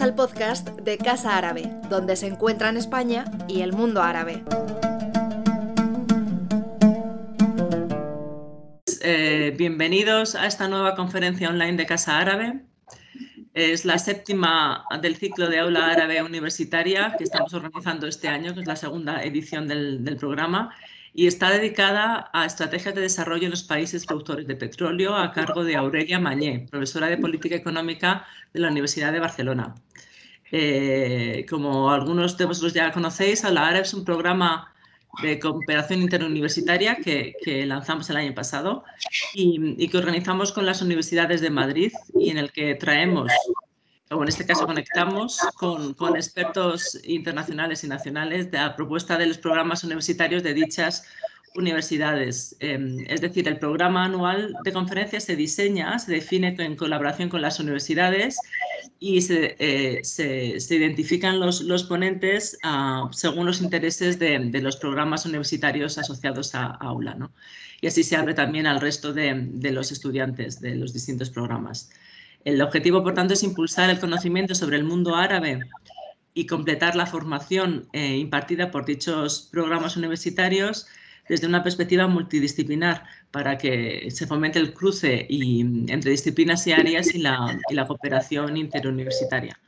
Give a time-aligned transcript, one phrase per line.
[0.00, 4.42] Al podcast de Casa Árabe, donde se encuentran España y el mundo árabe.
[9.02, 12.64] Eh, bienvenidos a esta nueva conferencia online de Casa Árabe.
[13.52, 18.60] Es la séptima del ciclo de aula árabe universitaria que estamos organizando este año, que
[18.60, 20.74] es la segunda edición del programa
[21.14, 25.62] y está dedicada a estrategias de desarrollo en los países productores de petróleo a cargo
[25.62, 29.76] de Aurelia Mañé, profesora de Política Económica de la Universidad de Barcelona.
[30.50, 34.74] Eh, como algunos de vosotros ya conocéis, ARA es un programa
[35.22, 37.34] de cooperación interuniversitaria que,
[37.66, 38.84] lanzamos el año pasado
[39.34, 43.30] y, que organizamos con las universidades de Madrid y en el que traemos
[44.10, 49.38] o en este caso conectamos con, expertos internacionales y nacionales de la propuesta de los
[49.38, 51.04] programas universitarios de dichas
[51.56, 52.56] universidades.
[52.58, 57.40] Em, es decir, el programa anual de conferencias se diseña, se define en colaboración con
[57.40, 58.38] las universidades
[58.98, 60.02] y se, eh,
[60.70, 67.14] identifican los, ponentes uh, según los intereses de, los programas universitarios asociados a, aula.
[67.14, 67.32] ¿no?
[67.80, 71.90] Y así se abre también al resto de los estudiantes de los distintos programas.
[72.44, 75.60] El objetivo, por tanto, es impulsar el conocimiento sobre el mundo árabe
[76.34, 80.86] y completar la formación eh, impartida por dichos programas universitarios
[81.26, 87.18] desde una perspectiva multidisciplinar para que se fomente el cruce entre disciplinas y áreas y
[87.18, 89.58] la, cooperación interuniversitaria.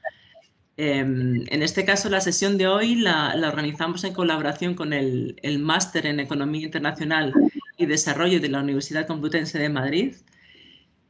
[0.77, 5.37] Eh, en este caso, la sesión de hoy la, la organizamos en colaboración con el,
[5.43, 7.33] el Máster en Economía Internacional
[7.79, 10.15] y Desarrollo de la Universidad Complutense de Madrid,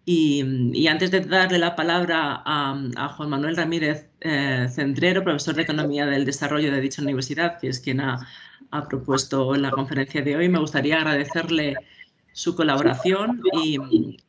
[0.08, 6.06] y, antes de darle la palabra a, Juan Manuel Ramírez eh, Centrero, profesor de Economía
[6.06, 8.24] del Desarrollo de dicha universidad, que es quien ha,
[8.88, 11.74] propuesto la conferencia de hoy, me gustaría agradecerle
[12.32, 13.78] su colaboración y,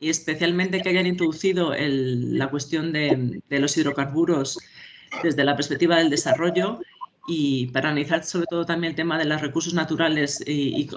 [0.00, 4.58] especialmente que hayan introducido la cuestión de los hidrocarburos
[5.22, 6.80] desde la perspectiva del desarrollo
[7.30, 10.88] y para analizar sobre todo también el tema de los recursos naturales y,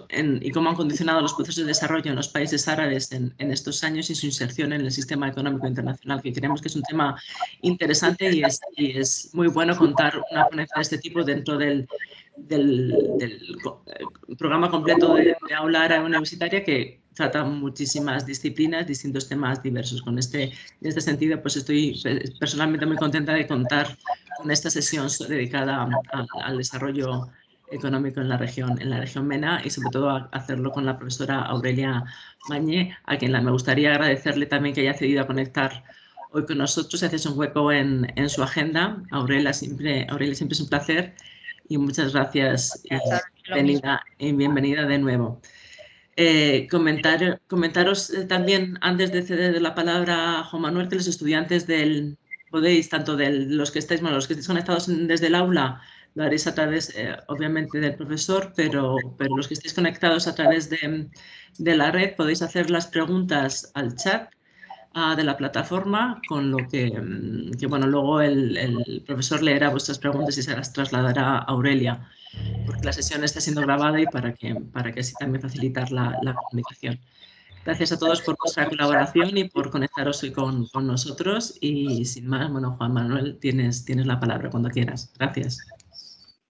[0.54, 4.16] cómo han condicionado los procesos de desarrollo en los países árabes en, estos años y
[4.16, 7.22] su inserción en el sistema económico internacional, que creemos que es un tema
[7.62, 11.86] interesante y es, es muy bueno contar una ponencia de este tipo dentro del,
[12.38, 19.62] del, eh, programa completo de, de aula árabe universitaria que trata muchísimas disciplinas, distintos temas
[19.62, 20.02] diversos.
[20.02, 22.02] Con este, en este sentido, pues estoy
[22.40, 23.96] personalmente muy contenta de contar
[24.38, 25.88] con esta sesión dedicada
[26.44, 27.30] al desarrollo
[27.72, 31.42] económico en la región, en la región MENA y sobre todo hacerlo con la profesora
[31.42, 32.04] Aurelia
[32.50, 35.84] Mañé, a quien me gustaría agradecerle también que haya cedido a conectar
[36.32, 38.98] hoy con nosotros, haces un hueco en, en, su agenda.
[39.12, 41.14] Aurelia siempre, Aurelia, siempre es un placer
[41.70, 42.96] y muchas gracias y
[43.46, 45.40] bienvenida, y bienvenida de nuevo.
[46.18, 51.08] Eh, comentar, comentaros eh, también, antes de ceder la palabra a Juan Manuel, que los
[51.08, 52.18] estudiantes del,
[52.50, 55.82] podéis, tanto de los que estáis, bueno, los que estáis conectados desde el aula,
[56.14, 60.36] lo haréis a través, eh, obviamente, del profesor, pero, pero los que estéis conectados a
[60.36, 61.10] través de,
[61.58, 64.30] la red podéis hacer las preguntas al chat
[64.96, 70.38] uh, de la plataforma, con lo que, mm, bueno, luego el, profesor leerá vuestras preguntas
[70.38, 72.10] y se las trasladará a Aurelia
[72.66, 76.18] porque la sesión está siendo grabada y para que, para que así también facilitar la,
[76.22, 77.00] la comunicación.
[77.64, 81.58] Gracias a todos por vuestra colaboración y por conectaros hoy con, con, nosotros.
[81.62, 85.14] Y sin más, bueno, Juan Manuel, tienes, tienes la palabra cuando quieras.
[85.20, 85.60] Gracias.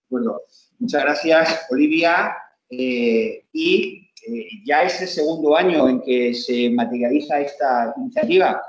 [0.09, 0.37] Bueno,
[0.79, 2.33] muchas gracias, Olivia.
[2.69, 8.61] Eh, y eh, ya es el segundo año en que se materializa esta iniciativa.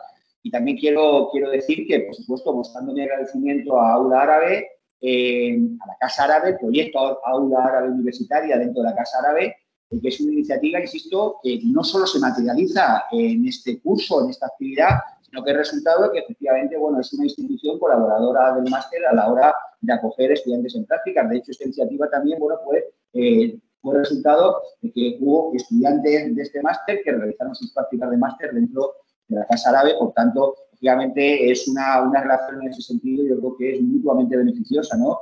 [0.43, 4.67] Y también quiero, quiero decir que, por supuesto, mostrando mi agradecimiento a Aula Árabe
[5.03, 9.57] a la Casa Árabe, proyecto Aula Árabe Universitaria dentro de la Casa Árabe,
[10.01, 14.47] que es una iniciativa, insisto, que no solo se materializa en este curso, en esta
[14.47, 19.05] actividad, sino que el resultado es que efectivamente bueno, es una institución colaboradora del máster
[19.07, 21.29] a la hora de acoger estudiantes en prácticas.
[21.29, 26.43] De hecho, esta iniciativa también bueno, fue, eh, fue resultado de que hubo estudiantes de
[26.43, 28.95] este máster que realizaron sus prácticas de máster dentro
[29.29, 33.39] de la Casa Árabe, por tanto, efectivamente es una, una relación en ese sentido, yo
[33.39, 35.21] creo que es mutuamente beneficiosa, ¿no?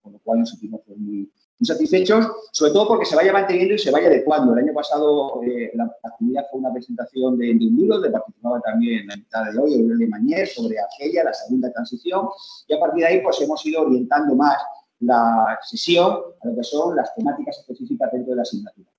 [0.00, 3.78] Con lo cual nos sentimos muy, muy, satisfechos, sobre todo porque se vaya manteniendo y
[3.78, 4.54] se vaya adecuando.
[4.54, 8.58] El año pasado eh, la actividad fue una presentación de, de, un libro, de participaba
[8.60, 12.28] también la mitad de hoy, el de Mañez, sobre aquella, la segunda transición,
[12.66, 14.56] y a partir de ahí pues hemos ido orientando más
[15.00, 18.90] la sesión a lo que son las temáticas específicas dentro de la asignatura.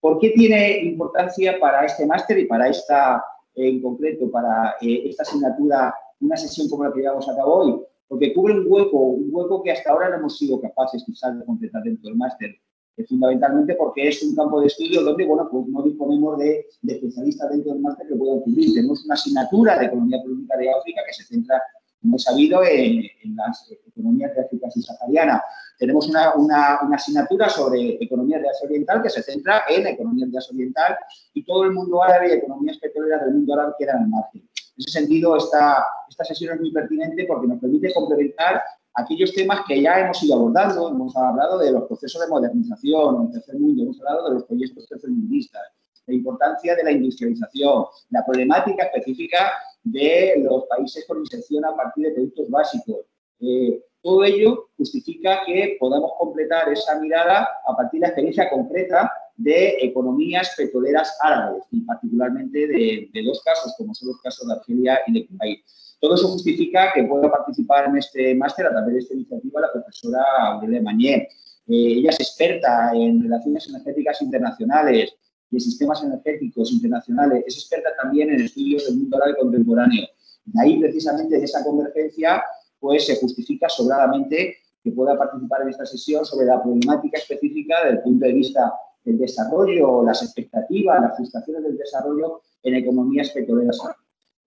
[0.00, 3.24] ¿Por qué tiene importancia para este máster y para esta
[3.54, 7.80] en concreto para eh, esta asignatura una sesión como la que llevamos a cabo hoy,
[8.08, 11.44] porque cubre un hueco, un hueco que hasta ahora no hemos sido capaces quizás de
[11.44, 12.54] completar dentro del máster,
[12.96, 17.50] eh, fundamentalmente porque es un campo de estudio donde, bueno, pues no disponemos de, especialistas
[17.50, 18.72] dentro del máster que puedan cubrir.
[18.74, 21.60] Tenemos una asignatura de Economía Política de África que se centra
[22.04, 23.02] como he sabido, en,
[23.34, 25.42] las economías de África subsahariana.
[25.78, 30.36] Tenemos una, una, asignatura sobre economía de Asia Oriental que se centra en economía de
[30.36, 30.98] Asia Oriental
[31.32, 34.42] y todo el mundo árabe y economías petroleras del mundo árabe quedan al margen.
[34.42, 38.62] En ese sentido, esta, esta sesión es muy pertinente porque nos permite complementar
[38.92, 40.90] aquellos temas que ya hemos ido abordando.
[40.90, 44.44] Hemos hablado de los procesos de modernización en el tercer mundo, hemos hablado de los
[44.44, 45.62] proyectos tercermundistas,
[46.06, 49.52] la importancia de la industrialización, la problemática específica
[49.84, 53.06] de los países con inserción a partir de productos básicos.
[53.40, 59.10] Eh, todo ello justifica que podamos completar esa mirada a partir de la experiencia concreta
[59.36, 65.00] de economías petroleras árabes y particularmente de, dos casos, como son los casos de Argelia
[65.06, 65.64] y de Kuwait.
[66.00, 69.72] Todo eso justifica que pueda participar en este máster a través de esta iniciativa la
[69.72, 71.28] profesora Aurelia Mañé.
[71.66, 75.14] Eh, ella es experta en relaciones energéticas internacionales,
[75.54, 80.06] de sistemas energéticos internacionales, es experta también en estudios del mundo árabe contemporáneo.
[80.44, 82.42] De ahí, precisamente, de esa convergencia,
[82.78, 87.96] pues se justifica sobradamente que pueda participar en esta sesión sobre la problemática específica desde
[87.96, 93.78] el punto de vista del desarrollo, las expectativas, las frustraciones del desarrollo en economías petroleras.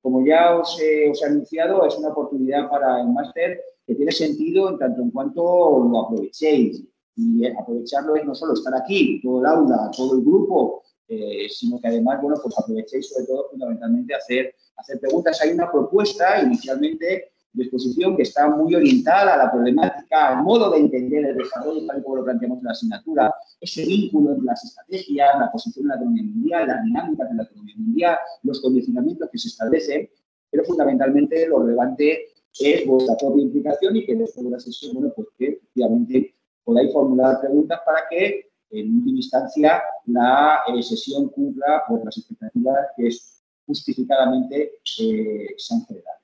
[0.02, 4.78] Como ya os, he anunciado, es una oportunidad para el máster que tiene sentido en
[4.78, 5.42] tanto en cuanto
[5.90, 6.84] lo aprovechéis.
[7.16, 11.80] Y aprovecharlo es no solo estar aquí, todo el aula, todo el grupo, eh, sino
[11.80, 15.42] que además, bueno, pues aprovechéis sobre todo fundamentalmente hacer, hacer preguntas.
[15.42, 20.70] Hay una propuesta inicialmente de exposición que está muy orientada a la problemática, al modo
[20.72, 24.64] de entender el desarrollo, tal como lo planteamos en la asignatura, ese vínculo entre las
[24.64, 29.30] estrategias, la posición de la economía mundial, las dinámicas de la economía mundial, los condicionamientos
[29.32, 30.10] que se establecen,
[30.52, 32.28] pero fundamentalmente lo relevante
[32.60, 36.92] es vuestra propia implicación y que después de la sesión, bueno, pues que efectivamente podáis
[36.92, 43.08] formular preguntas para que en última instancia la eh, sesión cumpla por las expectativas que
[43.08, 46.20] es justificadamente eh, se han generado.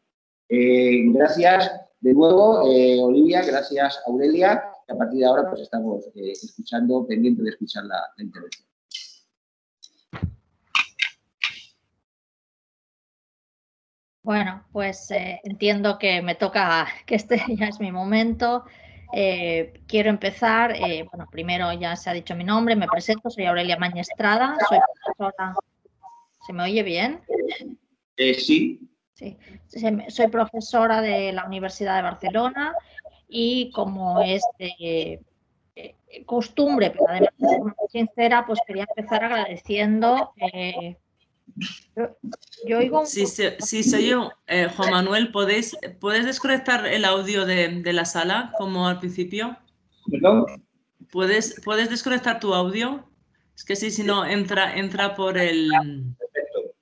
[0.50, 2.63] Eh, gracias de nuevo,
[3.06, 7.98] Olivia, gracias Aurelia, y a partir de ahora pues estamos escuchando, pendientes de escuchar la,
[8.18, 8.68] intervención.
[14.22, 18.66] Bueno, pues entiendo que me toca, que este ya es mi momento.
[19.15, 23.45] Eh, quiero empezar, eh, bueno, primero ya se ha dicho mi nombre, me presento, soy
[23.45, 25.54] Aurelia Mañestrada, soy profesora.
[26.48, 27.21] ¿Se me oye bien?
[28.18, 28.89] Eh, sí.
[29.13, 29.38] Sí,
[30.07, 32.74] soy profesora de la Universidad de Barcelona
[33.27, 35.19] y como es de
[36.25, 37.62] costumbre, pero además de ser
[37.92, 40.33] sincera, pues quería empezar agradeciendo
[42.68, 43.26] yo, oigo Sí,
[43.84, 49.00] soy yo, eh, Juan Manuel, ¿podéis, ¿puedes desconectar el audio de, la sala como al
[49.00, 49.58] principio?
[50.10, 50.46] ¿Perdón?
[51.12, 53.08] ¿Puedes, ¿Puedes desconectar tu audio?
[53.56, 55.70] Es que sí, si no, entra, entra por el...
[56.18, 56.76] Perfecto.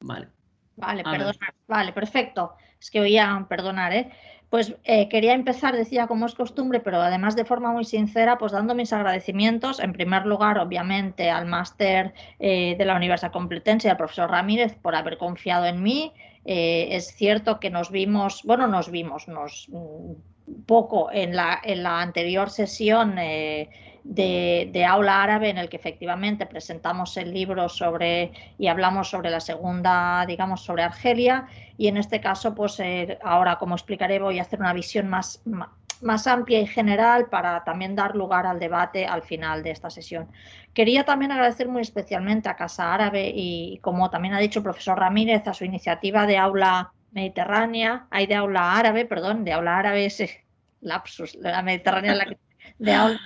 [0.00, 0.28] Vale.
[0.76, 1.54] Vale, perdona.
[1.66, 2.54] Vale, perfecto.
[2.78, 4.12] Es que oía, perdonar, ¿eh?
[4.50, 8.52] Pues eh, quería empezar, decía como es costumbre, pero además de forma muy sincera, pues
[8.52, 13.90] dando mis agradecimientos, en primer lugar, obviamente, al máster eh, de la Universidad Complutense y
[13.90, 16.12] al profesor Ramírez por haber confiado en mí.
[16.44, 20.12] Eh, es cierto que nos vimos, bueno, nos vimos, nos mm,
[20.64, 23.16] poco en la, en la anterior sesión
[24.08, 29.40] de, aula árabe en el que efectivamente presentamos el libro sobre y hablamos sobre la
[29.40, 31.46] segunda, digamos, sobre Argelia
[31.76, 35.42] y en este caso, pues eh, ahora, como explicaré, voy a hacer una visión más,
[36.00, 40.28] más amplia y general para también dar lugar al debate al final de esta sesión.
[40.72, 44.98] Quería también agradecer muy especialmente a Casa Árabe y, como también ha dicho el profesor
[44.98, 50.06] Ramírez, a su iniciativa de aula mediterránea, hay de aula árabe, perdón, de aula árabe
[50.06, 50.22] es
[50.80, 52.14] lapsus, la mediterránea
[52.78, 53.20] de aula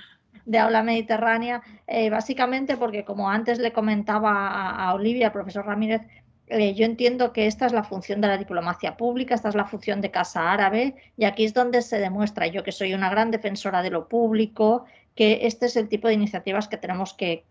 [0.45, 6.01] de aula mediterránea, eh, básicamente porque como antes le comentaba a, Olivia, profesor Ramírez,
[6.47, 9.65] eh, yo entiendo que esta es la función de la diplomacia pública, esta es la
[9.65, 13.31] función de Casa Árabe y aquí es donde se demuestra, yo que soy una gran
[13.31, 17.43] defensora de lo público, que este es el tipo de iniciativas que tenemos que,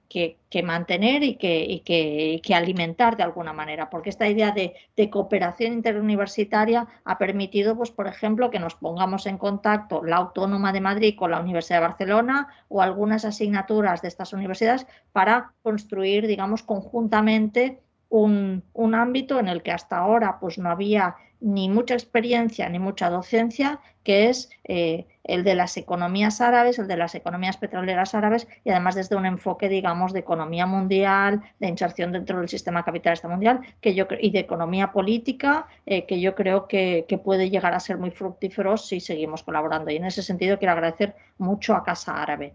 [0.64, 4.74] mantener y, que, que, alimentar de alguna manera, porque esta idea de,
[5.10, 10.80] cooperación interuniversitaria ha permitido, pues, por ejemplo, que nos pongamos en contacto la Autónoma de
[10.80, 16.62] Madrid con la Universidad de Barcelona o algunas asignaturas de estas universidades para construir, digamos,
[16.62, 22.68] conjuntamente un, un ámbito en el que hasta ahora pues, no había ni mucha experiencia
[22.68, 27.56] ni mucha docencia, que es eh, el de las economías árabes, el de las economías
[27.56, 32.48] petroleras árabes y además desde un enfoque, digamos, de economía mundial, de inserción dentro del
[32.48, 37.18] sistema capitalista mundial que yo, y de economía política, eh, que yo creo que, que,
[37.18, 39.90] puede llegar a ser muy fructífero si seguimos colaborando.
[39.90, 42.54] Y en ese sentido quiero agradecer mucho a Casa Árabe.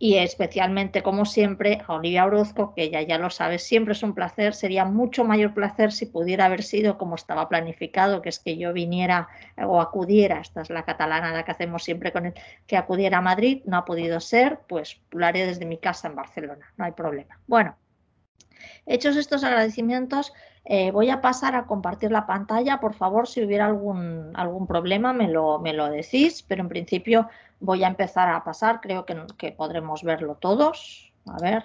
[0.00, 4.14] Y especialmente, como siempre, a Olivia Orozco, que ella ya lo sabe, siempre es un
[4.14, 8.56] placer, sería mucho mayor placer si pudiera haber sido como estaba planificado, que es que
[8.56, 12.34] yo viniera o acudiera, esta es la catalana que hacemos siempre con él,
[12.68, 16.14] que acudiera a Madrid, no ha podido ser, pues lo haré desde mi casa en
[16.14, 17.40] Barcelona, no hay problema.
[17.48, 17.76] Bueno,
[18.86, 20.32] hechos estos agradecimientos,
[20.70, 25.12] eh, voy a pasar a compartir la pantalla, por favor, si hubiera algún, algún problema
[25.12, 27.28] me lo, me lo decís, pero en principio
[27.60, 31.12] Voy a empezar a pasar, creo que, podremos verlo todos.
[31.26, 31.64] A ver.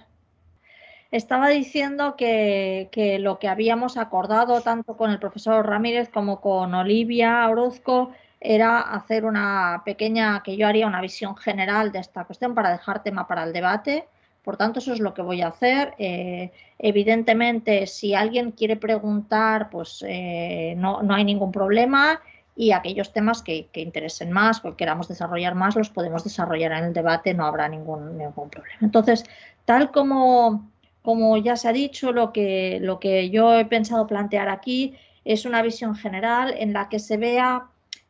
[1.12, 2.90] Estaba diciendo que,
[3.22, 9.24] lo que habíamos acordado tanto con el profesor Ramírez como con Olivia Orozco era hacer
[9.24, 13.44] una pequeña, que yo haría una visión general de esta cuestión para dejar tema para
[13.44, 14.08] el debate.
[14.44, 15.94] Por tanto, eso es lo que voy a hacer.
[15.98, 22.22] Eh, evidentemente, si alguien quiere preguntar, pues eh, no, no, hay ningún problema
[22.56, 26.94] y aquellos temas que, interesen más o queramos desarrollar más los podemos desarrollar en el
[26.94, 28.78] debate, no habrá ningún, ningún problema.
[28.82, 29.24] Entonces,
[29.66, 30.70] tal como,
[31.02, 34.96] como ya se ha dicho, lo que, lo que yo he pensado plantear aquí
[35.26, 37.68] es una visión general en la que se vea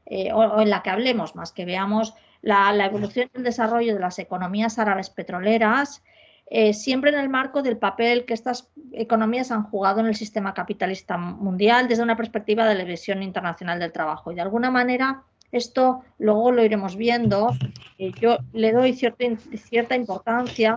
[0.08, 3.94] eh, o, en la que hablemos más, que veamos la, la evolución y el desarrollo
[3.94, 6.04] de las economías árabes petroleras,
[6.48, 10.54] eh, siempre en el marco del papel que estas economías han jugado en el sistema
[10.54, 14.32] capitalista mundial desde una perspectiva de la visión internacional del trabajo.
[14.32, 17.50] Y de alguna manera, esto luego lo iremos viendo.
[17.98, 20.76] Eh, yo le doy cierta, cierta importancia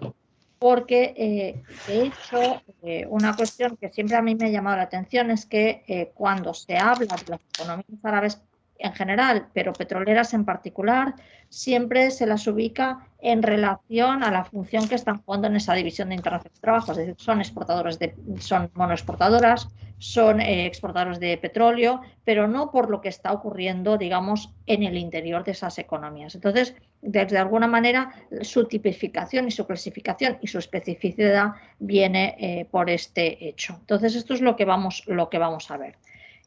[0.59, 2.63] porque, eh, de hecho,
[3.11, 6.79] una cuestión que siempre a mí me ha llamado la atención es que cuando se
[6.79, 8.41] habla de las economías árabes
[8.78, 11.14] en general, pero petroleras en particular,
[11.49, 16.11] siempre se las ubica en relación a la función que están jugando en esa división
[16.11, 16.92] de internacional de trabajo.
[16.92, 19.68] Es decir, son exportadores de, son monoexportadoras,
[19.99, 24.97] son eh, exportadores de petróleo, pero no por lo que está ocurriendo, digamos, en el
[24.99, 26.35] interior de esas economías.
[26.35, 32.90] Entonces, desde alguna manera, su tipificación y su clasificación y su especificidad viene eh, por
[32.90, 33.76] este hecho.
[33.80, 35.97] Entonces, esto es lo que vamos, lo que vamos a ver.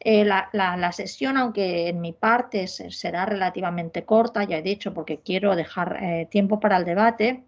[0.02, 5.58] Eh, la, sesión, aunque en mi parte será relativamente corta, ya he dicho, porque quiero
[5.58, 7.44] dejar eh, tiempo para el debate,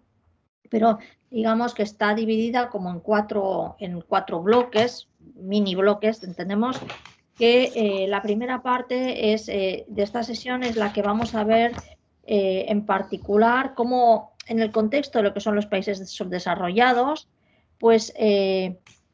[0.68, 0.98] pero
[1.30, 6.78] digamos que está dividida como en cuatro, en cuatro bloques, mini bloques, entendemos
[7.38, 11.72] que eh, la primera parte es, de esta sesión es la que vamos a ver
[12.24, 17.28] en particular cómo en el contexto de lo que son los países subdesarrollados,
[17.78, 18.12] pues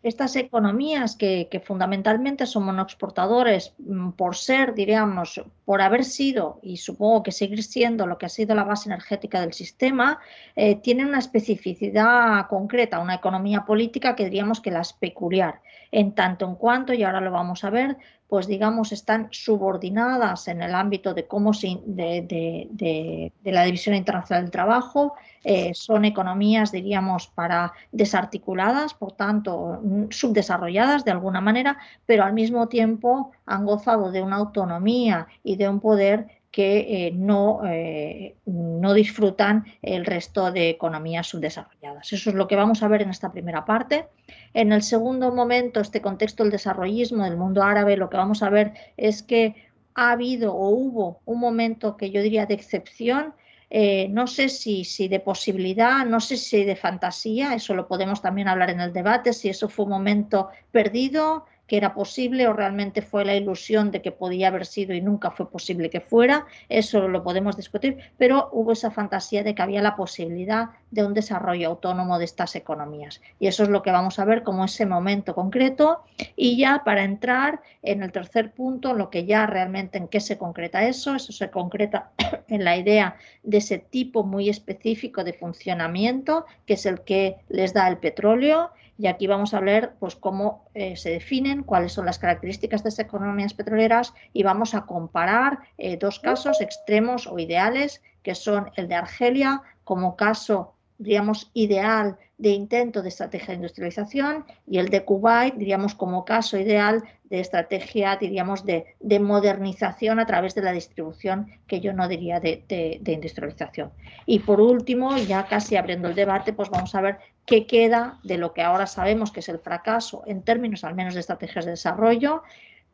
[0.02, 7.24] estas economías que, fundamentalmente son monoexportadores mm, por ser, diríamos, por haber sido y supongo
[7.24, 10.20] que seguir siendo lo que ha sido la base energética del sistema,
[10.54, 16.14] eh, tienen una especificidad concreta, una economía política que diríamos que la es peculiar, en
[16.14, 17.96] tanto en cuanto, y ahora lo vamos a ver,
[18.28, 24.50] pues digamos, están subordinadas en el ámbito de cómo se, de, la División Internacional del
[24.50, 29.80] Trabajo, eh, son economías, diríamos, para desarticuladas, por tanto,
[30.10, 35.68] subdesarrolladas de alguna manera, pero al mismo tiempo han gozado de una autonomía y de
[35.70, 36.26] un poder
[36.58, 42.12] que eh, no, eh, no disfrutan el resto de economías subdesarrolladas.
[42.12, 44.08] Eso es lo que vamos a ver en esta primera parte.
[44.54, 48.50] En el segundo momento, este contexto del desarrollismo del mundo árabe, lo que vamos a
[48.50, 49.54] ver es que
[49.94, 53.34] ha habido o hubo un momento que yo diría de excepción
[53.70, 58.20] eh, no sé si, si, de posibilidad, no sé si de fantasía, eso lo podemos
[58.20, 62.54] también hablar en el debate, si eso fue un momento perdido, que era posible o
[62.54, 66.46] realmente fue la ilusión de que podía haber sido y nunca fue posible que fuera,
[66.68, 71.12] eso lo podemos discutir, pero hubo esa fantasía de que había la posibilidad de un
[71.12, 73.20] desarrollo autónomo de estas economías.
[73.38, 76.00] Y eso es lo que vamos a ver como ese momento concreto.
[76.34, 80.38] Y ya para entrar en el tercer punto, lo que ya realmente en qué se
[80.38, 82.10] concreta eso, eso se concreta
[82.48, 87.74] en la idea de ese tipo muy específico de funcionamiento, que es el que les
[87.74, 92.04] da el petróleo y aquí vamos a ver pues, cómo eh, se definen, cuáles son
[92.04, 97.38] las características de estas economías petroleras y vamos a comparar eh, dos casos extremos o
[97.38, 103.54] ideales, que son el de Argelia como caso, diríamos, ideal de intento de estrategia de
[103.54, 110.26] industrialización y el de Kuwait, diríamos, como caso ideal de estrategia, diríamos, de, modernización a
[110.26, 113.92] través de la distribución, que yo no diría de, de, industrialización.
[114.26, 118.38] Y por último, ya casi abriendo el debate, pues vamos a ver qué queda de
[118.38, 121.72] lo que ahora sabemos que es el fracaso en términos al menos de estrategias de
[121.72, 122.42] desarrollo,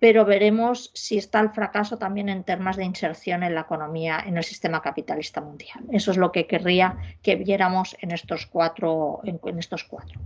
[0.05, 4.37] pero veremos si está el fracaso también en términos de inserción en la economía, en
[4.37, 5.83] el sistema capitalista mundial.
[5.93, 10.21] Eso es lo que querría que viéramos en estos cuatro, en, estos cuatro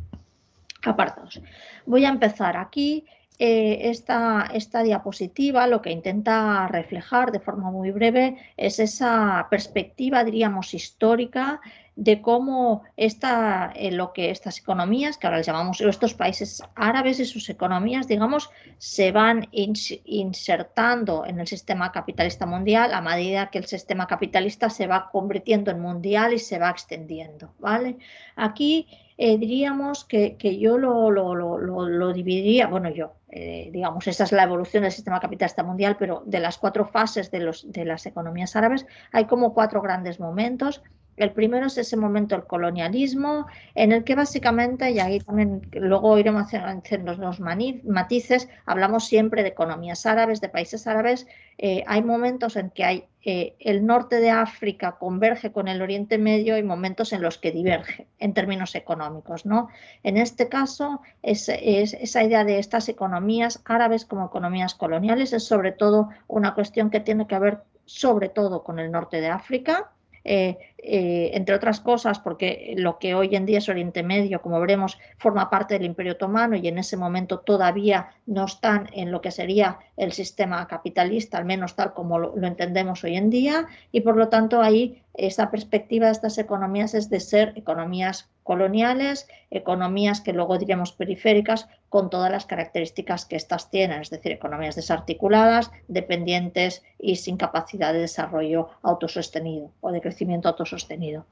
[0.82, 1.40] apartados.
[1.86, 3.06] Voy a empezar aquí.
[3.40, 10.24] Eh, esta, esta, diapositiva lo que intenta reflejar de forma muy breve es esa perspectiva,
[10.24, 11.60] diríamos, histórica
[11.98, 17.24] de cómo eh, lo que estas economías, que ahora les llamamos estos países árabes y
[17.24, 23.66] sus economías, digamos, se van insertando en el sistema capitalista mundial a medida que el
[23.66, 27.52] sistema capitalista se va convirtiendo en mundial y se va extendiendo.
[27.58, 27.98] ¿vale?
[28.36, 28.86] Aquí
[29.20, 34.84] eh, diríamos que, yo lo, lo, dividiría, bueno, yo, eh, digamos, esa es la evolución
[34.84, 38.86] del sistema capitalista mundial, pero de las cuatro fases de, los, de las economías árabes
[39.10, 40.82] hay como cuatro grandes momentos.
[41.18, 46.16] El primero es ese momento del colonialismo, en el que básicamente, y ahí también luego
[46.16, 51.26] iremos haciendo los matices, hablamos siempre de economías árabes, de países árabes.
[51.58, 56.18] Eh, hay momentos en que hay, eh, el norte de África converge con el Oriente
[56.18, 59.44] Medio y momentos en los que diverge en términos económicos.
[59.44, 59.68] ¿no?
[60.04, 65.72] En este caso, es, esa idea de estas economías árabes como economías coloniales es sobre
[65.72, 67.58] todo una cuestión que tiene que ver
[67.88, 69.90] sobre todo con el norte de África,
[70.30, 74.60] eh, eh, entre otras cosas porque lo que hoy en día es Oriente Medio, como
[74.60, 79.22] veremos, forma parte del Imperio Otomano y en ese momento todavía no están en lo
[79.22, 83.68] que sería el sistema capitalista, al menos tal como lo, lo entendemos hoy en día,
[83.90, 89.28] y por lo tanto ahí esa perspectiva de estas economías es de ser economías coloniales,
[89.50, 94.74] economías que luego diremos periféricas, con todas las características que éstas tienen, es decir, economías
[94.74, 101.26] desarticuladas, dependientes y sin capacidad de desarrollo autosostenido o de crecimiento autosostenido.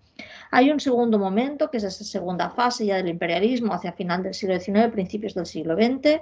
[0.51, 4.35] Hay un segundo momento, que es esa segunda fase ya del imperialismo hacia final del
[4.35, 6.21] siglo XIX, principios del siglo XX,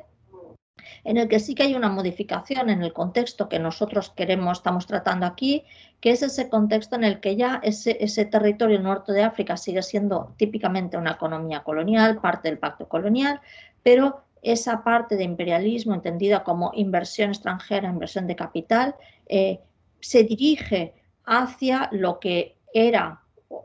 [1.04, 4.87] en el que sí que hay una modificación en el contexto que nosotros queremos, estamos
[4.87, 5.64] tratando aquí,
[6.00, 10.35] que es ese contexto en el que ya ese, territorio norte de África sigue siendo
[10.37, 13.40] típicamente una economía colonial, parte del pacto colonial,
[13.83, 18.95] pero esa parte de imperialismo entendida como inversión extranjera, inversión de capital,
[19.26, 19.61] eh,
[20.00, 23.24] se dirige hacia lo que era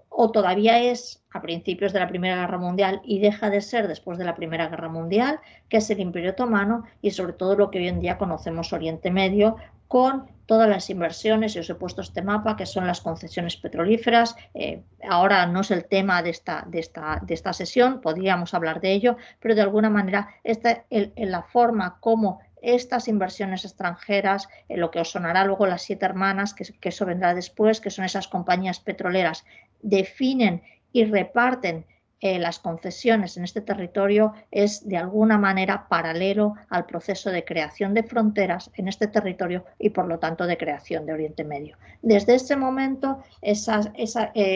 [0.10, 4.18] o todavía es a principios de la Primera Guerra Mundial y deja de ser después
[4.18, 5.40] de la Primera Guerra Mundial,
[5.70, 9.12] que es el Imperio Otomano y sobre todo lo que hoy en día conocemos Oriente
[9.12, 9.56] Medio
[9.88, 14.36] con todas las inversiones, y os he puesto este mapa, que son las concesiones petrolíferas.
[14.54, 18.82] Eh, ahora no es el tema de esta, de, esta, de esta sesión, podríamos hablar
[18.82, 24.92] de ello, pero de alguna manera esta, la forma como estas inversiones extranjeras, en lo
[24.92, 28.80] que os sonará luego las siete hermanas, que eso vendrá después, que son esas compañías
[28.80, 29.46] petroleras,
[29.82, 30.62] definen
[30.92, 31.86] y reparten
[32.22, 37.94] eh, las concesiones en este territorio es de alguna manera paralelo al proceso de creación
[37.94, 41.78] de fronteras en este territorio y por lo tanto de creación de Oriente Medio.
[42.02, 43.54] Desde ese momento eh,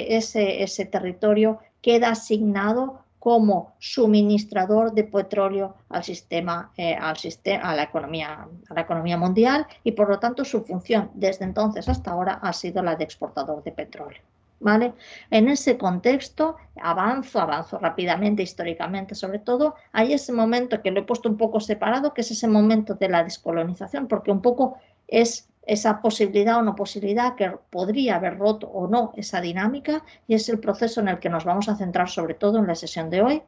[0.10, 7.84] ese, territorio queda asignado como suministrador de petróleo al sistema, eh, al sistema, a, la
[7.84, 12.34] economía, a la economía mundial y por lo tanto su función desde entonces hasta ahora
[12.42, 14.22] ha sido la de exportador de petróleo.
[14.64, 14.94] ¿Vale?
[15.30, 21.04] En ese contexto, avanzo, avanzo rápidamente históricamente sobre todo, hay ese momento que lo he
[21.04, 24.78] puesto un poco separado, que es ese momento de la descolonización, porque un poco
[25.10, 30.36] es esa posibilidad o no posibilidad que podría haber roto o no esa dinámica y
[30.36, 33.10] es el proceso en el que nos vamos a centrar sobre todo en la sesión
[33.10, 33.44] de hoy,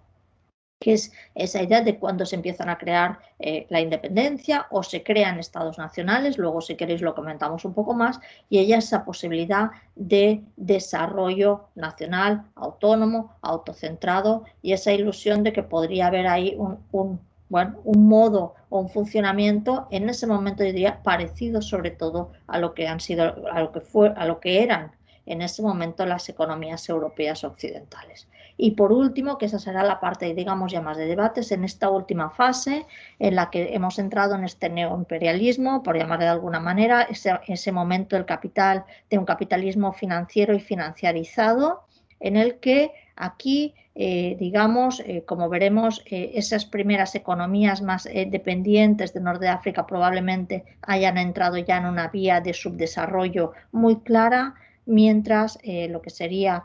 [0.79, 5.03] que es esa idea de cuando se empiezan a crear eh, la independencia o se
[5.03, 9.71] crean estados nacionales, luego si queréis lo comentamos un poco más, y ella esa posibilidad
[9.95, 17.79] de desarrollo nacional, autónomo, autocentrado y esa ilusión de que podría haber ahí un, bueno,
[17.83, 22.73] un modo o un funcionamiento en ese momento yo diría parecido sobre todo a lo
[22.73, 24.91] que han sido, a lo que fue, a lo que eran
[25.25, 28.27] en ese momento las economías europeas occidentales.
[28.57, 31.89] Y por último, que esa será la parte, digamos, ya más de debates, en esta
[31.89, 32.85] última fase
[33.19, 37.71] en la que hemos entrado en este neoimperialismo, por llamarle de alguna manera, ese, ese
[37.71, 41.83] momento del capital, de un capitalismo financiero y financiarizado,
[42.19, 49.13] en el que aquí eh, digamos, eh, como veremos, eh, esas primeras economías más dependientes
[49.13, 54.55] de Norte de África probablemente hayan entrado ya en una vía de subdesarrollo muy clara,
[54.85, 55.57] mientras
[55.89, 56.63] lo que sería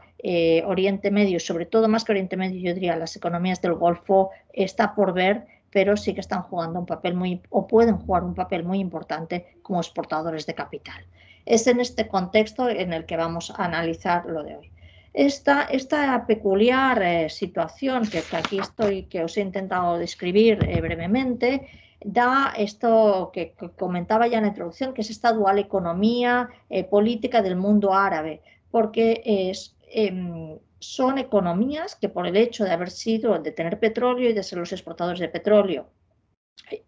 [0.66, 4.94] Oriente Medio, sobre todo más que Oriente Medio, yo diría las economías del Golfo, está
[4.94, 8.64] por ver, pero sí que están jugando un papel muy, o pueden jugar un papel
[8.64, 11.04] muy importante como exportadores de capital.
[11.46, 14.70] Es en este contexto en el que vamos a analizar lo de hoy.
[15.12, 21.68] Esta, esta peculiar eh, situación que, aquí estoy, que os he intentado describir eh, brevemente,
[22.02, 27.42] da esto que, comentaba ya en la introducción, que es esta dual economía eh, política
[27.42, 33.38] del mundo árabe, porque es, em, son economías que por el hecho de haber sido,
[33.38, 35.90] de tener petróleo y de ser los exportadores de petróleo,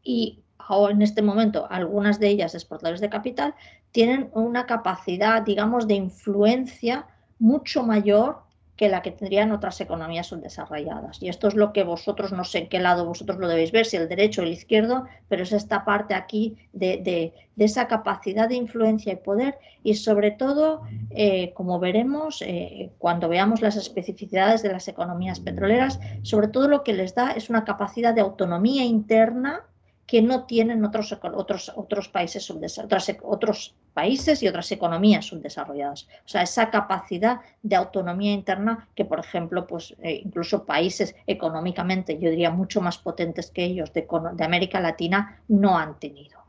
[0.02, 3.54] y ahora en este momento algunas de ellas exportadores de capital,
[3.90, 7.06] tienen una capacidad, digamos, de influencia
[7.38, 8.42] mucho mayor
[8.76, 11.22] que la que tendrían otras economías subdesarrolladas.
[11.22, 13.85] Y esto es lo que vosotros, no sé en qué lado vosotros lo debéis ver,
[13.85, 18.54] si el derecho o el izquierdo, pero es esta parte aquí de, esa capacidad de
[18.56, 24.72] influencia y poder y sobre todo, eh, como veremos eh, cuando veamos las especificidades de
[24.72, 29.64] las economías petroleras, sobre todo lo que les da es una capacidad de autonomía interna
[30.12, 36.07] que no tienen otros, otros, otros, países otras, otros países y otras economías subdesarrolladas.
[36.27, 42.18] O sea, esa capacidad de autonomía interna que, por ejemplo, pues, eh, incluso países económicamente,
[42.18, 46.41] yo diría, mucho más potentes que ellos de, de América Latina no han tenido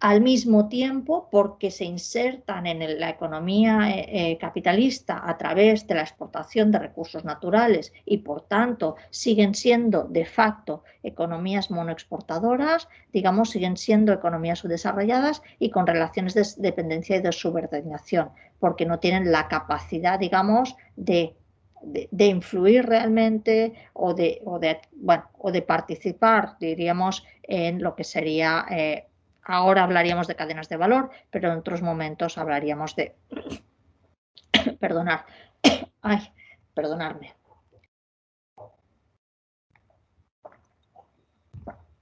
[0.00, 5.94] al mismo tiempo porque se insertan en la economía eh, eh, capitalista a través de
[5.94, 13.50] la exportación de recursos naturales y por tanto siguen siendo de facto economías monoexportadoras, digamos,
[13.50, 19.32] siguen siendo economías subdesarrolladas y con relaciones de dependencia y de subordinación, porque no tienen
[19.32, 21.34] la capacidad, digamos, de
[22.18, 29.06] influir realmente o de, o de, participar, diríamos, en lo que sería eh,
[29.48, 33.14] Ahora hablaríamos de cadenas de valor, pero en otros momentos hablaríamos de...
[34.80, 35.24] Perdonar.
[36.02, 36.32] Ay,
[36.74, 37.34] perdonarme.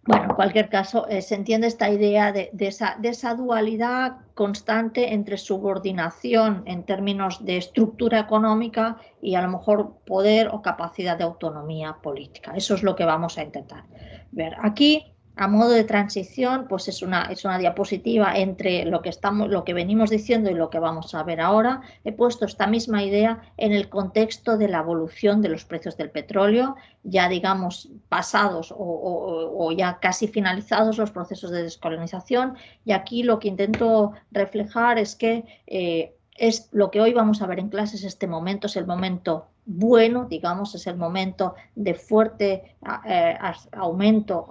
[0.07, 5.15] Bueno, en cualquier caso, eh, se entiende esta idea de, esa, de, esa, dualidad constante
[5.15, 11.25] entre subordinación en términos de estructura económica y a lo mejor poder o capacidad de
[11.25, 12.53] autonomía política.
[12.55, 13.85] Eso es lo que vamos a intentar
[14.31, 14.57] ver.
[14.63, 19.49] Aquí a modo de transición, pues es una, es una diapositiva entre lo que, estamos,
[19.49, 21.83] lo que venimos diciendo y lo que vamos a ver ahora.
[22.05, 26.11] He puesto esta misma idea en el contexto de la evolución de los precios del
[26.11, 32.57] petróleo, ya digamos pasados o, ya casi finalizados los procesos de descolonización.
[32.85, 37.47] Y aquí lo que intento reflejar es que eh, es lo que hoy vamos a
[37.47, 42.77] ver en clases, este momento es el momento bueno, digamos, es el momento de fuerte
[43.07, 43.39] eh,
[43.73, 44.47] aumento,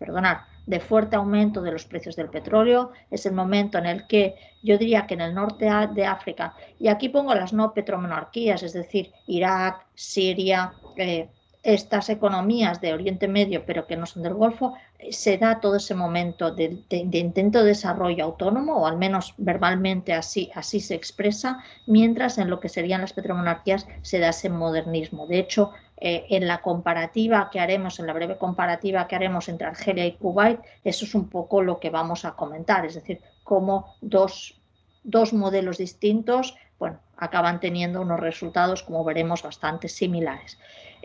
[0.00, 2.90] perdonar, de fuerte aumento de los precios del petróleo.
[3.10, 6.88] Es el momento en el que yo diría que en el norte de África, y
[6.88, 11.28] aquí pongo las no petromonarquías, es decir, Irak, Siria, eh,
[11.62, 14.74] estas economías de Oriente Medio, pero que no son del Golfo,
[15.10, 20.50] se da todo ese momento de, intento de desarrollo autónomo, o al menos verbalmente así,
[20.54, 25.26] así se expresa, mientras en lo que serían las petromonarquías se da ese modernismo.
[25.26, 29.66] De hecho, eh, en la comparativa que haremos, en la breve comparativa que haremos entre
[29.66, 33.96] Argelia y Kuwait, eso es un poco lo que vamos a comentar, es decir, cómo
[34.00, 34.60] dos,
[35.02, 40.58] dos modelos distintos bueno, acaban teniendo unos resultados, como veremos, bastante similares.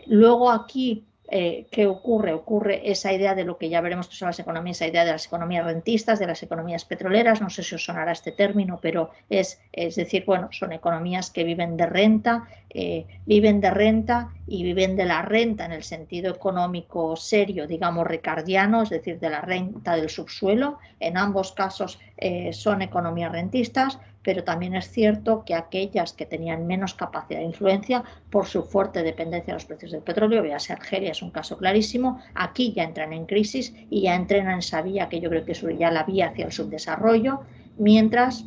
[0.06, 2.32] Luego aquí eh, ¿qué ocurre?
[2.32, 5.12] Ocurre esa idea de lo que ya veremos que son las economías, esa idea de
[5.12, 9.10] las economías rentistas, de las economías petroleras, no sé si os sonará este término, pero
[9.28, 14.62] es, es decir, bueno, son economías que viven de renta, eh, viven de renta y
[14.62, 19.40] viven de la renta en el sentido económico serio, digamos, ricardiano, es decir, de la
[19.40, 20.78] renta del subsuelo.
[21.00, 26.66] En ambos casos eh, son economías rentistas, pero también es cierto que aquellas que tenían
[26.66, 31.12] menos capacidad de influencia por su fuerte dependencia de los precios del petróleo, véase Argelia
[31.12, 35.08] es un caso clarísimo, aquí ya entran en crisis y ya entrenan en esa vía
[35.08, 37.42] que yo creo que es ya la vía hacia el subdesarrollo,
[37.78, 38.44] mientras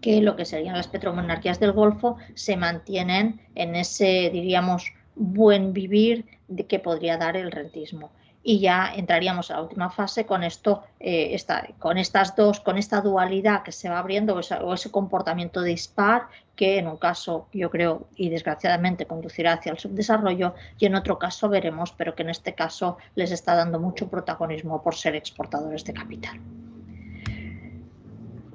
[0.00, 6.24] que lo que serían las petromonarquías del Golfo se mantienen en ese, diríamos, buen vivir
[6.48, 8.12] de que podría dar el rentismo
[8.48, 11.36] y ya entraríamos a la última fase con esto, eh,
[11.80, 16.78] con estas dos, con esta dualidad que se va abriendo o, ese comportamiento dispar que
[16.78, 21.48] en un caso yo creo y desgraciadamente conducirá hacia el subdesarrollo y en otro caso
[21.48, 25.92] veremos, pero que en este caso les está dando mucho protagonismo por ser exportadores de
[25.92, 26.40] capital.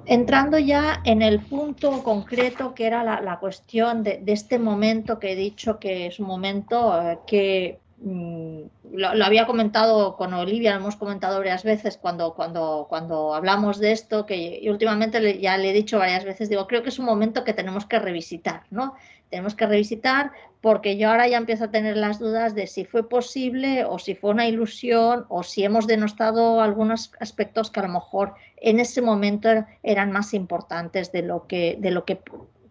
[0.06, 5.36] Entrando ya en el punto concreto que era la, cuestión de, este momento que he
[5.36, 8.62] dicho que es un momento eh, que Mm,
[8.94, 13.92] lo, había comentado con Olivia, lo hemos comentado varias veces cuando, cuando, cuando hablamos de
[13.92, 17.44] esto, que últimamente ya le he dicho varias veces, digo, creo que es un momento
[17.44, 18.96] que tenemos que revisitar, ¿no?
[19.30, 23.08] Tenemos que revisitar porque yo ahora ya empiezo a tener las dudas de si fue
[23.08, 27.88] posible o si fue una ilusión o si hemos denostado algunos aspectos que a lo
[27.88, 29.48] mejor en ese momento
[29.84, 32.20] eran más importantes de lo que, de lo que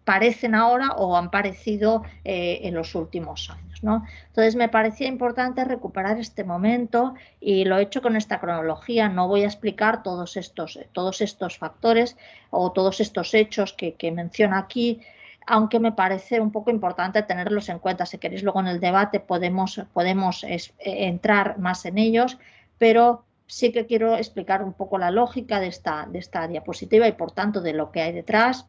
[0.04, 3.82] parecen ahora o han parecido eh, en los últimos años.
[3.82, 4.04] ¿no?
[4.28, 9.08] Entonces me parecía importante recuperar este momento y lo he hecho con esta cronología.
[9.08, 12.16] No voy a explicar todos estos, todos estos factores
[12.50, 15.00] o todos estos hechos que, menciona aquí,
[15.46, 18.06] aunque me parece un poco importante tenerlos en cuenta.
[18.06, 22.38] Si queréis luego en el debate podemos, podemos eh, entrar más en ellos,
[22.78, 27.12] pero sí que quiero explicar un poco la lógica de esta, de esta diapositiva y
[27.12, 28.66] por tanto de lo que hay detrás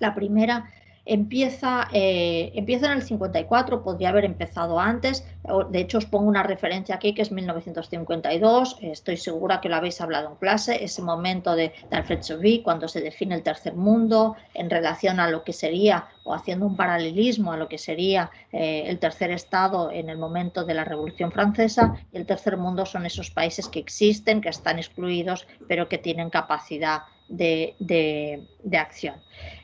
[0.00, 0.68] la primera
[1.06, 5.26] Empieza, eh, empieza en el 54, podría haber empezado antes.
[5.70, 8.78] De hecho, os pongo una referencia aquí que es 1952.
[8.82, 10.84] Estoy segura que lo habéis hablado en clase.
[10.84, 15.42] Ese momento de, Alfred Sauvy, cuando se define el tercer mundo en relación a lo
[15.42, 20.10] que sería, o haciendo un paralelismo a lo que sería eh, el tercer estado en
[20.10, 21.96] el momento de la Revolución Francesa.
[22.12, 27.00] El tercer mundo son esos países que existen, que están excluidos, pero que tienen capacidad
[27.30, 28.46] de,
[28.78, 29.14] acción.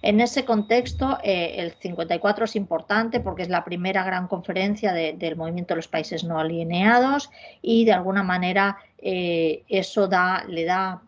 [0.03, 5.37] En ese contexto, eh, el 54 es importante porque es la primera gran conferencia del
[5.37, 11.03] movimiento de los países no alineados y de alguna manera eh, eso da, le da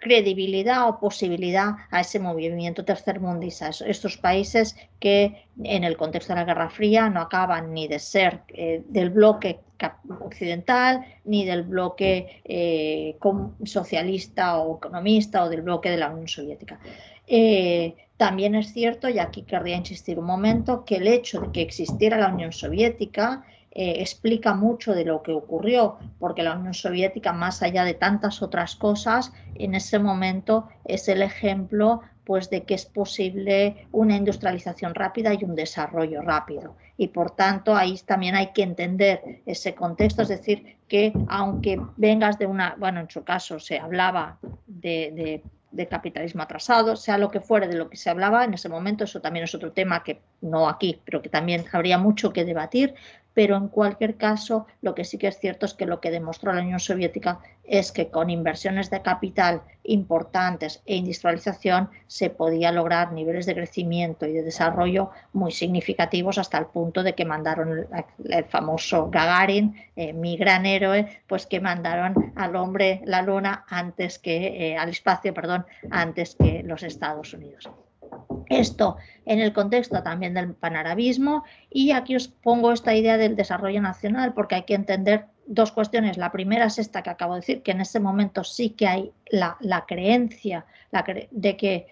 [0.00, 6.46] credibilidad o posibilidad a ese movimiento tercermundista, estos países que en el contexto de la
[6.46, 9.60] Guerra Fría no acaban ni de ser eh, del bloque
[10.20, 13.16] occidental ni del bloque eh,
[13.64, 16.80] socialista o economista o del bloque de la Unión Soviética.
[17.26, 21.62] Eh, también es cierto, y aquí querría insistir un momento, que el hecho de que
[21.62, 27.32] existiera la Unión Soviética eh, explica mucho de lo que ocurrió, porque la Unión Soviética,
[27.32, 32.74] más allá de tantas otras cosas, en ese momento es el ejemplo pues, de que
[32.74, 36.76] es posible una industrialización rápida y un desarrollo rápido.
[36.96, 42.38] Y por tanto, ahí también hay que entender ese contexto, es decir, que aunque vengas
[42.38, 47.40] de una, bueno, en su caso se hablaba de, de capitalismo atrasado, sea lo que
[47.40, 50.20] fuere de lo que se hablaba en ese momento, eso también es otro tema que
[50.40, 52.94] no aquí, pero que también habría mucho que debatir,
[53.34, 56.52] pero en cualquier caso lo que sí que es cierto es que lo que demostró
[56.52, 63.12] la Unión Soviética es que con inversiones de capital importantes e industrialización se podía lograr
[63.12, 67.86] niveles de crecimiento y de desarrollo muy significativos hasta el punto de que mandaron
[68.24, 74.18] el, famoso Gagarin, eh, mi gran héroe, pues que mandaron al hombre la luna antes
[74.18, 77.70] que, eh, al espacio, perdón, antes que los Estados Unidos.
[78.48, 78.96] Esto
[79.26, 84.34] en el contexto también del panarabismo y aquí os pongo esta idea del desarrollo nacional
[84.34, 86.16] porque hay que entender dos cuestiones.
[86.16, 89.12] La primera es esta que acabo de decir, que en ese momento sí que hay
[89.30, 90.64] la, creencia
[91.30, 91.86] de que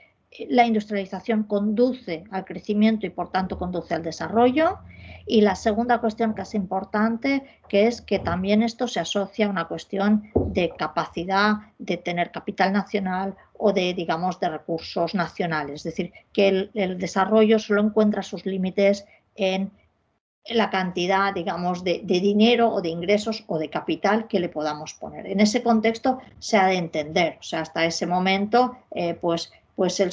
[0.48, 4.78] la industrialización conduce al crecimiento y por tanto conduce al desarrollo.
[5.26, 9.50] Y la segunda cuestión que es importante, que es que también esto se asocia a
[9.50, 15.76] una cuestión de capacidad de tener capital nacional o de, digamos, de recursos nacionales.
[15.76, 19.70] Es decir, que el, desarrollo solo encuentra sus límites en
[20.46, 25.26] la cantidad, digamos, de, dinero o de ingresos o de capital que le podamos poner.
[25.26, 30.00] En ese contexto se ha de entender, o sea, hasta ese momento, eh, pues, pues
[30.00, 30.10] el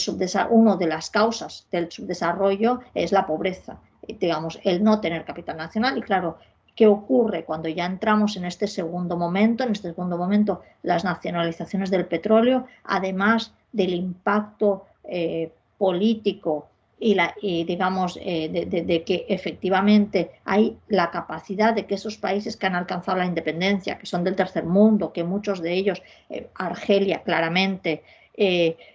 [0.49, 5.97] una de las causas del subdesarrollo es la pobreza, digamos, el no tener capital nacional
[5.97, 6.38] y claro,
[6.75, 9.63] ¿Qué ocurre cuando ya entramos en este segundo momento?
[9.63, 16.67] En este segundo momento, las nacionalizaciones del petróleo, además del impacto eh, político
[16.99, 22.75] y, digamos, eh, de, que efectivamente hay la capacidad de que esos países que han
[22.75, 28.03] alcanzado la independencia, que son del tercer mundo, que muchos de ellos, eh, Argelia claramente,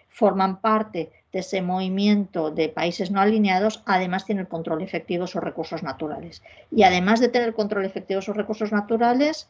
[0.08, 5.28] forman parte de ese movimiento de países no alineados, además tiene el control efectivo de
[5.28, 6.42] sus recursos naturales.
[6.70, 9.48] Y además de tener control efectivo de sus recursos naturales,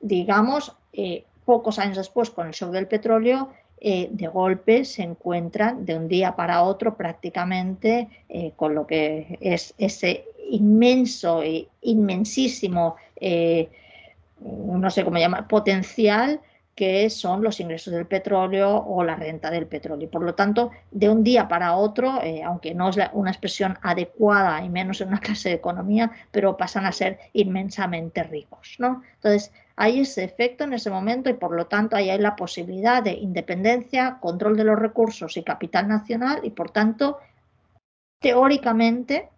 [0.00, 5.84] digamos, eh, pocos años después, con el shock del petróleo, eh, de golpe se encuentran
[5.84, 12.96] de un día para otro prácticamente eh, con lo que es ese inmenso e inmensísimo,
[14.40, 16.40] no sé cómo llamar, potencial
[16.74, 20.10] que son los ingresos del petróleo o la renta del petróleo.
[20.10, 24.62] Por lo tanto, de un día para otro, eh, aunque no es una expresión adecuada
[24.64, 28.76] y menos en una clase de economía, pero pasan a ser inmensamente ricos.
[28.78, 29.02] ¿no?
[29.14, 33.02] Entonces, hay ese efecto en ese momento y por lo tanto ahí hay la posibilidad
[33.02, 37.18] de independencia, control de los recursos y capital nacional y por tanto,
[38.20, 39.28] teóricamente,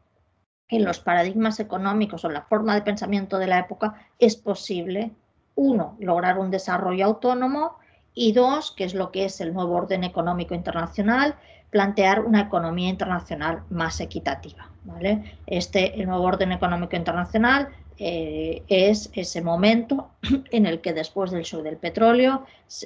[0.68, 5.12] en los paradigmas económicos o la forma de pensamiento de la época es posible
[5.57, 7.77] uno, lograr un desarrollo autónomo
[8.14, 11.35] y dos, que es lo que es el nuevo orden económico internacional,
[11.71, 14.71] plantear una economía internacional más equitativa.
[14.85, 15.38] ¿vale?
[15.47, 20.11] Este, el nuevo orden económico internacional eh, es ese momento
[20.51, 22.45] en el que después del show del petróleo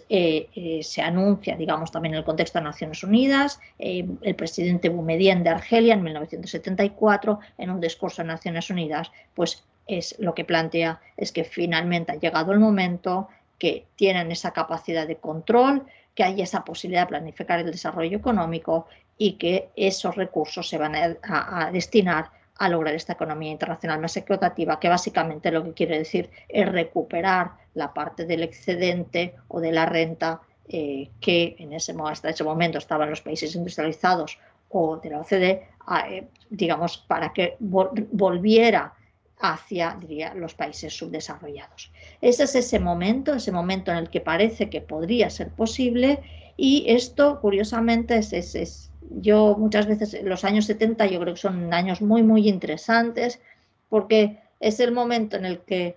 [0.09, 5.43] eh, eh, se anuncia, digamos, también en el contexto de Naciones Unidas, el presidente Boumediene
[5.43, 9.65] de Argelia en 1974, en un discurso de Naciones Unidas, pues
[9.99, 15.07] es lo que plantea es que finalmente ha llegado el momento que tienen esa capacidad
[15.07, 18.87] de control, que hay esa posibilidad de planificar el desarrollo económico
[19.19, 24.81] y que esos recursos se van a, destinar a lograr esta economía internacional más equitativa,
[24.81, 29.87] que básicamente lo que quiere decir es recuperar la parte del excedente o de la
[29.87, 34.39] renta eh, que en ese, hasta ese momento estaban los países industrializados
[34.71, 35.69] o de la OCDE,
[36.09, 38.95] eh, digamos, para que volviera
[39.41, 41.91] hacia diría, los países subdesarrollados.
[42.21, 46.21] Ese es ese momento, ese momento en el que parece que podría ser posible
[46.57, 51.73] y esto, curiosamente, es, es, yo muchas veces, los años 70 yo creo que son
[51.73, 53.41] años muy, muy interesantes
[53.89, 55.97] porque es el momento en el que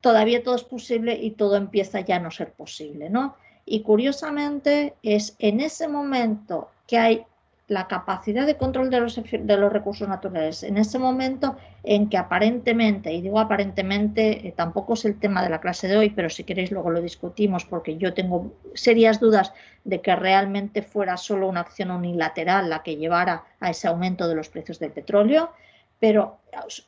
[0.00, 3.36] todavía todo es posible y todo empieza ya a no ser posible, ¿no?
[3.64, 7.26] Y curiosamente es en ese momento que hay
[7.68, 12.16] la capacidad de control de los, de los recursos naturales en ese momento en que
[12.16, 16.30] aparentemente, y digo aparentemente, eh, tampoco es el tema de la clase de hoy, pero
[16.30, 19.52] si queréis luego lo discutimos porque yo tengo serias dudas
[19.84, 24.36] de que realmente fuera solo una acción unilateral la que llevara a ese aumento de
[24.36, 25.50] los precios del petróleo,
[25.98, 26.38] pero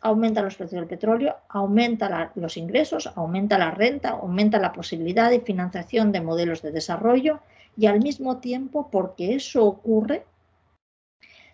[0.00, 5.40] aumenta los precios del petróleo, aumenta los ingresos, aumenta la renta, aumenta la posibilidad de
[5.40, 7.40] financiación de modelos de desarrollo
[7.76, 10.24] y al mismo tiempo, porque eso ocurre,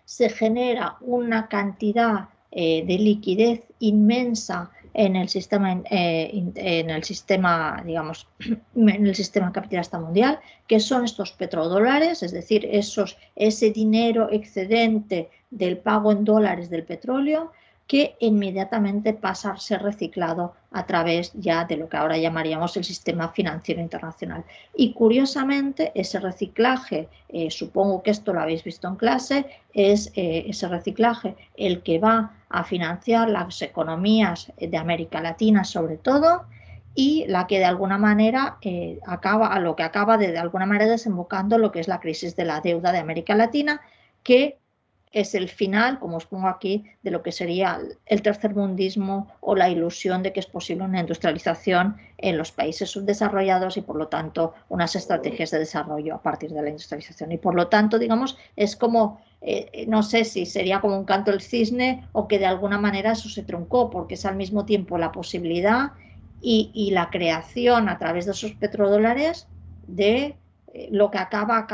[0.05, 7.83] se genera una cantidad eh, de liquidez inmensa en el sistema, eh, en el sistema,
[7.85, 8.27] digamos,
[8.75, 15.29] en el sistema capitalista mundial, que son estos petrodólares, es decir, esos, ese dinero excedente
[15.51, 17.51] del pago en dólares del petróleo,
[17.87, 22.83] que inmediatamente pasa a ser reciclado a través ya de lo que ahora llamaríamos el
[22.83, 24.43] sistema financiero internacional.
[24.75, 30.45] Y curiosamente, ese reciclaje, eh, supongo que esto lo habéis visto en clase, es eh,
[30.47, 36.45] ese reciclaje el que va a financiar las economías de América Latina sobre todo
[36.95, 40.65] y la que de alguna manera eh, acaba, a lo que acaba de, de alguna
[40.65, 43.81] manera desembocando lo que es la crisis de la deuda de América Latina,
[44.23, 44.57] que
[45.15, 49.55] es el final, como os pongo aquí, de lo que sería el tercer mundismo o
[49.55, 54.09] la ilusión de que es posible una industrialización en los países subdesarrollados y por lo
[54.09, 57.31] tanto unas estrategias de desarrollo a partir de la industrialización.
[57.31, 61.31] Y por lo tanto, digamos, es como, eh, no sé si sería como un canto
[61.31, 64.97] del cisne o que de alguna manera eso se truncó, porque es al mismo tiempo
[64.97, 65.93] la posibilidad
[66.41, 69.47] y, la creación a través de esos petrodólares
[69.87, 70.35] de
[70.73, 71.65] eh, lo que acaba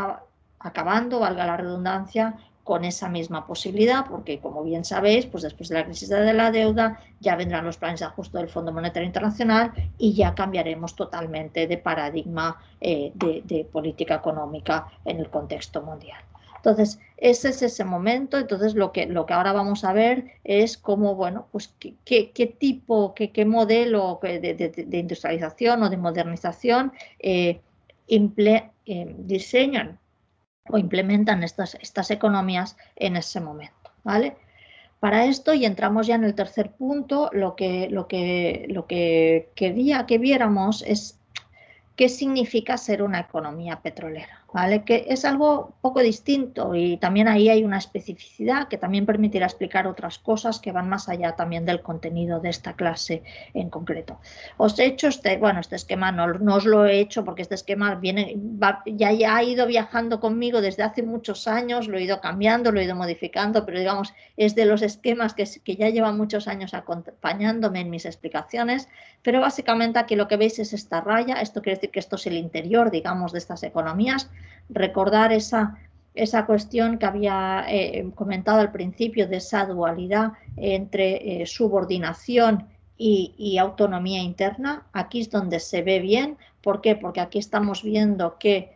[0.60, 5.76] acabando, valga la redundancia, con esa misma posibilidad, porque como bien sabéis, pues después de
[5.76, 9.72] la crisis de la deuda ya vendrán los planes de ajuste del Fondo Monetario Internacional
[9.98, 16.22] y ya cambiaremos totalmente de paradigma eh, de, política económica en el contexto mundial.
[16.58, 18.38] Entonces, ese es ese momento.
[18.38, 23.16] Entonces, lo que, lo que ahora vamos a ver es cómo, bueno, pues qué, tipo,
[23.16, 27.62] qué, qué modelo de, industrialización o de modernización eh,
[28.08, 29.98] eh, diseñan
[30.72, 33.92] o implementan estas, estas economías en ese momento.
[34.04, 34.36] ¿vale?
[35.00, 39.50] Para esto, y entramos ya en el tercer punto, lo que, lo que, lo que
[39.56, 41.20] quería que viéramos es
[41.96, 44.41] qué significa ser una economía petrolera.
[44.54, 44.84] ¿Vale?
[44.84, 49.88] Que es algo poco distinto y también ahí hay una especificidad que también permitirá explicar
[49.88, 54.20] otras cosas que van más allá también del contenido de esta clase en concreto.
[54.58, 57.96] Os he hecho este, bueno, este esquema no, os lo he hecho porque este esquema
[57.96, 58.36] viene,
[58.86, 62.80] ya, ya ha ido viajando conmigo desde hace muchos años, lo he ido cambiando, lo
[62.80, 66.74] he ido modificando, pero digamos, es de los esquemas que, que ya llevan muchos años
[66.74, 68.90] acompañándome en mis explicaciones,
[69.22, 72.28] pero básicamente aquí lo que veis es esta raya, esto quiere decir que esto es
[72.28, 74.30] el interior, digamos, de estas economías,
[74.70, 75.78] recordar esa,
[76.14, 82.68] esa cuestión que había eh, comentado al principio de esa dualidad entre eh, subordinación
[83.04, 84.86] y, autonomía interna.
[84.94, 86.38] Aquí es donde se ve bien.
[86.62, 86.96] ¿Por qué?
[86.96, 88.74] Porque aquí estamos viendo que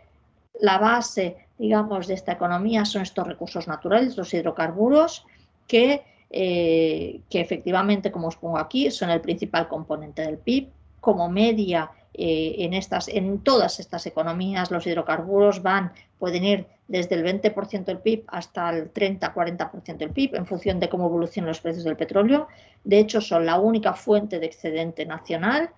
[0.59, 5.27] la base, digamos, de esta economía son estos recursos naturales, los hidrocarburos,
[5.67, 6.01] que,
[6.31, 10.69] eh, que efectivamente, como os pongo aquí, son el principal componente del PIB.
[10.99, 17.15] Como media eh, en, estas, en todas estas economías los hidrocarburos van, pueden ir desde
[17.15, 21.59] el 20% del PIB hasta el 30-40% del PIB en función de cómo evolucionan los
[21.59, 22.47] precios del petróleo.
[22.83, 25.71] De hecho, son la única fuente de excedente nacional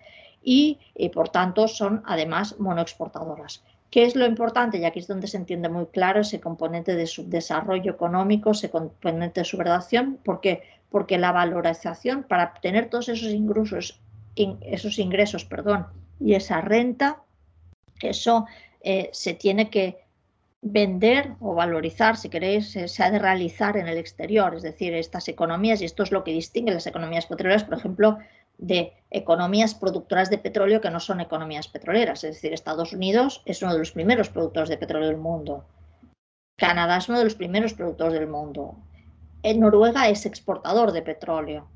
[0.43, 0.79] y,
[1.13, 3.63] por tanto, son además monoexportadoras.
[3.89, 4.77] ¿Qué es lo importante?
[4.77, 9.41] Y aquí es donde se entiende muy claro ese componente de subdesarrollo económico, ese componente
[9.41, 10.19] de subverdación.
[10.23, 10.61] ¿Por qué?
[10.89, 13.99] Porque la valorización para obtener todos esos ingresos,
[14.35, 15.87] esos ingresos perdón,
[16.19, 17.23] y esa renta,
[18.01, 18.45] eso
[18.81, 20.05] eh, se tiene que
[20.61, 25.27] vender o valorizar, si queréis, se ha de realizar en el exterior, es decir, estas
[25.27, 28.17] economías, y esto es lo que distingue las economías petroleras, por ejemplo,
[28.57, 33.61] de economías productoras de petróleo que no son economías petroleras, es decir, Estados Unidos es
[33.61, 35.65] uno de los primeros productores de petróleo del mundo,
[36.57, 38.75] Canadá es uno de los primeros productores del mundo,
[39.43, 41.67] en Noruega es exportador de petróleo,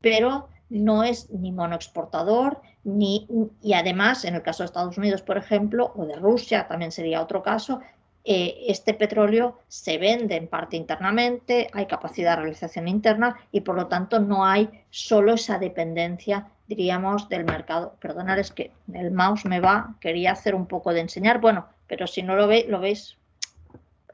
[0.00, 3.26] pero no es ni monoexportador, ni,
[3.60, 7.20] y además, en el caso de Estados Unidos, por ejemplo, o de Rusia, también sería
[7.20, 7.80] otro caso,
[8.24, 13.76] eh, este petróleo se vende en parte internamente, hay capacidad de realización interna y por
[13.76, 17.96] lo tanto no hay solo esa dependencia, diríamos, del mercado.
[17.98, 22.06] Perdonad, es que el mouse me va, quería hacer un poco de enseñar, bueno, pero
[22.06, 23.16] si no lo, ve, lo veis,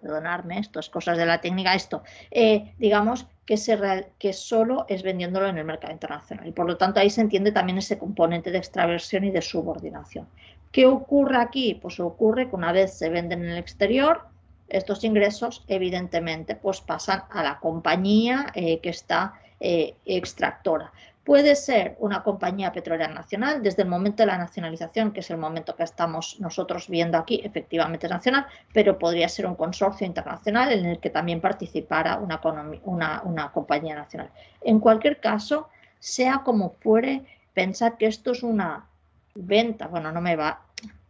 [0.01, 5.57] perdonadme, esto es cosas de la técnica, esto, eh, digamos que, solo es vendiéndolo en
[5.57, 9.25] el mercado internacional y por lo tanto ahí se entiende también ese componente de extraversión
[9.25, 10.27] y de subordinación.
[10.73, 11.79] ¿Qué ocurre aquí?
[11.81, 14.23] Pues ocurre que una vez se venden en el exterior,
[14.69, 20.93] estos ingresos evidentemente pues pasan a la compañía eh, que está eh, extractora.
[21.27, 25.39] Puede ser una compañía petrolera nacional, desde el momento de la nacionalización, que es el
[25.39, 30.87] momento que estamos nosotros viendo aquí, efectivamente nacional, pero podría ser un consorcio internacional en
[30.87, 34.31] el que también participara una, compañía nacional.
[34.61, 35.69] En cualquier caso,
[35.99, 38.87] sea como fuere, pensar que esto es una
[39.35, 40.63] venta, bueno, no me va,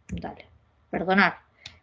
[0.09, 0.47] dale,
[0.89, 1.33] perdonad,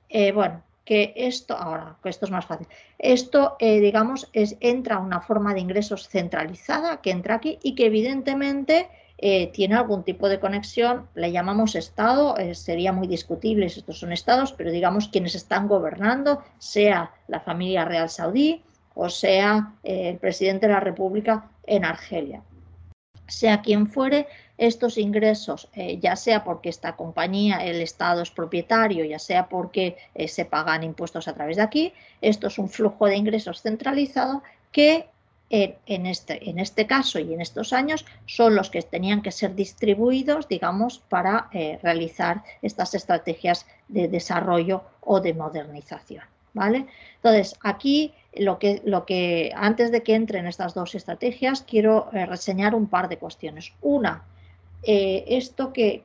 [0.09, 2.67] eh, bueno, que esto, ahora, que esto es más fácil,
[2.99, 7.87] esto, eh, digamos, es, entra una forma de ingresos centralizada que entra aquí y que
[7.87, 13.99] evidentemente eh, tiene algún tipo de conexión, le llamamos Estado, sería muy discutible si estos
[13.99, 18.63] son Estados, pero digamos quienes están gobernando, sea la familia real saudí
[18.95, 22.43] o sea el presidente de la República en Argelia.
[23.27, 24.27] Sea quien fuere,
[24.57, 29.97] estos ingresos, eh, ya sea porque esta compañía, el Estado es propietario, ya sea porque
[30.15, 34.43] eh, se pagan impuestos a través de aquí, esto es un flujo de ingresos centralizado
[34.71, 35.07] que
[35.51, 39.55] en, este, en este caso y en estos años son los que tenían que ser
[39.55, 46.25] distribuidos, digamos, para eh, realizar estas estrategias de desarrollo o de modernización.
[46.55, 46.87] ¿vale?
[47.17, 52.75] Entonces, aquí lo que, lo que antes de que entren estas dos estrategias, quiero reseñar
[52.75, 53.73] un par de cuestiones.
[53.81, 54.25] Una,
[54.87, 56.03] eh, esto que,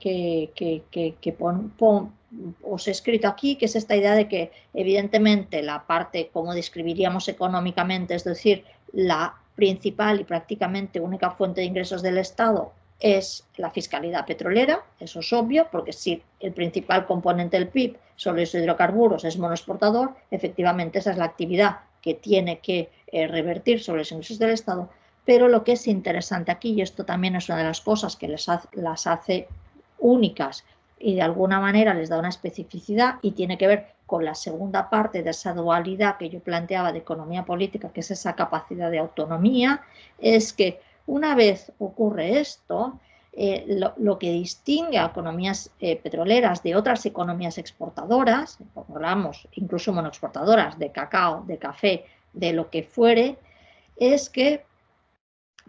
[2.61, 7.27] os he escrito aquí, que es esta idea de que evidentemente la parte, como describiríamos
[7.27, 8.63] económicamente, es decir,
[8.93, 15.19] la principal y prácticamente única fuente de ingresos del Estado es la fiscalidad petrolera, eso
[15.19, 20.99] es obvio, porque si el principal componente del PIB son los hidrocarburos, es monoexportador, efectivamente
[20.99, 24.89] esa es la actividad que tiene que eh, revertir sobre los ingresos del Estado,
[25.29, 28.27] pero lo que es interesante aquí, y esto también es una de las cosas que
[28.27, 29.47] les las hace
[29.99, 30.65] únicas
[30.97, 34.89] y de alguna manera les da una especificidad y tiene que ver con la segunda
[34.89, 38.97] parte de esa dualidad que yo planteaba de economía política, que es esa capacidad de
[38.97, 39.83] autonomía,
[40.17, 42.99] es que una vez ocurre esto,
[43.31, 43.65] eh,
[43.97, 50.91] lo, que distingue a economías eh, petroleras de otras economías exportadoras, hablamos incluso monoexportadoras de
[50.91, 53.37] cacao, de café, de lo que fuere,
[53.95, 54.67] es que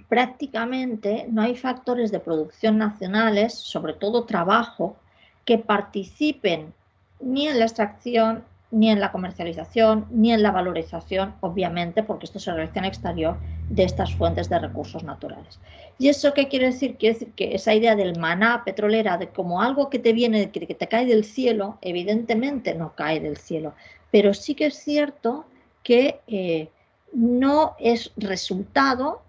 [0.08, 4.96] prácticamente no hay factores de producción nacionales, sobre todo trabajo,
[5.44, 6.72] que participen
[7.20, 12.38] ni en la extracción, ni en la comercialización, ni en la valorización, obviamente, porque esto
[12.38, 13.36] se realiza exterior,
[13.68, 15.60] de estas fuentes de recursos naturales.
[15.98, 16.96] ¿Y eso qué quiere decir?
[16.96, 20.74] Quiere decir que esa idea del maná petrolera, de como algo que te viene, que
[20.74, 23.74] te cae del cielo, evidentemente no cae del cielo,
[24.10, 25.46] pero sí que es cierto
[25.82, 26.68] que eh,
[27.12, 29.22] no es resultado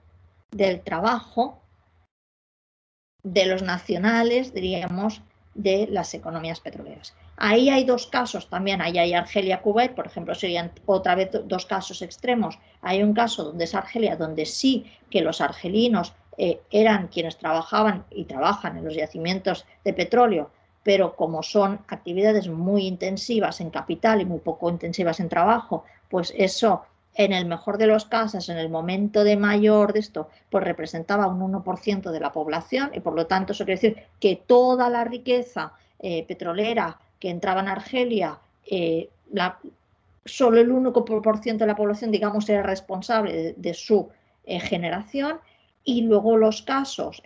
[0.51, 1.61] del trabajo
[3.23, 5.21] de los nacionales, diríamos,
[5.53, 7.13] de las economías petroleras.
[7.37, 11.65] Ahí hay dos casos también, ahí hay Argelia, Kuwait, por ejemplo, serían otra vez dos
[11.65, 12.59] casos extremos.
[12.81, 18.05] Hay un caso donde es Argelia, donde sí que los argelinos eh, eran quienes trabajaban
[18.09, 20.51] y trabajan en los yacimientos de petróleo,
[20.83, 26.33] pero como son actividades muy intensivas en capital y muy poco intensivas en trabajo, pues
[26.37, 26.83] eso
[27.15, 31.27] en el mejor de los casos, en el momento de mayor de esto, pues representaba
[31.27, 35.03] un 1% de la población y por lo tanto eso quiere decir que toda la
[35.03, 39.09] riqueza eh, petrolera que entraba en Argelia, eh,
[40.25, 44.09] solo el 1% de la población, digamos, era responsable de, su
[44.45, 45.39] eh, generación.
[45.83, 47.23] Y luego los casos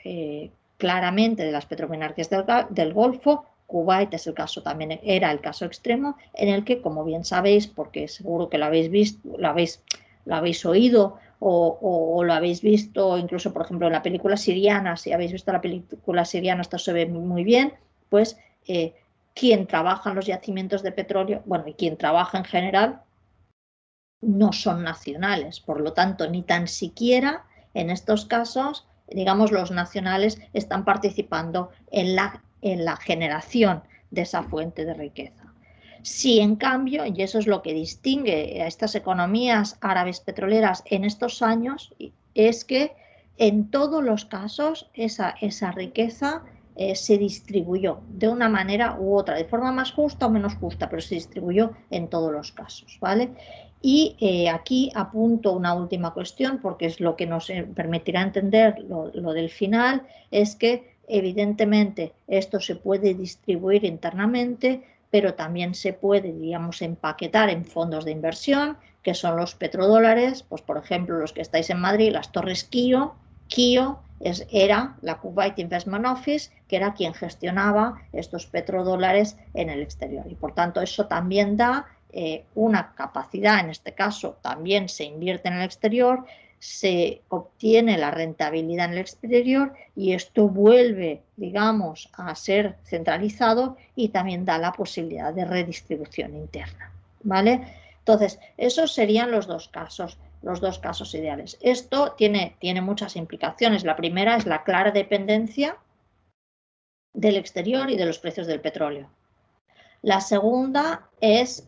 [0.77, 2.29] claramente de las petromenarquías
[2.69, 7.03] del Golfo, Kuwait es el caso también, era el caso extremo, en el que, como
[7.03, 9.82] bien sabéis, porque seguro que lo habéis visto, lo habéis,
[10.26, 15.11] lo habéis oído o, lo habéis visto incluso, por ejemplo, en la película siriana, si
[15.11, 17.74] habéis visto la película siriana, esto se ve muy bien,
[18.09, 18.38] pues
[18.68, 18.93] eh,
[19.34, 23.01] quien trabaja en los yacimientos de petróleo, bueno, y quien trabaja en general,
[24.22, 25.59] no son nacionales.
[25.59, 32.16] Por lo tanto, ni tan siquiera en estos casos, digamos, los nacionales están participando en
[32.16, 35.45] la en la generación de esa fuente de riqueza.
[36.01, 41.03] Si en cambio, y eso es lo que distingue a estas economías árabes petroleras en
[41.03, 41.95] estos años,
[42.35, 42.93] es que
[43.37, 46.43] en todos los casos esa, esa riqueza
[46.75, 50.89] eh, se distribuyó de una manera u otra, de forma más justa o menos justa,
[50.89, 53.31] pero se distribuyó en todos los casos, ¿vale?
[53.81, 58.79] Y eh, aquí apunto una última cuestión, porque es lo que nos eh, permitirá entender
[58.79, 65.93] lo, lo del final, es que evidentemente esto se puede distribuir internamente, pero también se
[65.93, 71.31] puede, digamos, empaquetar en fondos de inversión, que son los petrodólares, pues por ejemplo, los
[71.31, 73.15] que estáis en Madrid, las torres KIO,
[73.47, 80.25] KIO era la Kuwait Investment Office, que era quien gestionaba estos petrodólares en el exterior.
[80.29, 85.49] Y por tanto eso también da eh, una capacidad, en este caso también se invierte
[85.49, 86.25] en el exterior,
[86.66, 94.09] se obtiene la rentabilidad en el exterior y esto vuelve, digamos, a ser centralizado y
[94.09, 96.91] también da la posibilidad de redistribución interna.
[97.22, 97.61] ¿Vale?
[97.99, 101.57] Entonces, esos serían los dos casos los dos casos ideales.
[101.59, 103.84] Esto tiene, tiene muchas implicaciones.
[103.84, 105.78] La primera es la clara dependencia
[107.13, 109.09] del exterior y de los precios del petróleo.
[110.05, 111.67] La segunda es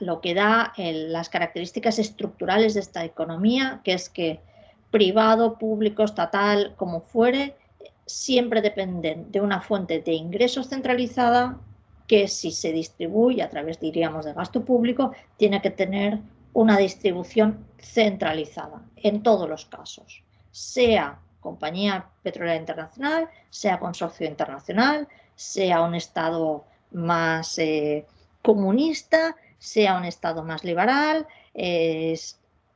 [0.00, 4.42] lo que da las características estructurales de esta economía, que es que
[4.90, 7.56] privado, público, estatal, como fuere,
[8.04, 11.58] siempre dependen de una fuente de ingresos centralizada
[12.06, 16.18] que si se distribuye a través, diríamos, de gasto público, tiene que tener
[16.52, 25.80] una distribución centralizada en todos los casos, sea compañía petrolera internacional, sea consorcio internacional, sea
[25.80, 28.06] un Estado más eh,
[28.42, 31.26] comunista, sea un Estado más liberal,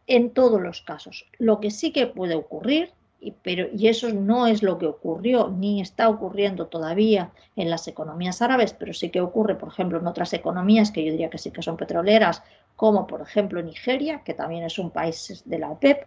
[0.08, 1.26] en todos los casos.
[1.38, 5.48] Lo que sí que puede ocurrir, y, pero, y eso no es lo que ocurrió
[5.48, 10.06] ni está ocurriendo todavía en las economías árabes, pero sí que ocurre, por ejemplo, en
[10.06, 12.42] otras economías que yo diría que sí que son petroleras,
[12.74, 16.06] como por ejemplo Nigeria, que también es un país de la OPEP,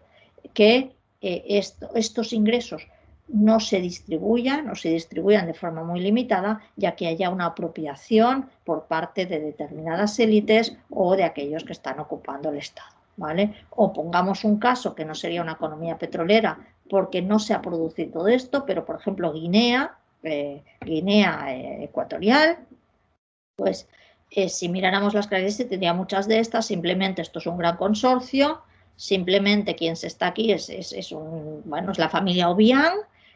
[0.53, 1.61] que eh,
[1.93, 2.87] estos ingresos
[3.33, 8.49] no se distribuyan o se distribuyan de forma muy limitada, ya que haya una apropiación
[8.65, 12.89] por parte de determinadas élites o de aquellos que están ocupando el Estado.
[13.17, 13.53] ¿vale?
[13.71, 16.57] O pongamos un caso que no sería una economía petrolera
[16.89, 22.59] porque no se ha producido esto, pero por ejemplo Guinea, eh, Guinea eh, Ecuatorial,
[23.55, 23.87] pues
[24.31, 26.65] eh, si miráramos las características, tendría muchas de estas.
[26.65, 28.61] Simplemente esto es un gran consorcio.
[28.95, 32.93] Simplemente quien se está aquí es, es, un, bueno, es la familia Obiang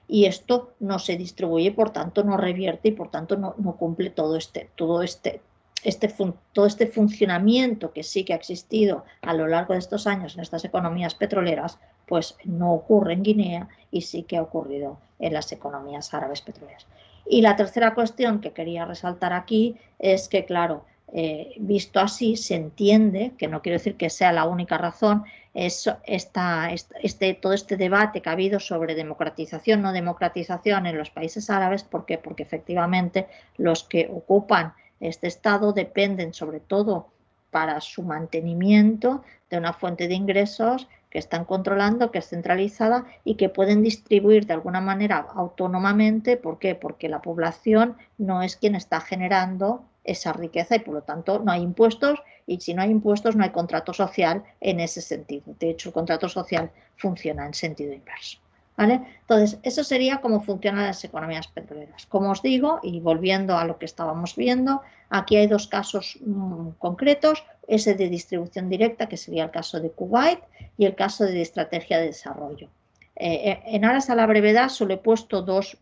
[0.08, 4.36] y esto no se distribuye, por tanto no revierte y por tanto no, cumple todo
[4.36, 5.42] este, todo este,
[5.84, 6.14] este,
[6.54, 10.42] todo este funcionamiento que sí que ha existido a lo largo de estos años en
[10.42, 15.52] estas economías petroleras, pues no ocurre en Guinea y sí que ha ocurrido en las
[15.52, 16.86] economías árabes petroleras.
[17.28, 22.56] Y la tercera cuestión que quería resaltar aquí es que, claro, eh, visto así, se
[22.56, 25.24] entiende, que no quiero decir que sea la única razón,
[25.56, 26.70] es esta,
[27.02, 31.84] este, todo este debate que ha habido sobre democratización, no democratización en los países árabes,
[31.84, 32.18] ¿por qué?
[32.18, 33.28] Porque efectivamente
[33.58, 37.08] los que ocupan este Estado dependen sobre todo
[37.52, 43.36] para su mantenimiento de una fuente de ingresos que están controlando, que es centralizada y
[43.36, 46.36] que pueden distribuir de alguna manera autónomamente.
[46.36, 46.76] ¿Por qué?
[46.76, 51.52] Porque la población no es quien está generando esa riqueza y por lo tanto no
[51.52, 55.54] hay impuestos y si no hay impuestos no hay contrato social en ese sentido.
[55.60, 58.40] De hecho, el contrato social funciona en sentido inverso.
[58.78, 62.06] Entonces, eso sería cómo funcionan las economías petroleras.
[62.08, 66.72] Como os digo, y volviendo a lo que estábamos viendo, aquí hay dos casos mm,
[66.78, 70.40] concretos, ese de distribución directa, que sería el caso de Kuwait,
[70.78, 72.70] y el caso de estrategia de desarrollo.
[73.16, 75.78] Eh, eh, en aras a la brevedad solo he puesto dos,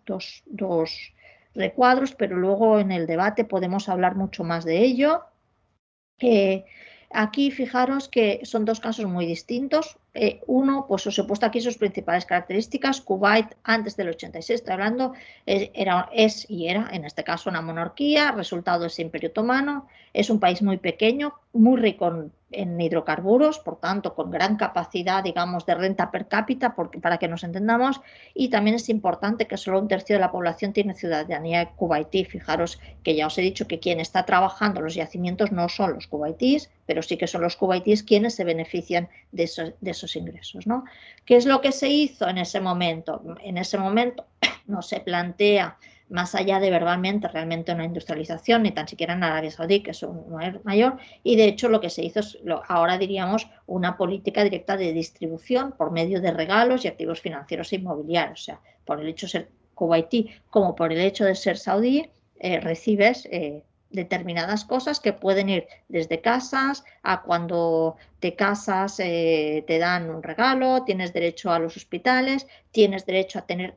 [1.55, 5.23] recuadros, pero luego en el debate podemos hablar mucho más de ello.
[6.19, 6.65] Eh,
[7.13, 9.97] Aquí fijaros que son dos casos muy distintos.
[10.15, 13.01] Eh, uno, pues os he puesto aquí sus principales características.
[13.01, 15.13] Kuwait antes del 86, estoy hablando,
[15.45, 19.87] era, es y era en este caso una monarquía, resultado ese imperio otomano.
[20.13, 25.65] Es un país muy pequeño, muy rico en hidrocarburos, por tanto, con gran capacidad, digamos,
[25.65, 27.99] de renta per cápita, porque, para que nos entendamos,
[28.35, 32.25] y también es importante que solo un tercio de la población tiene ciudadanía kuwaití.
[32.25, 36.05] Fijaros que ya os he dicho que quien está trabajando los yacimientos no son los
[36.05, 39.49] kuwaitíes, pero sí que son los kuwaitíes quienes se benefician de
[39.81, 40.67] de esos ingresos.
[40.67, 40.83] ¿no?
[41.25, 43.21] ¿Qué es lo que se hizo en ese momento?
[43.41, 44.25] En ese momento
[44.67, 45.77] no se plantea
[46.09, 50.03] más allá de verbalmente realmente una industrialización, ni tan siquiera en Arabia Saudí, que es
[50.03, 50.25] un
[50.63, 52.37] mayor, y de hecho lo que se hizo es,
[52.67, 57.77] ahora diríamos, una política directa de distribución por medio de regalos y activos financieros e
[57.77, 61.57] inmobiliarios, o sea, por el hecho de ser kuwaití como por el hecho de ser
[61.57, 63.63] saudí, eh, recibes eh,
[63.93, 70.21] determinadas cosas que pueden ir desde casas a cuando te casas eh, te dan un
[70.21, 73.75] regalo, tienes derecho a los hospitales, tienes derecho a tener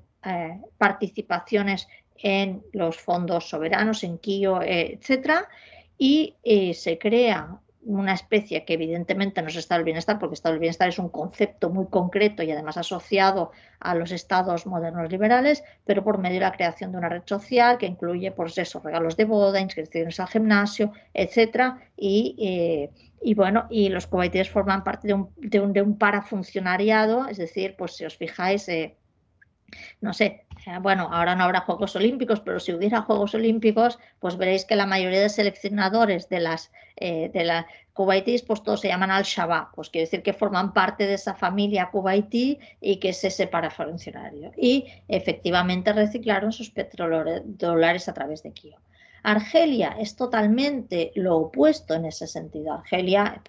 [0.76, 1.86] participaciones
[2.16, 5.48] en los fondos soberanos, en KIO, etcétera,
[5.96, 6.34] y
[6.74, 10.88] se crea una especie que evidentemente no es estado del bienestar, porque estado del bienestar
[10.88, 16.18] es un concepto muy concreto y además asociado a los estados modernos liberales, pero por
[16.18, 19.60] medio de la creación de una red social que incluye, pues eso, regalos de boda,
[19.60, 22.90] inscripciones al gimnasio, etcétera, y, eh,
[23.22, 27.36] y bueno, y los comités forman parte de un, de un, de un parafuncionariado, es
[27.36, 28.96] decir, pues si os fijáis, eh,
[30.00, 30.45] no sé,
[30.80, 34.86] bueno, ahora no habrá Juegos Olímpicos, pero si hubiera Juegos Olímpicos, pues veréis que la
[34.86, 40.04] mayoría de seleccionadores de las eh, de la pues todos se llaman Al-Shabaab, pues quiere
[40.04, 44.52] decir que forman parte de esa familia kuwaití y que se separa funcionario.
[44.56, 48.76] Y efectivamente reciclaron sus petrodólares a través de Kio.
[49.22, 52.74] Argelia es totalmente lo opuesto en ese sentido.
[52.74, 53.42] Argelia,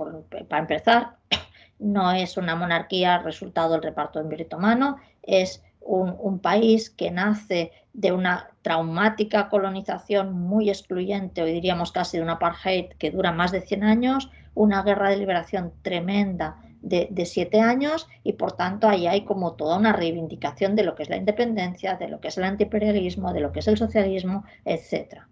[0.47, 1.17] para empezar,
[1.79, 7.71] no es una monarquía resultado del reparto de mérito humano, es un, país que nace
[7.93, 13.51] de una traumática colonización muy excluyente, hoy diríamos casi de un apartheid que dura más
[13.51, 18.87] de 100 años, una guerra de liberación tremenda de, de, siete años y por tanto
[18.87, 22.27] ahí hay como toda una reivindicación de lo que es la independencia, de lo que
[22.27, 25.27] es el antiimperialismo, de lo que es el socialismo, etcétera.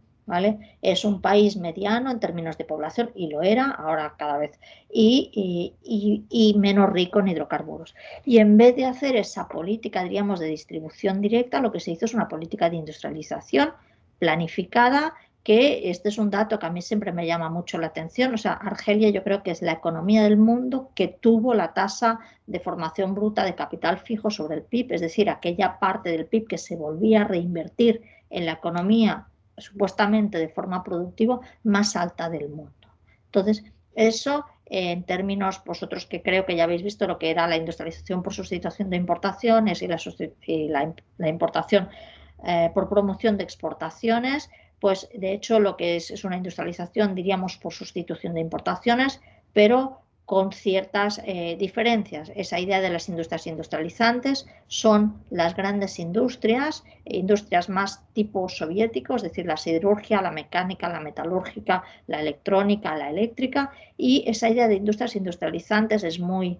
[0.81, 4.59] Es un país mediano en términos de población, y lo era, ahora cada vez,
[4.89, 7.95] y, menos rico en hidrocarburos.
[8.23, 12.05] Y en vez de hacer esa política, diríamos, de distribución directa, lo que se hizo
[12.05, 13.73] es una política de industrialización
[14.17, 15.13] planificada,
[15.43, 18.33] que este es un dato que a mí siempre me llama mucho la atención.
[18.33, 22.19] O sea, Argelia yo creo que es la economía del mundo que tuvo la tasa
[22.47, 26.47] de formación bruta de capital fijo sobre el PIB, es decir, aquella parte del PIB
[26.47, 28.01] que se volvía a reinvertir
[28.31, 32.73] en la economía supuestamente de forma productiva más alta del mundo.
[33.25, 33.63] Entonces,
[33.95, 38.23] eso en términos, vosotros que creo que ya habéis visto lo que era la industrialización
[38.23, 39.87] por sustitución de importaciones y
[40.67, 41.89] la, importación
[42.43, 44.49] eh, por promoción de exportaciones,
[44.79, 49.21] pues de hecho lo que es es una industrialización, diríamos, por sustitución de importaciones,
[49.53, 52.31] pero con ciertas eh, diferencias.
[52.35, 59.21] Esa idea de las industrias industrializantes son las grandes industrias, industrias más tipo soviético, es
[59.21, 64.75] decir, la siderurgia, la mecánica, la metalúrgica, la electrónica, la eléctrica, y esa idea de
[64.75, 66.59] industrias industrializantes es muy,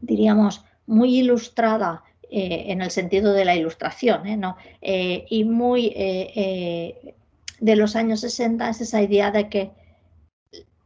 [0.00, 4.36] diríamos, muy ilustrada eh, en el sentido de la ilustración, ¿eh?
[4.36, 4.56] ¿no?
[4.80, 9.70] y muy de los años 60 es esa idea de que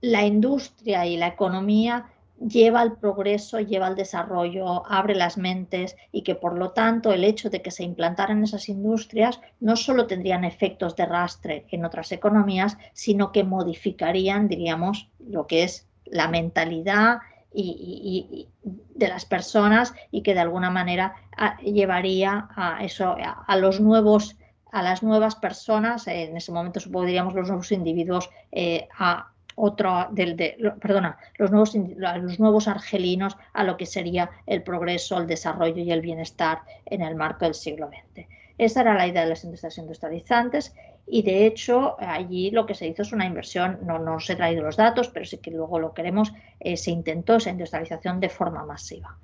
[0.01, 2.07] la industria y la economía
[2.39, 7.25] lleva al progreso, lleva al desarrollo, abre las mentes y que por lo tanto el
[7.25, 12.13] hecho de que se implantaran esas industrias no solo tendrían efectos de rastre en otras
[12.13, 17.19] economías, sino que modificarían, diríamos, lo que es la mentalidad
[17.53, 21.15] y, de las personas y que de alguna manera
[21.63, 24.37] llevaría a eso, a, los nuevos
[24.73, 30.07] a las nuevas personas, en ese momento supongo diríamos los nuevos individuos, eh, a, otro
[30.13, 35.27] del, de, perdona, los nuevos, los nuevos argelinos a lo que sería el progreso, el
[35.27, 38.27] desarrollo y el bienestar en el marco del siglo XX.
[38.59, 40.75] Esa era la idea de las industrias industrializantes
[41.07, 44.37] y de hecho allí lo que se hizo es una inversión, no, no os he
[44.37, 48.29] traído los datos, pero sí que luego lo queremos, eh, se intentó esa industrialización de
[48.29, 49.19] forma masiva.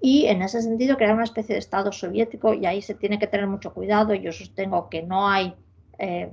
[0.00, 3.26] Y en ese sentido crear una especie de Estado soviético y ahí se tiene que
[3.26, 4.14] tener mucho cuidado.
[4.14, 5.54] Yo sostengo que no hay...
[5.98, 6.30] Eh,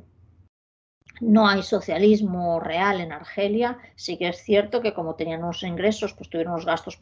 [1.22, 3.78] no hay socialismo real en Argelia.
[3.95, 6.99] Sí que es cierto que como tenían unos ingresos, pues tuvieron unos gastos,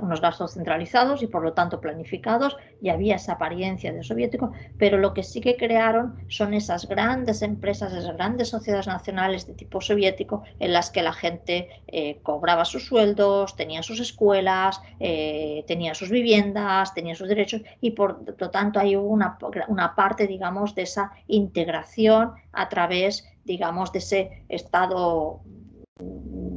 [0.00, 4.98] unos gastos centralizados y por lo tanto planificados y había esa apariencia de soviético, pero
[4.98, 9.80] lo que sí que crearon son esas grandes empresas, esas grandes sociedades nacionales de tipo
[9.80, 15.94] soviético en las que la gente eh, cobraba sus sueldos, tenía sus escuelas, eh, tenía
[15.94, 19.38] sus viviendas, tenía sus derechos y por lo tanto hay una,
[19.68, 25.40] una parte, digamos, de esa integración a través digamos, de ese estado,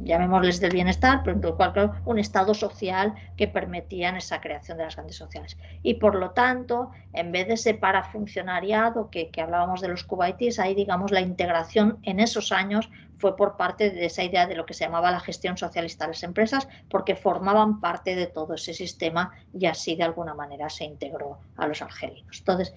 [0.04, 4.84] llamémosles del bienestar, pero en todo cual, un estado social que permitían esa creación de
[4.84, 5.58] las grandes sociales.
[5.82, 10.60] Y por lo tanto, en vez de ese parafuncionariado que, que hablábamos de los cubaitis,
[10.60, 12.88] ahí, digamos, la integración en esos años
[13.18, 16.12] fue por parte de esa idea de lo que se llamaba la gestión socialista de
[16.12, 20.84] las empresas, porque formaban parte de todo ese sistema y así de alguna manera se
[20.84, 22.38] integró a los argelinos.
[22.40, 22.74] Entonces,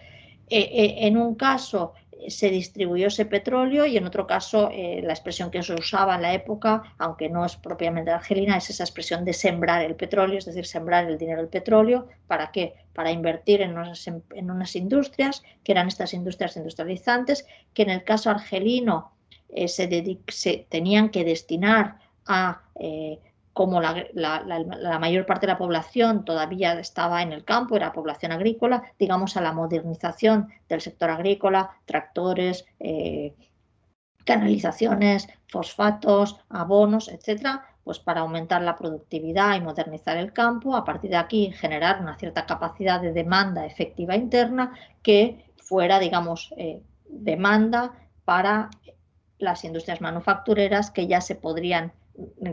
[0.47, 1.93] eh, eh, en un caso
[2.27, 6.21] se distribuyó ese petróleo y en otro caso eh, la expresión que se usaba en
[6.21, 10.45] la época, aunque no es propiamente argelina, es esa expresión de sembrar el petróleo, es
[10.45, 12.07] decir, sembrar el dinero del petróleo.
[12.27, 12.73] ¿Para qué?
[12.93, 18.03] Para invertir en unas, en unas industrias, que eran estas industrias industrializantes, que en el
[18.03, 19.11] caso argelino
[19.49, 23.19] eh, se, se, tenían que destinar a eh,
[23.55, 28.83] como la, mayor parte de la población todavía estaba en el campo, era población agrícola,
[28.99, 33.33] digamos a la modernización del sector agrícola, tractores, eh,
[34.25, 41.11] canalizaciones, fosfatos, abonos, etcétera, pues para aumentar la productividad y modernizar el campo, a partir
[41.11, 47.93] de aquí generar una cierta capacidad de demanda efectiva interna que fuera, digamos, eh, demanda
[48.25, 48.69] para
[49.37, 51.93] las industrias manufactureras que ya se podrían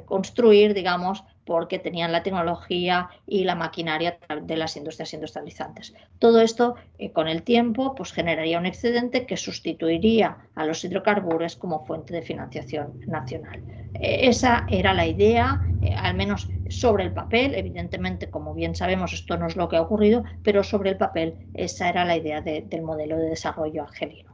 [0.07, 5.95] construir, digamos, porque tenían la tecnología y la maquinaria de las industrias industrializantes.
[6.19, 11.57] Todo esto, eh, con el tiempo, pues generaría un excedente que sustituiría a los hidrocarburos
[11.57, 13.63] como fuente de financiación nacional.
[13.95, 17.55] Eh, esa era la idea, eh, al menos sobre el papel.
[17.55, 21.49] Evidentemente, como bien sabemos, esto no es lo que ha ocurrido, pero sobre el papel
[21.55, 24.33] esa era la idea del modelo de desarrollo argelino.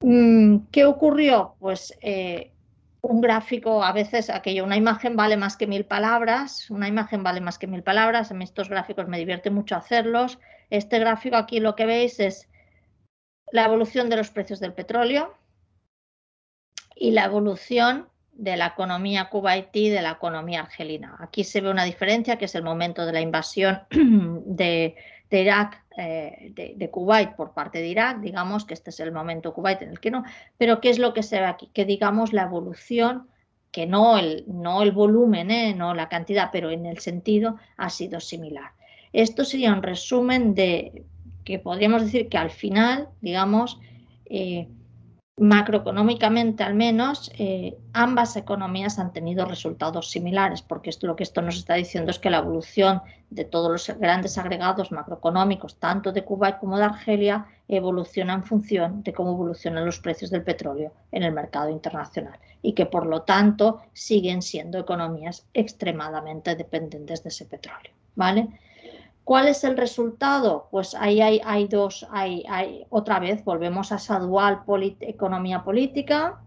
[0.00, 1.56] Mm, ¿Qué ocurrió?
[1.58, 1.98] Pues
[3.00, 7.40] un gráfico, a veces aquello, una imagen vale más que mil palabras, una imagen vale
[7.40, 10.38] más que mil palabras, en estos gráficos me divierte mucho hacerlos.
[10.70, 12.48] Este gráfico aquí lo que veis es
[13.52, 15.34] la evolución de los precios del petróleo
[16.94, 21.16] y la evolución de la economía kuwaití y de la economía argelina.
[21.20, 24.96] Aquí se ve una diferencia que es el momento de la invasión de,
[25.30, 29.52] de Irak, eh, de, Kuwait por parte de Irak, digamos que este es el momento
[29.52, 30.22] Kuwait en el que no,
[30.56, 31.70] pero ¿qué es lo que se ve aquí?
[31.74, 33.26] Que digamos la evolución,
[33.72, 37.90] que no el, no el volumen, eh, no la cantidad, pero en el sentido ha
[37.90, 38.70] sido similar.
[39.12, 41.04] Esto sería un resumen de
[41.44, 43.80] que podríamos decir que al final, digamos,
[44.26, 44.68] eh,
[45.38, 51.42] macroeconómicamente al menos, eh, ambas economías han tenido resultados similares, porque esto, lo que esto
[51.42, 56.24] nos está diciendo es que la evolución de todos los grandes agregados macroeconómicos, tanto de
[56.24, 61.22] Cuba como de Argelia, evoluciona en función de cómo evolucionan los precios del petróleo en
[61.22, 67.44] el mercado internacional y que por lo tanto siguen siendo economías extremadamente dependientes de ese
[67.44, 67.92] petróleo.
[68.18, 68.48] ¿vale?
[69.28, 70.68] ¿Cuál es el resultado?
[70.70, 74.62] Pues ahí hay, dos, hay, otra vez volvemos a esa dual
[75.00, 76.40] economía política.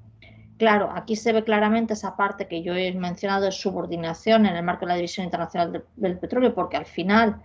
[0.57, 4.63] Claro, aquí se ve claramente esa parte que yo he mencionado de subordinación en el
[4.63, 7.43] marco de la División Internacional del Petróleo, porque al final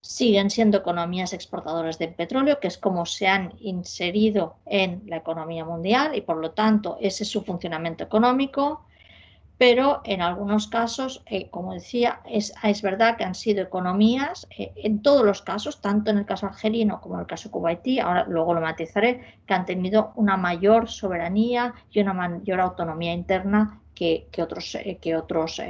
[0.00, 5.64] siguen siendo economías exportadoras de petróleo, que es como se han inserido en la economía
[5.64, 8.86] mundial y por lo tanto ese es su funcionamiento económico
[9.60, 14.72] pero en algunos casos, eh, como decía, es, es, verdad que han sido economías, eh,
[14.74, 18.24] en todos los casos, tanto en el caso argelino como en el caso kuwaití, ahora
[18.26, 24.28] luego lo matizaré, que han tenido una mayor soberanía y una mayor autonomía interna que,
[24.32, 25.60] que otros, eh, que otros,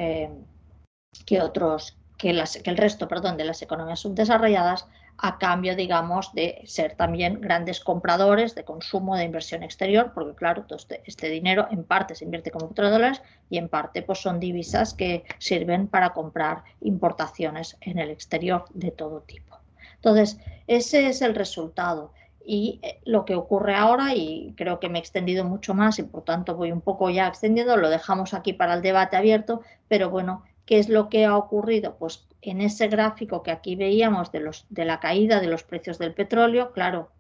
[1.27, 4.87] que otros, que el resto, perdón, de las economías subdesarrolladas
[5.23, 10.65] a cambio, digamos, de ser también grandes compradores de consumo de inversión exterior, porque claro,
[10.71, 14.95] este, este dinero en parte se invierte como petrodólares y en parte pues son divisas
[14.95, 19.59] que sirven para comprar importaciones en el exterior de todo tipo.
[19.97, 22.13] Entonces, ese es el resultado.
[22.43, 26.05] Y eh, lo que ocurre ahora, y creo que me he extendido mucho más y
[26.05, 30.09] por tanto voy un poco ya extendiendo, lo dejamos aquí para el debate abierto, pero
[30.09, 31.97] bueno, ¿qué es lo que ha ocurrido?
[31.99, 36.73] Pues en ese gráfico que aquí veíamos de, la caída de los precios del petróleo,
[36.73, 37.11] claro,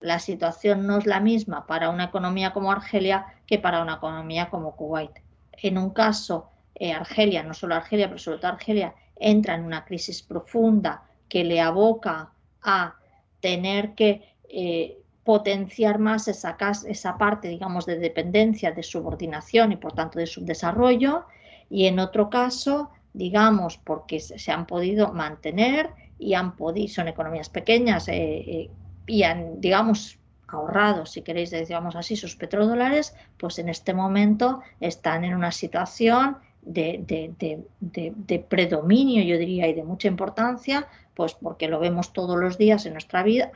[0.00, 4.50] la situación no es la misma para una economía como Argelia que para una economía
[4.50, 5.12] como Kuwait.
[5.52, 9.84] En un caso, eh, Argelia, no solo Argelia, pero sobre todo Argelia, entra en una
[9.84, 12.32] crisis profunda que le aboca
[12.62, 12.96] a
[13.40, 16.56] tener que eh, potenciar más esa,
[16.86, 21.24] esa parte, digamos, de dependencia, de subordinación y por tanto de subdesarrollo.
[21.70, 27.48] Y en otro caso, digamos, porque se han podido mantener y han podido, son economías
[27.48, 28.70] pequeñas eh, eh,
[29.06, 35.24] y han, digamos, ahorrado, si queréis, digamos así, sus petrodólares, pues en este momento están
[35.24, 41.80] en una situación de, de, predominio, yo diría, y de mucha importancia, pues porque lo
[41.80, 43.50] vemos todos los días en nuestra vida.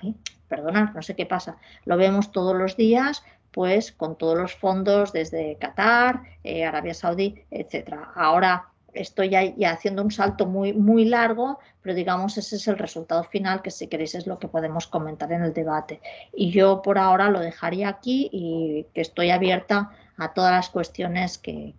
[0.49, 3.23] perdonad, no sé qué pasa, lo vemos todos los días
[3.57, 8.13] pues con todos los fondos desde Qatar, eh, Arabia Saudí, etcétera.
[8.15, 13.25] Ahora estoy ya, haciendo un salto muy, muy largo, pero digamos ese es el resultado
[13.25, 16.01] final que si queréis es lo que podemos comentar en el debate.
[16.35, 21.39] Y yo por ahora lo dejaría aquí y que estoy abierta a todas las cuestiones
[21.39, 21.75] que,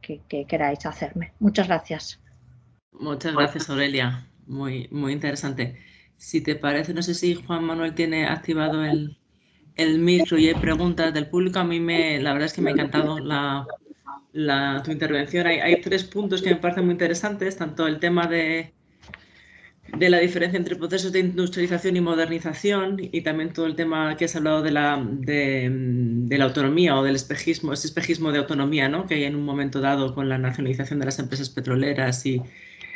[0.48, 1.34] queráis hacerme.
[1.40, 2.20] Muchas gracias.
[2.92, 5.80] Muchas gracias Aurelia, muy, muy interesante.
[6.16, 9.20] Si te parece, no sé si Juan Manuel tiene activado el,
[9.76, 11.60] el micro y hay preguntas del público.
[11.60, 13.68] A mí me, la verdad es que me ha encantado la
[14.84, 15.48] tu intervención.
[15.48, 18.74] Hay, tres puntos que me parecen muy interesantes, tanto el tema de,
[19.98, 24.26] de la diferencia entre procesos de industrialización y modernización y también todo el tema que
[24.26, 29.08] has hablado de la, de, la autonomía o del espejismo, ese espejismo de autonomía ¿no?
[29.08, 32.42] que hay en un momento dado con la nacionalización de las empresas petroleras y,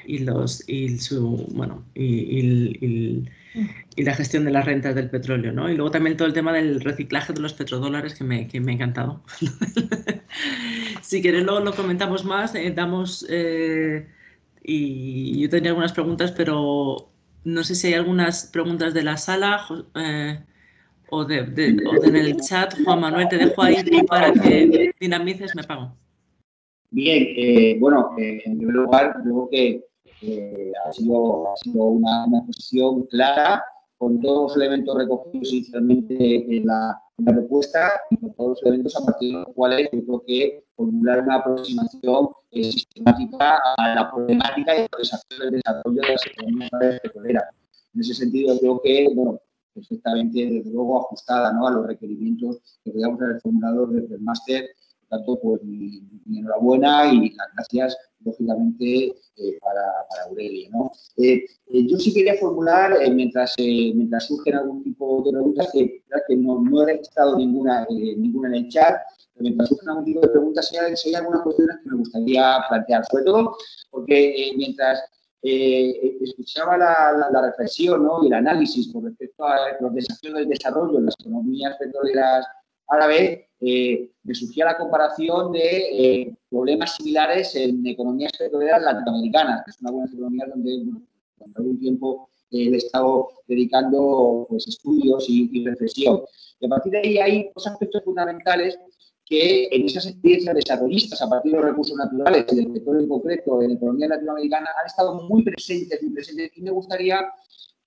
[0.05, 3.25] y los, y, su, bueno, y,
[3.95, 5.51] y, la gestión de las rentas del petróleo.
[5.51, 5.69] ¿no?
[5.69, 8.71] Y luego también todo el tema del reciclaje de los petrodólares que me, que me
[8.71, 9.23] ha encantado.
[11.01, 13.25] si quieres luego lo comentamos más, eh, damos...
[13.29, 14.07] Eh,
[14.63, 17.11] y yo tenía algunas preguntas, pero
[17.43, 20.39] no sé si hay algunas preguntas de la sala eh,
[21.09, 22.75] o, de, en el chat.
[22.83, 23.75] Juan Manuel, te dejo ahí
[24.07, 25.95] para que dinamices, me pago.
[26.91, 29.85] Bien, eh, bueno, eh, en primer lugar, creo que
[30.85, 33.63] ha sido, una, una, posición clara
[33.97, 39.05] con todos los elementos recogidos inicialmente en la, propuesta y con todos los elementos a
[39.05, 44.75] partir de los cuales yo creo que formular una aproximación eh, sistemática a la problemática
[44.75, 46.71] y el desarrollo del desarrollo de las economías
[47.03, 47.43] petroleras.
[47.93, 49.39] En ese sentido, creo que, bueno,
[49.73, 51.67] perfectamente, desde luego, ajustada ¿no?
[51.67, 54.69] a los requerimientos que podíamos haber formulado desde el máster.
[55.11, 60.69] Tanto, pues mi, enhorabuena y las gracias lógicamente, eh, para, para, Aurelia.
[60.71, 60.89] ¿no?
[61.17, 66.01] Eh, eh, yo sí quería formular, mientras, mientras surgen algún tipo de preguntas, que,
[66.37, 68.95] no, no, he registrado ninguna, ninguna en el chat,
[69.33, 73.05] pero mientras surgen algún tipo de preguntas, si hay, algunas cuestiones que me gustaría plantear,
[73.05, 73.57] sobre todo
[73.89, 75.03] porque mientras
[75.43, 78.23] escuchaba la, la, reflexión ¿no?
[78.23, 82.45] y el análisis con respecto a los desafíos del desarrollo en las economías petroleras
[82.91, 89.71] árabes, eh, me surgía la comparación de eh, problemas similares en economías petroleras latinoamericanas, que
[89.71, 90.71] son algunas economías donde
[91.37, 96.21] durante algún tiempo eh, he estado dedicando pues, estudios y, reflexión.
[96.59, 98.77] Y a partir de ahí hay dos aspectos fundamentales
[99.25, 103.07] que en esas experiencias desarrollistas a partir de los recursos naturales y del petróleo en
[103.07, 107.21] concreto en economía latinoamericana han estado muy presentes, muy presentes y me gustaría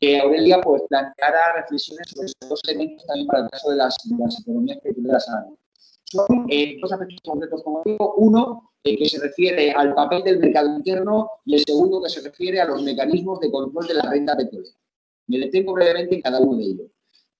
[0.05, 3.97] que Aurelia pues, planteara reflexiones sobre estos dos elementos también para el caso de las,
[4.05, 5.27] de las economías petroleras
[6.05, 8.15] son eh, dos aspectos concretos, como digo.
[8.19, 12.21] Uno, eh, que se refiere al papel del mercado interno y el segundo, que se
[12.21, 14.77] refiere a los mecanismos de control de la renta petrolera.
[15.27, 16.91] Me detengo brevemente en cada uno de ellos.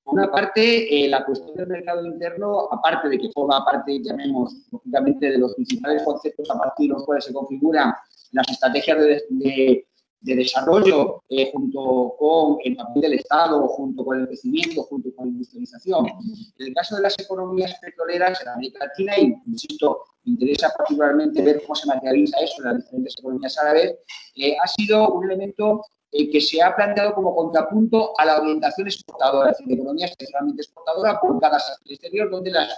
[0.03, 4.57] Por una parte, eh, la cuestión del mercado interno, aparte de que forma parte, llamemos,
[4.73, 7.93] lógicamente, de los principales conceptos a partir de los cuales se configuran
[8.33, 9.87] las estrategias de de
[10.25, 15.33] desarrollo eh, junto con el papel del Estado, junto con el crecimiento, junto con la
[15.33, 16.07] industrialización.
[16.59, 21.43] En el caso de las economías petroleras en América Latina, y insisto, me interesa particularmente
[21.43, 23.97] ver cómo se materializa eso en las diferentes economías árabes,
[24.37, 28.87] eh, ha sido un elemento eh, que se ha planteado como contrapunto a la orientación
[28.87, 32.69] exportadora, es decir, economía especialmente exportadora por cada al exterior, donde la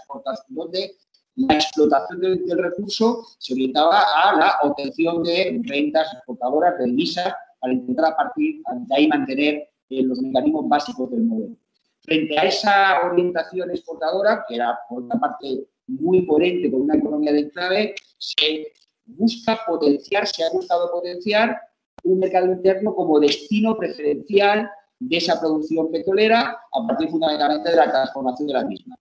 [0.49, 0.97] donde
[1.37, 7.75] la explotación del, recurso se orientaba a la obtención de rentas exportadoras, de divisas, para
[7.75, 11.57] intentar a partir de ahí mantener eh, los mecanismos básicos del modelo.
[12.01, 17.33] Frente a esa orientación exportadora, que era por una parte muy coherente con una economía
[17.33, 18.73] de clave, se
[19.05, 21.61] busca potenciar, se ha buscado potenciar
[22.05, 27.91] un mercado interno como destino preferencial de esa producción petrolera a partir fundamentalmente de la
[27.91, 28.97] transformación de la misma.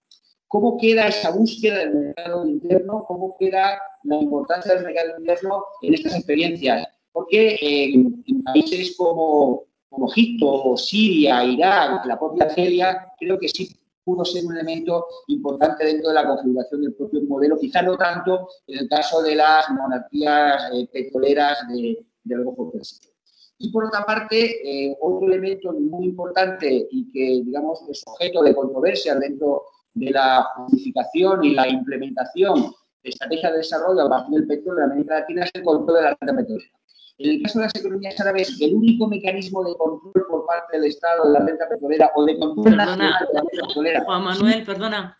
[0.48, 3.04] ¿Cómo queda esa búsqueda del mercado interno?
[3.06, 6.86] ¿Cómo queda la importancia del mercado interno en estas experiencias?
[7.12, 13.74] Porque en, países como, como, Egipto, Siria, Irak, la propia Argelia, creo que sí
[14.04, 18.48] pudo ser un elemento importante dentro de la configuración del propio modelo, quizá no tanto
[18.68, 23.12] en el caso de las monarquías eh, petroleras de, del Golfo Pérsico.
[23.58, 28.54] Y por otra parte, eh, otro elemento muy importante y que, digamos, es objeto de
[28.54, 29.64] controversia dentro
[29.96, 32.72] de la justificación y la implementación
[33.02, 36.02] de estrategias de desarrollo a partir del petróleo en América Latina es el control de
[36.02, 36.70] la renta petrolera.
[37.18, 40.90] En el caso de las economías árabes, el único mecanismo de control por parte del
[40.90, 44.04] Estado de la renta petrolera o de control perdona, de la renta petrolera.
[44.04, 45.16] Juan Manuel, perdona.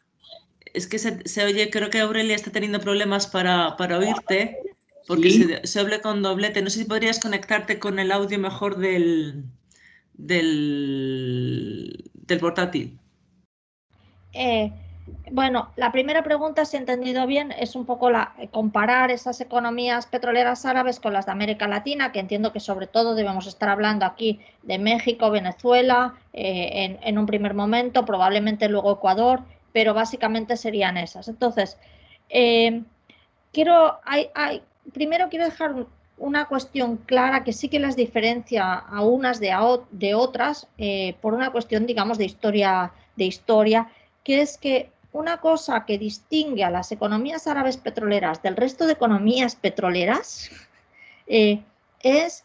[0.74, 4.59] Es que se, oye, creo que Aurelia está teniendo problemas para, para oírte,
[5.07, 6.61] porque se, se oye con doblete.
[6.61, 9.45] No sé si podrías conectarte con el audio mejor del,
[10.12, 12.99] del, del portátil.
[14.37, 14.72] Eh,
[15.30, 19.41] bueno, la primera pregunta, si he entendido bien, es un poco la, eh, comparar esas
[19.41, 23.68] economías petroleras árabes con las de América Latina, que entiendo que sobre todo debemos estar
[23.68, 29.41] hablando aquí de México, Venezuela, eh, en, un primer momento, probablemente luego Ecuador,
[29.72, 31.28] pero básicamente serían esas.
[31.28, 31.78] Entonces,
[33.53, 34.01] quiero,
[34.93, 35.87] primero quiero dejar
[36.18, 39.55] una cuestión clara que sí que las diferencia a unas de,
[39.91, 40.66] de otras
[41.20, 43.89] por una cuestión, digamos, de historia, de historia
[44.27, 48.95] que es que una cosa que distingue a las economías árabes petroleras del resto de
[48.95, 50.51] economías petroleras
[51.29, 51.62] eh,
[52.01, 52.45] es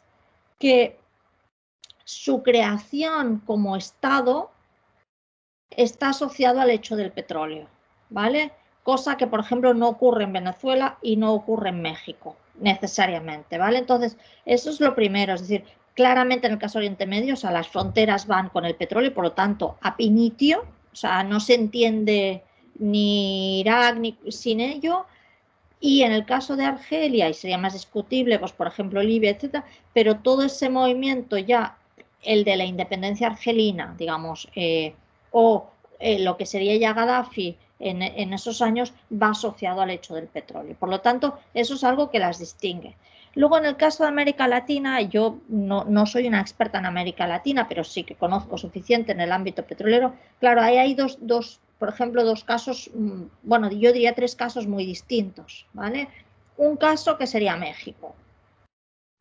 [0.60, 1.00] que
[2.04, 4.52] su creación como Estado
[5.72, 7.68] está asociado al hecho del petróleo,
[8.12, 8.52] ¿vale?
[8.84, 13.80] Cosa que, por ejemplo, no ocurre en Venezuela y no ocurre en México, necesariamente, ¿vale?
[13.80, 15.64] Entonces, eso es lo primero, es decir,
[15.96, 19.24] claramente en el caso Oriente Medio, o sea, las fronteras van con el petróleo por
[19.24, 22.44] lo tanto a pinitio, o sea, no se entiende
[22.80, 25.06] ni Irak ni sin ello.
[25.80, 29.66] Y en el caso de Argelia, y sería más discutible, pues por ejemplo Libia, etcétera,
[29.94, 31.76] pero todo ese movimiento ya,
[32.22, 34.94] el de la independencia argelina, digamos, eh,
[35.32, 40.14] o eh, lo que sería ya Gaddafi en, en, esos años, va asociado al hecho
[40.14, 40.76] del petróleo.
[40.80, 42.96] Por lo tanto, eso es algo que las distingue.
[43.34, 47.28] Luego, en el caso de América Latina, yo no, no, soy una experta en América
[47.28, 50.14] Latina, pero sí que conozco suficiente en el ámbito petrolero.
[50.40, 54.68] Claro, ahí hay dos, dos por ejemplo, dos casos, mm, bueno, yo diría tres casos
[54.68, 56.10] muy distintos, ¿vale?
[56.58, 58.16] Un caso que sería México.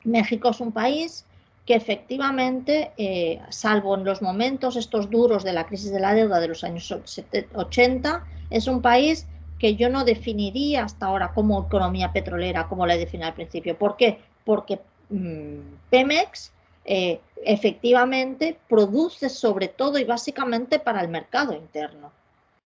[0.03, 1.25] México es un país
[1.65, 6.39] que efectivamente, eh, salvo en los momentos estos duros de la crisis de la deuda
[6.39, 9.25] de los años 80, es un país
[9.61, 13.77] que yo no definiría hasta ahora como economía petrolera, como la definí al principio.
[13.77, 14.17] ¿Por qué?
[14.43, 15.59] Porque mmm,
[15.91, 16.51] Pemex
[16.83, 22.11] eh, efectivamente produce sobre todo y básicamente para el mercado interno.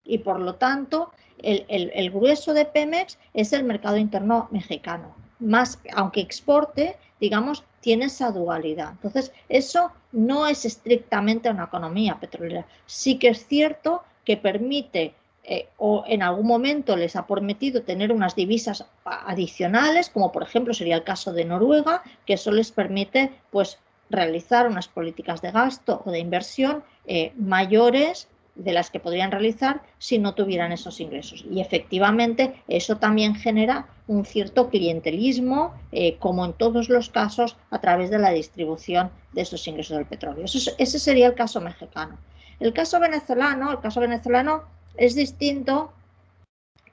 [0.05, 1.11] Y por lo tanto,
[1.43, 5.13] el, el, el grueso de Pemex es el mercado interno mexicano.
[5.39, 8.91] Más, aunque exporte, digamos, tiene esa dualidad.
[8.91, 12.65] Entonces, eso no es estrictamente una economía petrolera.
[12.85, 15.13] Sí que es cierto que permite
[15.49, 20.73] eh, o en algún momento les ha permitido tener unas divisas adicionales, como por ejemplo
[20.73, 23.79] sería el caso de Noruega, que eso les permite pues
[24.09, 29.81] realizar unas políticas de gasto o de inversión eh, mayores de las que podrían realizar
[29.99, 31.45] si no tuvieran esos ingresos.
[31.49, 37.79] Y efectivamente eso también genera un cierto clientelismo, eh, como en todos los casos, a
[37.79, 40.43] través de la distribución de esos ingresos del petróleo.
[40.45, 42.17] Ese sería el caso mexicano.
[42.59, 44.63] El caso venezolano, el caso venezolano
[44.97, 45.93] es distinto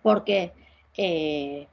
[0.02, 0.52] porque
[0.96, 1.66] eh,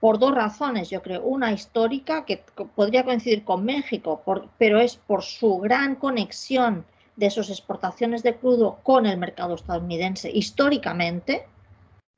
[0.00, 1.22] por dos razones, yo creo.
[1.22, 4.22] Una histórica que podría coincidir con México,
[4.58, 6.84] pero es por su gran conexión
[7.16, 11.46] de sus exportaciones de crudo con el mercado estadounidense históricamente,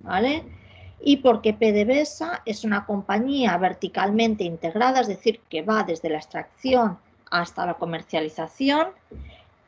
[0.03, 0.45] ¿vale?
[1.01, 6.99] Y porque PDVSA es una compañía verticalmente integrada, es decir, que va desde la extracción
[7.31, 8.89] hasta la comercialización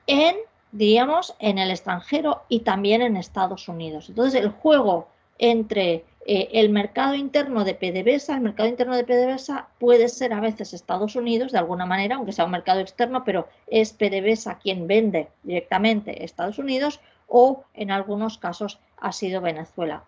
[0.06, 0.36] en
[0.72, 4.08] diríamos, en el extranjero y también en Estados Unidos.
[4.08, 5.08] Entonces, el juego
[5.38, 10.40] entre eh, el mercado interno de PDVSA, el mercado interno de PDVSA puede ser a
[10.40, 14.86] veces Estados Unidos, de alguna manera, aunque sea un mercado externo, pero es PDVSA quien
[14.86, 20.04] vende directamente Estados Unidos o en algunos casos ha sido Venezuela.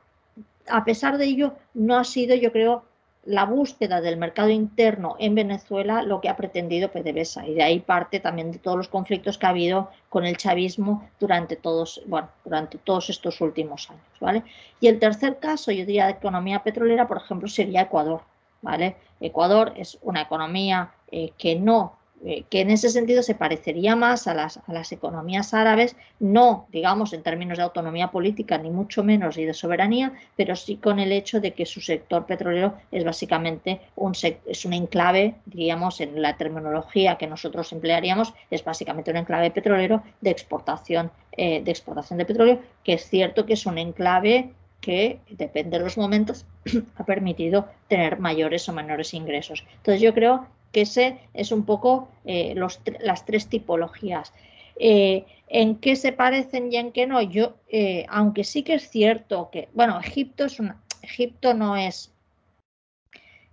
[0.68, 2.84] A pesar de ello, no ha sido, yo creo,
[3.26, 7.80] la búsqueda del mercado interno en Venezuela lo que ha pretendido PDVSA y de ahí
[7.80, 12.28] parte también de todos los conflictos que ha habido con el chavismo durante todos, bueno,
[12.44, 14.42] durante todos estos últimos años, ¿vale?
[14.80, 18.22] Y el tercer caso, yo diría de economía petrolera, por ejemplo, sería Ecuador,
[18.60, 18.96] ¿vale?
[19.20, 21.96] Ecuador es una economía eh, que no
[22.26, 26.66] eh, que en ese sentido se parecería más a las, a las economías árabes, no,
[26.72, 30.98] digamos, en términos de autonomía política, ni mucho menos y de soberanía, pero sí con
[30.98, 34.14] el hecho de que su sector petrolero es básicamente un,
[34.46, 40.02] es un enclave, diríamos, en la terminología que nosotros emplearíamos, es básicamente un enclave petrolero
[40.22, 44.50] de exportación, eh, de exportación de petróleo, que es cierto que es un enclave
[44.80, 46.46] que, depende de los momentos,
[46.96, 49.64] ha permitido tener mayores o menores ingresos.
[49.76, 54.34] Entonces yo creo que ese es un poco eh, los, las tres tipologías.
[54.76, 57.22] Eh, ¿En qué se parecen y en qué no?
[57.22, 62.12] Yo, eh, aunque sí que es cierto que, bueno, Egipto es una, Egipto no es,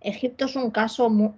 [0.01, 1.29] Egipto es un caso muy,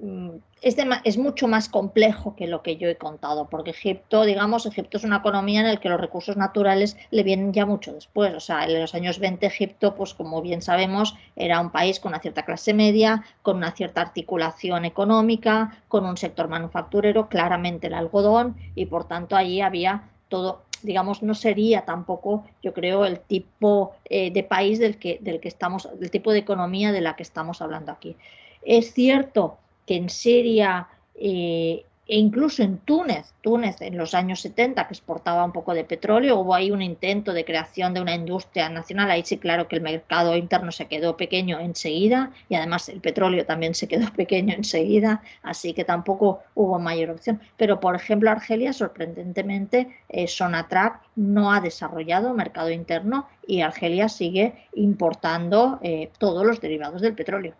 [0.00, 0.30] mm,
[0.62, 4.96] es, es, mucho más complejo que lo que yo he contado, porque Egipto, digamos, Egipto
[4.96, 8.34] es una economía en la que los recursos naturales le vienen ya mucho después.
[8.34, 12.10] O sea, en los años 20 Egipto, pues como bien sabemos, era un país con
[12.10, 17.94] una cierta clase media, con una cierta articulación económica, con un sector manufacturero, claramente el
[17.94, 23.94] algodón, y por tanto allí había todo, digamos, no sería tampoco, yo creo, el tipo
[24.04, 27.22] eh, de país del que, del que estamos, del tipo de economía de la que
[27.22, 28.16] estamos hablando aquí.
[28.62, 29.58] Es cierto
[29.88, 35.44] que en Siria eh, e incluso en Túnez, Túnez en los años 70 que exportaba
[35.44, 39.22] un poco de petróleo, hubo ahí un intento de creación de una industria nacional, ahí
[39.24, 43.74] sí claro que el mercado interno se quedó pequeño enseguida y además el petróleo también
[43.74, 47.40] se quedó pequeño enseguida, así que tampoco hubo mayor opción.
[47.58, 50.26] Pero por ejemplo Argelia sorprendentemente eh,
[51.16, 57.54] no ha desarrollado mercado interno y Argelia sigue importando eh, todos los derivados del petróleo.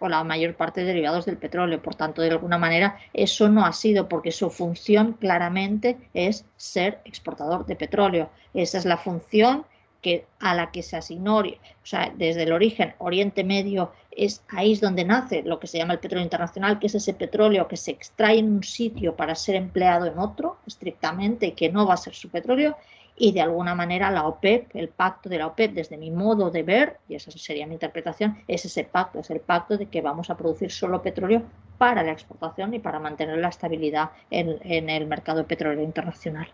[0.00, 1.82] O la mayor parte de derivados del petróleo.
[1.82, 7.00] Por tanto, de alguna manera, eso no ha sido porque su función claramente es ser
[7.04, 8.30] exportador de petróleo.
[8.54, 9.64] Esa es la función
[10.02, 11.44] que, a la que se asignó, o
[11.82, 16.00] sea, desde el origen, Oriente Medio, es ahí donde nace lo que se llama el
[16.00, 20.06] petróleo internacional, que es ese petróleo que se extrae en un sitio para ser empleado
[20.06, 22.76] en otro, estrictamente, que no va a ser su petróleo,
[23.18, 26.62] y de alguna manera la OPEP, el pacto de la OPEP, desde mi modo de
[26.62, 30.30] ver, y esa sería mi interpretación, es ese pacto, es el pacto de que vamos
[30.30, 31.42] a producir solo petróleo
[31.78, 36.48] para la exportación y para mantener la estabilidad en, el mercado de petróleo internacional.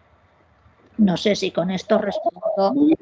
[0.96, 2.96] No sé si con esto respondo.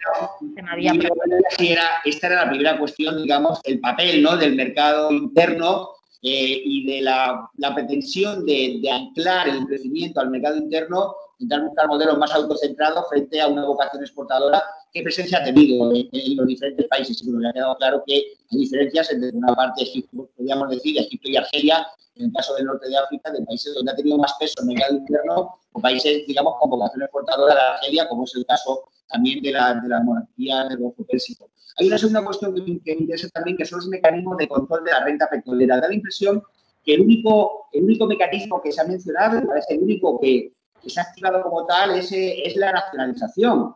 [2.04, 4.36] esta era la primera cuestión, digamos, el papel ¿no?
[4.36, 5.90] del mercado interno
[6.23, 12.18] eh, y de la, pretensión de, anclar el crecimiento al mercado interno intentar buscar modelos
[12.18, 14.62] más autocentrados frente a una vocación exportadora
[14.93, 17.23] ¿Qué presencia ha tenido en, los diferentes países.
[17.23, 21.31] Y me ha quedado claro que hay diferencias entre una parte, Egipto, podríamos decir, Egipto
[21.31, 24.35] y Argelia, en el caso del norte de África, de países donde ha tenido más
[24.39, 28.35] peso en el mercado interno, o países, digamos, con vocación exportadora de Argelia, como es
[28.35, 31.49] el caso también de la, de la monarquía del Golfo Pérsico.
[31.79, 34.91] Hay una segunda cuestión que me, interesa también, que son los mecanismos de control de
[34.91, 35.81] la renta petrolera.
[35.81, 36.43] Da la impresión
[36.85, 40.53] que el único, el único mecanismo que se ha mencionado, parece el único que,
[40.87, 43.75] se ha activado como tal es, es la nacionalización.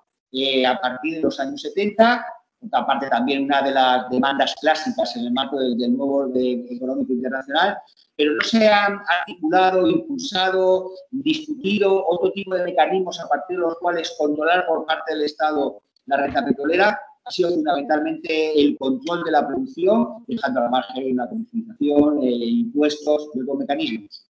[0.67, 2.27] A partir de los años 70,
[2.73, 7.79] aparte también una de las demandas clásicas en el marco del, nuevo orden económico internacional,
[8.17, 13.79] pero no se han articulado, impulsado, discutido otro tipo de mecanismos a partir de los
[13.79, 17.01] cuales controlar por parte del Estado la renta petrolera.
[17.29, 23.31] Sido fundamentalmente el control de la producción, dejando a la margen la comercialización, eh, impuestos
[23.35, 24.27] y otros mecanismos.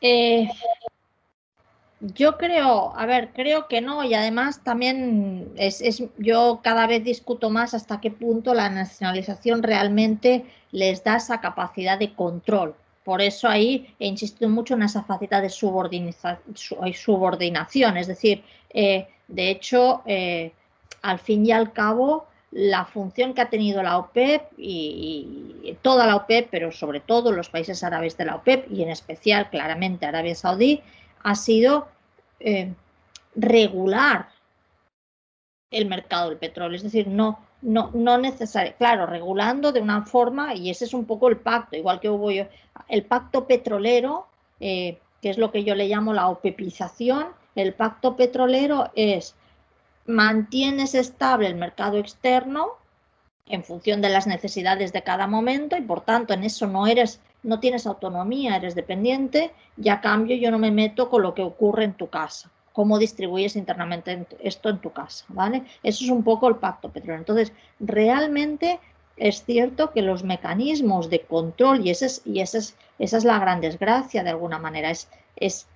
[0.00, 0.48] Eh,
[2.00, 5.82] yo creo, a ver, creo que no y además también es,
[6.18, 11.98] yo cada vez discuto más hasta qué punto la nacionalización realmente les da esa capacidad
[11.98, 12.76] de control.
[13.04, 19.50] Por eso ahí he insistido mucho en esa faceta de subordinación, es decir, eh, de
[19.50, 20.52] hecho, eh,
[21.02, 26.06] al fin y al cabo, la función que ha tenido la OPEP y, y, toda
[26.06, 30.06] la OPEP, pero sobre todo los países árabes de la OPEP y en especial claramente
[30.06, 30.82] Arabia Saudí,
[31.22, 31.88] ha sido
[32.40, 32.72] eh,
[33.34, 34.28] regular
[35.70, 40.54] el mercado del petróleo, es decir, no, no, no necesario, claro, regulando de una forma,
[40.54, 42.46] y ese es un poco el pacto, igual que hubo yo,
[42.88, 44.26] el pacto petrolero,
[44.60, 49.34] eh, que es lo que yo le llamo la OPEPización, el pacto petrolero es
[50.08, 52.70] mantienes estable el mercado externo
[53.46, 57.20] en función de las necesidades de cada momento y por tanto en eso no eres
[57.42, 61.42] no tienes autonomía, eres dependiente y a cambio yo no me meto con lo que
[61.42, 65.62] ocurre en tu casa, cómo distribuyes internamente esto en tu casa, ¿vale?
[65.82, 67.20] Eso es un poco el pacto petrolero.
[67.20, 68.80] Entonces, realmente
[69.16, 73.24] es cierto que los mecanismos de control, y, ese es, y esa, es, esa es
[73.24, 75.66] la gran desgracia de alguna manera, es, es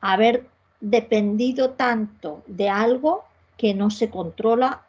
[0.00, 0.46] haber
[0.80, 3.24] dependido tanto de algo
[3.56, 4.82] que no se controla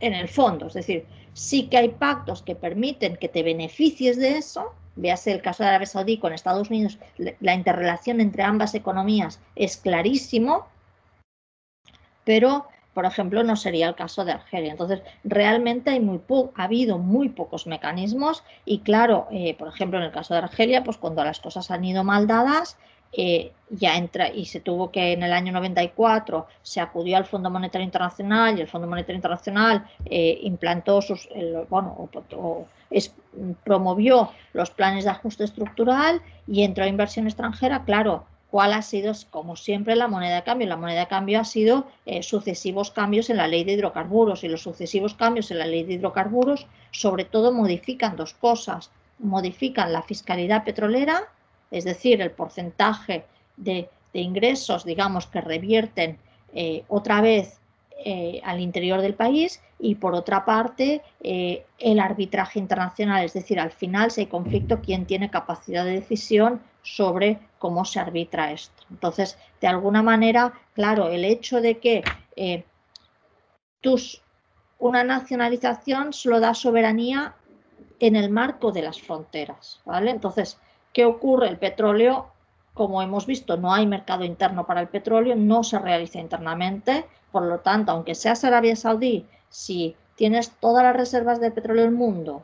[0.00, 0.66] en el fondo.
[0.66, 4.74] Es decir, sí que hay pactos que permiten que te beneficies de eso.
[4.96, 6.98] Véase el caso de Arabia Saudí con Estados Unidos,
[7.38, 10.66] la interrelación entre ambas economías es clarísimo,
[12.24, 14.72] pero, por ejemplo, no sería el caso de Argelia.
[14.72, 16.20] Entonces, realmente hay muy
[16.56, 20.82] ha habido muy pocos mecanismos y, claro, eh, por ejemplo, en el caso de Argelia,
[20.82, 22.76] pues cuando las cosas han ido mal dadas,
[23.12, 27.50] eh, ya entra y se tuvo que en el año 94 se acudió al Fondo
[27.50, 31.28] Monetario Internacional y el Fondo Monetario Internacional eh, implantó sus,
[31.68, 32.08] bueno,
[33.64, 39.56] promovió los planes de ajuste estructural y entró inversión extranjera, claro, ¿Cuál ha sido, como
[39.56, 40.68] siempre, la moneda de cambio?
[40.68, 44.48] La moneda de cambio ha sido eh, sucesivos cambios en la ley de hidrocarburos y
[44.48, 48.90] los sucesivos cambios en la ley de hidrocarburos sobre todo modifican dos cosas.
[49.18, 51.28] Modifican la fiscalidad petrolera
[51.70, 53.24] es decir, el porcentaje
[53.56, 56.18] de, ingresos, digamos, que revierten
[56.52, 57.60] eh, otra vez
[58.04, 63.60] eh, al interior del país y por otra parte eh, el arbitraje internacional, es decir,
[63.60, 68.82] al final si hay conflicto, quién tiene capacidad de decisión sobre cómo se arbitra esto.
[68.90, 72.08] Entonces, de alguna manera, claro, el hecho de que
[73.80, 74.22] tus,
[74.78, 77.36] una nacionalización solo da soberanía
[78.00, 80.10] en el marco de las fronteras, ¿vale?
[80.10, 80.58] Entonces,
[80.92, 81.48] ¿Qué ocurre?
[81.48, 82.26] El petróleo,
[82.74, 87.42] como hemos visto, no hay mercado interno para el petróleo, no se realiza internamente, por
[87.42, 92.42] lo tanto, aunque seas Arabia Saudí, si tienes todas las reservas de petróleo del mundo,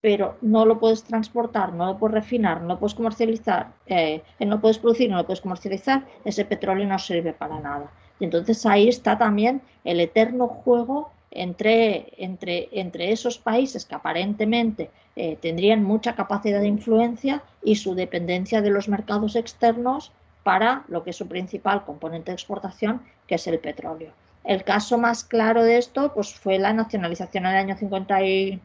[0.00, 4.60] pero no lo puedes transportar, no lo puedes refinar, no lo puedes comercializar, eh, no
[4.60, 7.90] puedes producir, no lo puedes comercializar, ese petróleo no sirve para nada.
[8.20, 14.90] Y entonces ahí está también el eterno juego entre, entre, entre esos países que aparentemente
[15.16, 20.12] eh, tendrían mucha capacidad de influencia y su dependencia de los mercados externos
[20.42, 24.12] para lo que es su principal componente de exportación, que es el petróleo.
[24.44, 28.60] El caso más claro de esto pues, fue la nacionalización en el año 52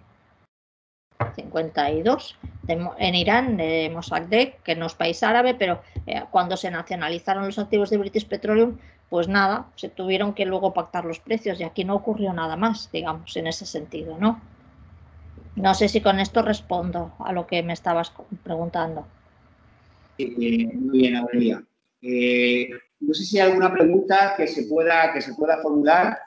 [2.97, 7.59] en Irán de Mossadegh, que no es país árabe, pero eh, cuando se nacionalizaron los
[7.59, 8.77] activos de British Petroleum,
[9.11, 12.89] pues nada, se tuvieron que luego pactar los precios y aquí no ocurrió nada más,
[12.93, 14.41] digamos, en ese sentido, ¿no?
[15.57, 19.05] No sé si con esto respondo a lo que me estabas preguntando.
[20.17, 21.61] muy bien, Aurelia.
[22.01, 22.69] Eh,
[23.01, 26.17] no sé si hay alguna pregunta que se pueda, que se pueda formular.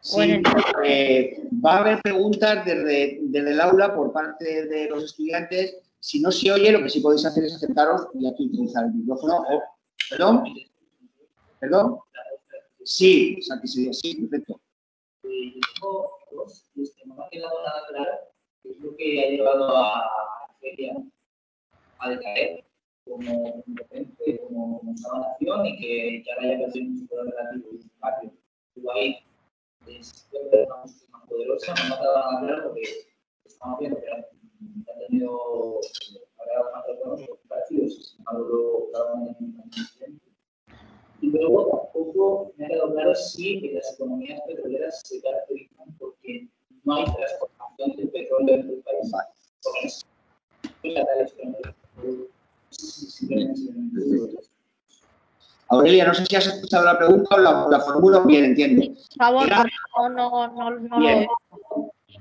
[0.00, 0.42] Sí,
[0.84, 5.76] eh, va a haber preguntas desde, el aula por parte de los estudiantes.
[6.00, 8.94] Si no se oye, lo que sí podéis hacer es aceptaros y aquí utilizar el
[8.94, 9.44] micrófono.
[10.10, 10.42] ¿Perdón?
[11.60, 11.98] ¿Perdón?
[12.84, 14.60] Sí, sí, sí, perfecto.
[17.06, 18.12] no me ha quedado nada claro
[18.62, 20.08] qué es lo que ha llevado a
[20.48, 20.94] Argelia
[21.98, 22.64] a decaer
[23.04, 27.70] como competente, como, como nación y que ya haya perdido un poder relativo
[29.86, 32.82] y es una más poderosa, no me ha quedado nada claro porque
[33.44, 35.80] estamos viendo que ha tenido
[36.36, 38.90] variados más económicos parecidos, sin embargo,
[39.40, 40.25] un presidente.
[41.20, 46.48] Y luego tampoco me ha quedado claro si las economías petroleras se caracterizan porque
[46.84, 49.10] no hay transformación del petróleo en el país.
[49.62, 50.06] Con eso,
[55.68, 58.86] Aurelia, no sé si has escuchado la pregunta o la, la formulo bien, entiendo.
[59.16, 59.48] Por favor,
[59.96, 61.26] no, no, no, no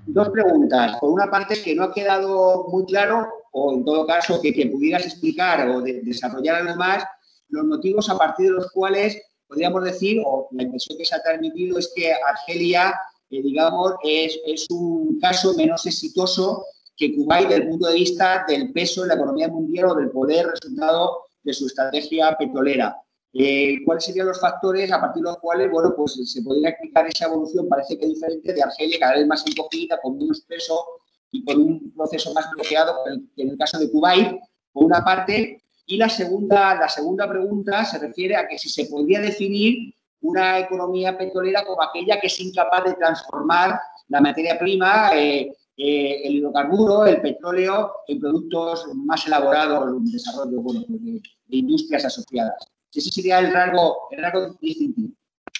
[0.07, 0.97] Dos preguntas.
[0.99, 4.67] Por una parte, que no ha quedado muy claro, o en todo caso, que, que
[4.67, 7.03] pudieras explicar o desarrollar algo más,
[7.49, 11.21] los motivos a partir de los cuales podríamos decir, o la impresión que se ha
[11.21, 12.93] transmitido es que Argelia,
[13.29, 16.65] eh, digamos, es, es un caso menos exitoso
[16.97, 20.11] que Kuwait desde el punto de vista del peso en la economía mundial o del
[20.11, 22.97] poder resultado de su estrategia petrolera.
[23.33, 27.05] Eh, ¿Cuáles serían los factores a partir de los cuales, bueno, pues se podría explicar
[27.07, 30.85] esa evolución, parece que diferente, de Argelia, cada vez más encogida, con menos peso
[31.31, 32.95] y con un proceso más bloqueado
[33.35, 34.39] que en el caso de Kuwait,
[34.71, 38.85] por una parte, y la segunda, la segunda pregunta se refiere a que si se
[38.85, 45.11] podría definir una economía petrolera como aquella que es incapaz de transformar la materia prima,
[45.13, 52.71] eh, eh, el hidrocarburo, el petróleo en productos más elaborados, un desarrollo de, industrias asociadas.
[52.93, 55.13] Ese sería el rasgo, el rasgo distintivo.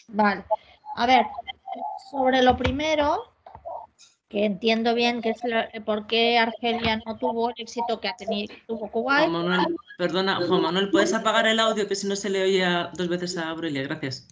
[0.08, 0.46] Vale.
[0.96, 1.26] A ver,
[2.10, 3.24] sobre lo primero,
[4.30, 5.42] que entiendo bien que es
[5.86, 9.30] por qué Argelia no tuvo el éxito que ha tenido tuvo Kuwait.
[9.30, 12.90] Juan Manuel, perdona, Juan Manuel, ¿puedes apagar el audio que si no se le oía
[12.96, 13.84] dos veces a Aurelia?
[13.84, 14.28] Gracias.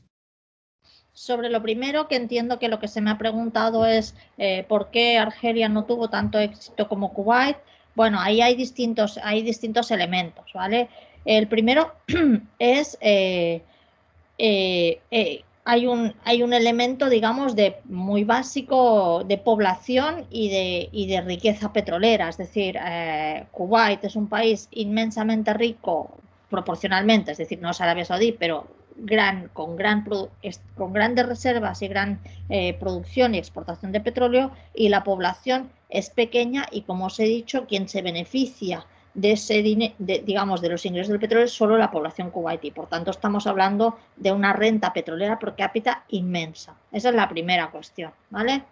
[1.14, 4.90] Sobre lo primero, que entiendo que lo que se me ha preguntado es eh, por
[4.90, 7.58] qué Argelia no tuvo tanto éxito como Kuwait.
[7.94, 10.90] Bueno, ahí hay distintos, hay distintos elementos, ¿vale?
[11.24, 11.94] El primero
[12.60, 13.62] es, eh,
[14.40, 21.08] eh, hay, un, hay un elemento, digamos, de muy básico de población y de, y
[21.08, 22.30] de riqueza petrolera.
[22.30, 22.78] Es decir,
[23.52, 26.18] Kuwait es un país inmensamente rico
[26.50, 30.06] proporcionalmente, es decir, no es Arabia Saudí, pero gran, con, gran,
[30.76, 32.20] con grandes reservas y gran
[32.50, 37.24] eh, producción y exportación de petróleo y la población es pequeña y como os he
[37.24, 41.92] dicho, quien se beneficia de ese dinero, digamos, de los ingresos del petróleo solo la
[41.92, 42.72] población kuwaití.
[42.72, 46.76] Por tanto, estamos hablando de una renta petrolera per cápita inmensa.
[46.92, 48.64] Esa es la primera cuestión, ¿vale?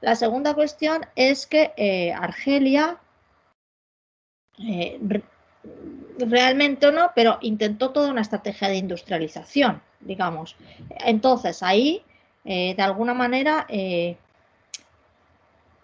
[0.00, 2.98] La segunda cuestión es que eh, Argelia
[4.58, 4.98] eh,
[6.18, 10.56] realmente no, pero intentó toda una estrategia de industrialización, digamos.
[11.04, 12.02] Entonces ahí,
[12.44, 13.66] eh, de alguna manera,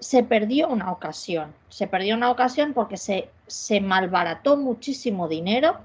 [0.00, 1.52] se perdió una ocasión.
[1.68, 5.76] Se perdió una ocasión porque se, se malbarató muchísimo dinero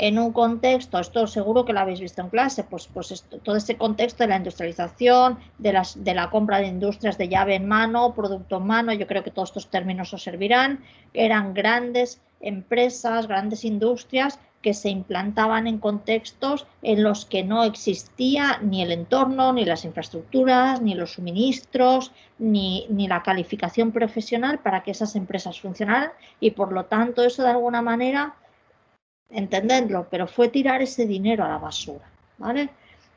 [0.00, 3.76] en un contexto, esto seguro que lo habéis visto en clase, pues, pues todo ese
[3.76, 8.14] contexto de la industrialización, de, las, de la compra de industrias de llave en mano,
[8.14, 10.82] producto en mano, yo creo que todos estos términos os servirán,
[11.12, 18.58] eran grandes empresas, grandes industrias que se implantaban en contextos en los que no existía
[18.62, 24.82] ni el entorno, ni las infraestructuras, ni los suministros, ni, ni, la calificación profesional para
[24.82, 28.34] que esas empresas funcionaran y por lo tanto eso de alguna manera
[29.30, 32.70] entendedlo, pero fue tirar ese dinero a la basura, ¿vale?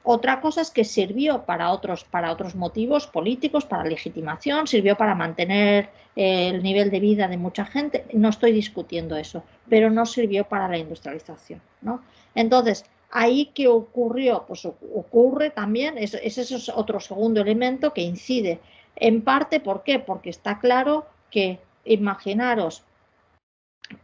[0.03, 5.15] Otra cosa es que sirvió para otros, para otros motivos políticos, para legitimación, sirvió para
[5.15, 10.05] mantener eh, el nivel de vida de mucha gente, no estoy discutiendo eso, pero no
[10.05, 12.01] sirvió para la industrialización, ¿no?
[12.35, 18.59] Entonces, ahí qué ocurrió, pues ocurre también, ese es otro segundo elemento que incide
[18.97, 19.99] en parte, ¿por qué?
[19.99, 22.83] Porque está claro que, imaginaros,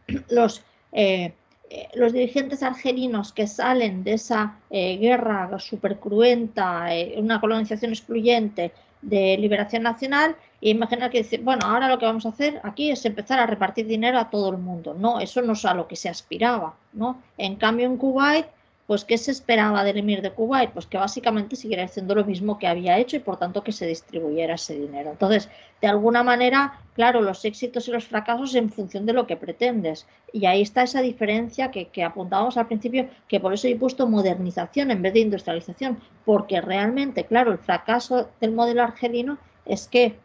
[0.30, 0.62] los,
[0.92, 1.34] eh,
[1.70, 8.72] eh, los dirigentes argelinos que salen de esa eh, guerra súper cruenta, una colonización excluyente
[9.02, 12.90] de liberación nacional, e imaginar que dicen, bueno, ahora lo que vamos a hacer aquí
[12.90, 14.94] es empezar a repartir dinero a todo el mundo.
[14.94, 16.74] No, eso no es a lo que se aspiraba.
[16.92, 17.22] ¿no?
[17.38, 18.46] En cambio, en Kuwait
[18.90, 20.72] pues ¿qué se esperaba del emir de Kuwait?
[20.72, 23.86] Pues que básicamente siguiera haciendo lo mismo que había hecho y por tanto que se
[23.86, 25.12] distribuyera ese dinero.
[25.12, 25.48] Entonces,
[25.80, 30.08] de alguna manera, claro, los éxitos y los fracasos en función de lo que pretendes.
[30.32, 34.08] Y ahí está esa diferencia que, que apuntábamos al principio, que por eso he puesto
[34.08, 40.18] modernización en vez de industrialización, porque realmente, claro, el fracaso del modelo argelino es que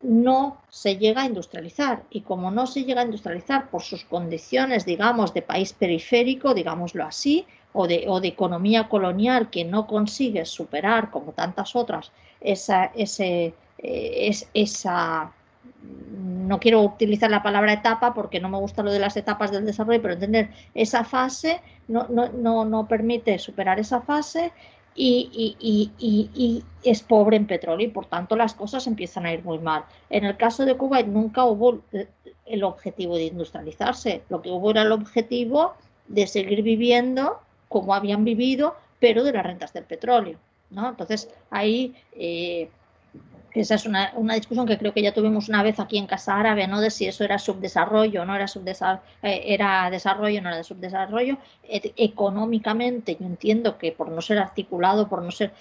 [0.00, 2.04] no se llega a industrializar.
[2.10, 7.04] Y como no se llega a industrializar por sus condiciones, digamos, de país periférico, digámoslo
[7.04, 12.86] así, o de, o de economía colonial que no consigue superar, como tantas otras, esa,
[12.94, 15.32] ese, eh, es, esa,
[15.82, 19.66] no quiero utilizar la palabra etapa porque no me gusta lo de las etapas del
[19.66, 24.52] desarrollo, pero entender esa fase no, no, no, no permite superar esa fase
[24.94, 29.42] y, y, y, es pobre en petróleo y por tanto las cosas empiezan a ir
[29.42, 29.84] muy mal.
[30.10, 31.80] En el caso de Cuba nunca hubo
[32.46, 35.74] el objetivo de industrializarse, lo que hubo era el objetivo
[36.06, 37.40] de seguir viviendo
[37.74, 40.38] como habían vivido, pero de las rentas del petróleo.
[40.70, 40.90] ¿no?
[40.90, 42.70] Entonces, ahí eh,
[43.52, 46.68] esa es una, discusión que creo que ya tuvimos una vez aquí en Casa Árabe,
[46.68, 46.80] ¿no?
[46.80, 50.64] De si eso era subdesarrollo o no era subdesarrollo, eh, era desarrollo no era de
[50.64, 51.36] subdesarrollo.
[51.68, 55.52] económicamente, yo entiendo que por no ser articulado, por no ser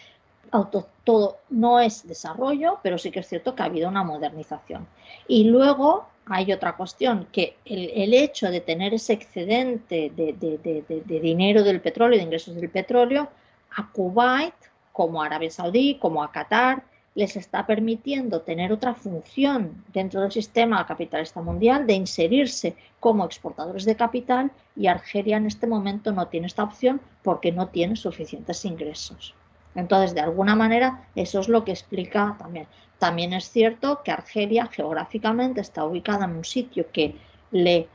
[0.51, 4.85] auto, todo, no es desarrollo, pero sí que es cierto que ha habido una modernización.
[5.27, 11.81] Y luego hay otra cuestión, que el, hecho de tener ese excedente de, dinero del
[11.81, 13.29] petróleo, de ingresos del petróleo,
[13.75, 14.53] a Kuwait,
[14.91, 16.83] como a Arabia Saudí, como a Qatar,
[17.15, 23.85] les está permitiendo tener otra función dentro del sistema capitalista mundial, de inserirse como exportadores
[23.85, 28.65] de capital y Argelia en este momento no tiene esta opción porque no tiene suficientes
[28.65, 29.35] ingresos.
[29.75, 32.67] Entonces, de alguna manera, eso es lo que explica también.
[32.99, 37.15] También es cierto que Argelia geográficamente está ubicada en un sitio que
[37.51, 37.87] le,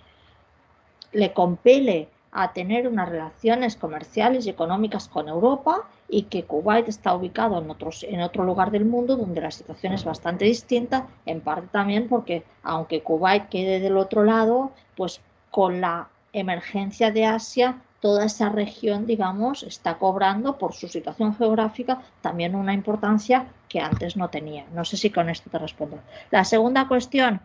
[1.12, 7.14] le compele a tener unas relaciones comerciales y económicas con Europa y que Kuwait está
[7.14, 11.40] ubicado en, otros, en otro lugar del mundo donde la situación es bastante distinta, en
[11.40, 17.82] parte también porque aunque Kuwait quede del otro lado, pues con la emergencia de Asia
[18.00, 24.16] toda esa región, digamos, está cobrando por su situación geográfica también una importancia que antes
[24.16, 24.66] no tenía.
[24.72, 26.00] No sé si con esto te respondo.
[26.30, 27.40] La segunda cuestión,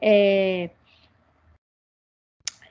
[0.00, 0.72] eh,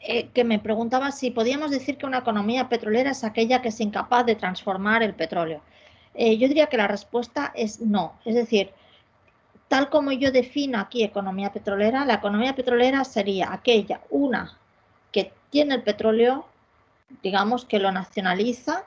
[0.02, 3.80] eh, que me preguntaba si podíamos decir que una economía petrolera es aquella que es
[3.82, 5.62] incapaz de transformar el petróleo.
[6.14, 8.14] Eh, yo diría que la respuesta es no.
[8.26, 8.72] Es decir,
[9.68, 14.58] tal como yo defino aquí economía petrolera, la economía petrolera sería aquella, una,
[15.12, 16.46] que tiene el petróleo
[17.24, 18.86] digamos que lo nacionaliza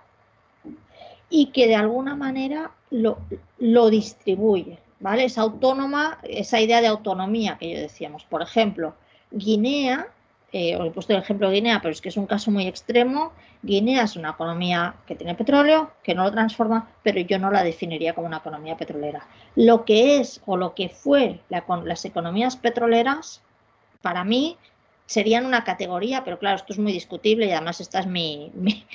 [1.28, 3.18] y que de alguna manera lo,
[3.58, 5.24] lo distribuye, ¿vale?
[5.24, 8.24] Es autónoma, esa idea de autonomía que yo decíamos.
[8.24, 8.94] Por ejemplo,
[9.30, 10.08] Guinea,
[10.52, 12.66] eh, os he puesto el ejemplo de Guinea, pero es que es un caso muy
[12.66, 13.32] extremo.
[13.62, 17.62] Guinea es una economía que tiene petróleo, que no lo transforma, pero yo no la
[17.62, 19.26] definiría como una economía petrolera.
[19.54, 23.42] Lo que es o lo que fue las economías petroleras,
[24.02, 24.56] para mí,
[25.10, 28.52] serían una categoría, pero claro, esto es muy discutible y además esta es mi,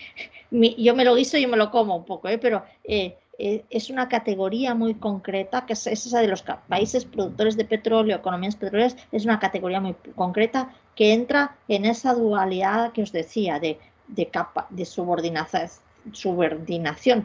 [0.77, 2.37] yo me lo guiso y me lo como un poco, ¿eh?
[2.37, 7.57] pero eh, eh, es una categoría muy concreta, que es, esa de los países productores
[7.57, 13.01] de petróleo, economías petroleras, es una categoría muy concreta que entra en esa dualidad que
[13.01, 13.77] os decía de,
[14.31, 17.21] capa, de subordinación,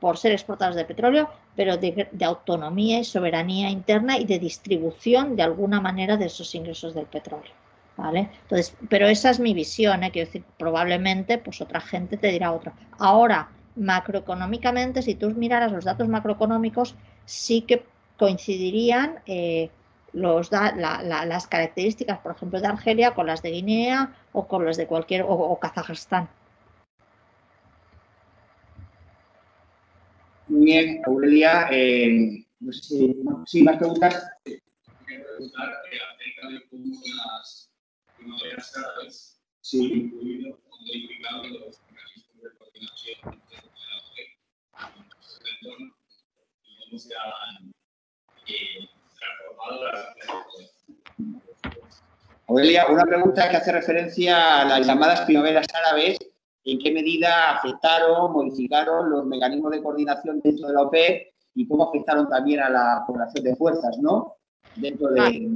[0.00, 5.36] por ser exportadores de petróleo, pero de, de, autonomía y soberanía interna y de distribución
[5.36, 7.52] de alguna manera de esos ingresos del petróleo.
[7.96, 8.30] ¿Vale?
[8.42, 10.10] Entonces, pero esa es mi visión, ¿eh?
[10.10, 12.74] quiero decir, probablemente pues otra gente te dirá otra.
[12.98, 16.94] Ahora, macroeconómicamente, si tú miraras los datos macroeconómicos,
[17.24, 17.84] sí que
[18.18, 19.70] coincidirían eh,
[20.12, 24.86] los las características, por ejemplo, de Argelia con las de Guinea o con las de
[24.86, 26.28] cualquier, o, Kazajstán.
[30.48, 33.16] Muy bien, Aurelia, eh, no sé si,
[33.46, 34.26] si más preguntas.
[34.44, 37.66] Preguntar acerca de cómo las
[38.26, 39.82] primaveras de
[52.48, 56.18] de la una pregunta que hace referencia a las llamadas primaveras árabes
[56.64, 61.88] en qué medida afectaron, modificaron los mecanismos de coordinación dentro de la OPEP y cómo
[61.88, 64.36] afectaron también a la población de fuerzas, ¿no?
[64.74, 65.48] Dentro de,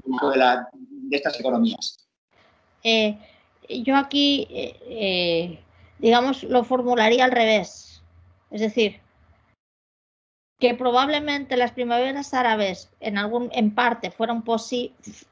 [0.43, 0.69] ah.
[1.11, 2.00] estas economías.
[2.83, 3.19] Eh,
[3.69, 5.61] yo aquí, eh, eh,
[5.99, 8.03] digamos, lo formularía al revés.
[8.51, 9.01] Es decir,
[10.59, 14.45] que probablemente las primaveras árabes en algún en parte fueron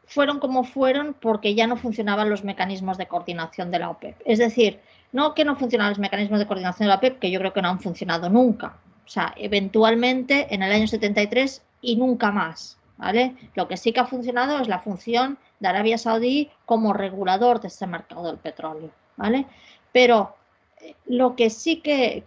[0.06, 4.16] fueron como fueron porque ya no funcionaban los mecanismos de coordinación de la OPEP.
[4.24, 4.80] Es decir,
[5.12, 7.62] no que no funcionaban los mecanismos de coordinación de la OPEP, que yo creo que
[7.62, 8.78] no han funcionado nunca.
[9.04, 12.77] O sea, eventualmente en el año 73 y nunca más.
[12.98, 13.34] ¿Vale?
[13.54, 17.68] Lo que sí que ha funcionado es la función de Arabia Saudí como regulador de
[17.68, 18.90] este mercado del petróleo.
[19.16, 19.46] ¿vale?
[19.92, 20.36] Pero
[21.06, 22.22] lo que sí que,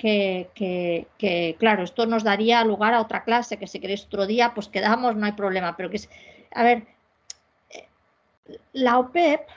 [1.59, 5.15] claro, esto nos daría lugar a otra clase, que si queréis otro día, pues quedamos,
[5.15, 6.09] no hay problema, pero que es,
[6.53, 6.85] a ver,
[8.73, 9.47] la OPEP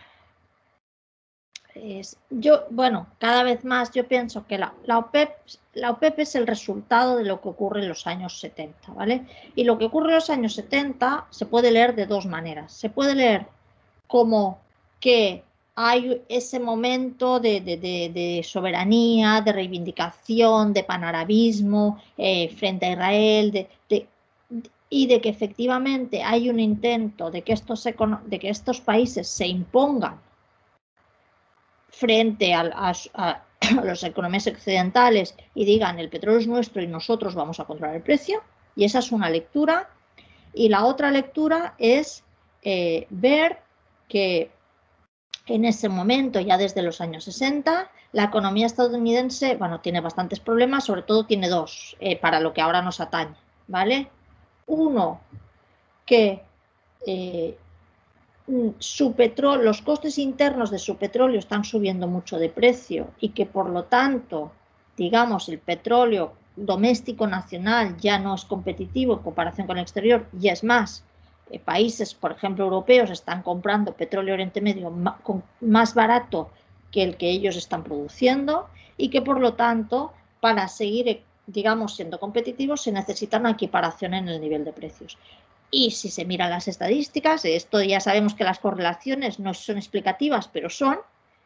[2.31, 5.31] yo, bueno, cada vez más yo pienso que la, OPEP,
[5.75, 9.27] la OPEP es el resultado de lo que ocurre en los años 70, ¿vale?
[9.57, 12.73] Y lo que ocurre en los años 70 se puede leer de dos maneras.
[12.73, 13.47] Se puede leer
[14.07, 14.59] como
[15.01, 15.43] que
[15.75, 23.67] hay ese momento de, soberanía, de reivindicación, de panarabismo eh, frente a Israel,
[24.89, 29.49] y de que efectivamente hay un intento de que, estos, de que estos países se
[29.49, 30.21] impongan
[31.97, 32.73] frente a,
[33.15, 33.45] a,
[33.85, 38.03] las economías occidentales y digan el petróleo es nuestro y nosotros vamos a controlar el
[38.03, 38.43] precio.
[38.77, 39.89] Y esa es una lectura.
[40.53, 42.25] Y la otra lectura es
[42.63, 43.59] eh, ver
[44.09, 44.51] que
[45.47, 50.85] en ese momento, ya desde los años 60, la economía estadounidense, bueno, tiene bastantes problemas,
[50.85, 53.35] sobre todo tiene dos, eh, para lo que ahora nos atañe,
[53.67, 54.09] ¿vale?
[54.67, 55.21] Uno,
[56.07, 56.43] que
[57.07, 57.59] eh,
[58.79, 63.47] su petróleo, los costes internos de su petróleo están subiendo mucho de precio y que
[63.47, 64.53] por lo tanto,
[64.97, 70.49] digamos, el petróleo doméstico nacional ya no es competitivo en comparación con el exterior y
[70.49, 71.05] es más,
[71.51, 74.93] eh, países, por ejemplo, europeos, están comprando petróleo Oriente Medio
[75.61, 76.51] más barato
[76.91, 81.97] que el que ellos están produciendo y que, por lo tanto, para seguir, eh, digamos,
[81.97, 85.19] siendo competitivos, se necesita una equiparación en el nivel de precios.
[85.77, 90.47] Y si se miran las estadísticas, esto ya sabemos que las correlaciones no son explicativas,
[90.47, 90.99] pero son,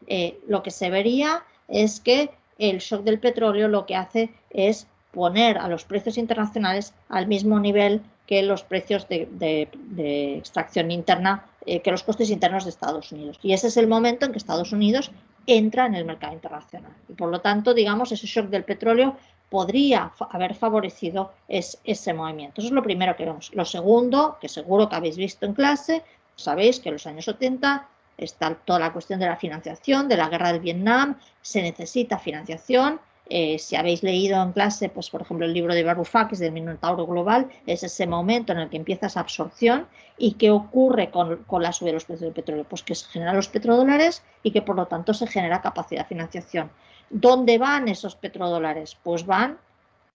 [0.06, 2.28] eh, lo que se vería es que
[2.58, 7.58] el shock del petróleo lo que hace es poner a los precios internacionales al mismo
[7.58, 13.38] nivel que los precios de, extracción interna, eh, que los costes internos de Estados Unidos.
[13.42, 15.10] Y ese es el momento en que Estados Unidos
[15.46, 16.92] entra en el mercado internacional.
[17.08, 19.16] Y por lo tanto, digamos, ese shock del petróleo
[19.50, 22.60] podría haber favorecido ese movimiento.
[22.60, 23.50] Eso es lo primero que vemos.
[23.54, 26.02] Lo segundo, que seguro que habéis visto en clase,
[26.36, 30.28] sabéis que en los años 70 está toda la cuestión de la financiación, de la
[30.28, 33.00] guerra del Vietnam, se necesita financiación
[33.30, 37.06] eh, si habéis leído en clase, pues por ejemplo, el libro de Varoufakis del Minotauro
[37.06, 41.72] Global, es ese momento en el que empieza esa absorción y qué ocurre con, la
[41.72, 44.76] subida de los precios del petróleo, pues que se generan los petrodólares y que por
[44.76, 46.70] lo tanto se genera capacidad de financiación.
[47.10, 48.96] ¿Dónde van esos petrodólares?
[49.02, 49.58] Pues van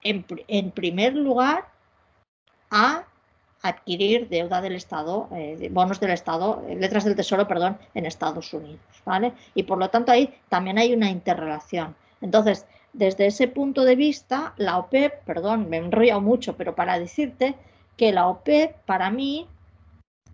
[0.01, 1.65] en, primer lugar
[2.69, 3.03] a
[3.61, 8.53] adquirir deuda del Estado, eh, bonos del Estado, eh, letras del Tesoro, perdón, en Estados
[8.53, 9.33] Unidos, ¿vale?
[9.55, 11.95] Y por lo tanto ahí también hay una interrelación.
[12.21, 16.99] Entonces, desde ese punto de vista, la OPEP, perdón, me he enrollado mucho, pero para
[16.99, 17.55] decirte
[17.97, 19.47] que la OPEP para mí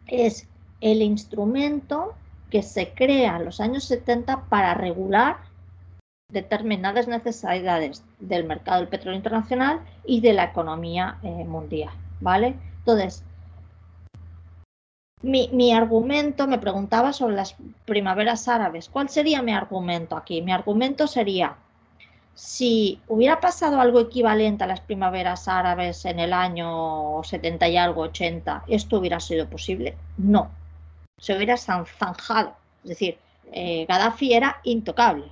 [0.07, 0.47] es
[0.81, 2.15] el instrumento
[2.49, 5.37] que se crea en los años 70 para regular
[6.29, 11.91] determinadas necesidades del mercado del petróleo internacional y de la economía eh, mundial,
[12.21, 12.55] ¿vale?
[12.79, 13.23] Entonces,
[15.21, 18.87] mi, argumento, me preguntaba sobre las primaveras árabes.
[18.87, 20.41] ¿Cuál sería mi argumento aquí?
[20.41, 21.57] Mi argumento sería,
[22.35, 28.03] si hubiera pasado algo equivalente a las primaveras árabes en el año 70 y algo,
[28.03, 29.97] 80, ¿esto hubiera sido posible?
[30.17, 30.51] No,
[31.17, 32.53] se hubiera zanjado.
[32.83, 33.17] Es decir,
[33.51, 35.25] eh, Gaddafi era intocable.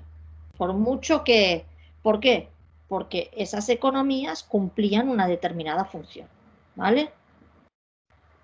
[0.58, 1.66] Por mucho que...
[2.02, 2.50] ¿Por qué?
[2.88, 6.28] Porque esas economías cumplían una determinada función.
[6.76, 7.12] ¿Vale?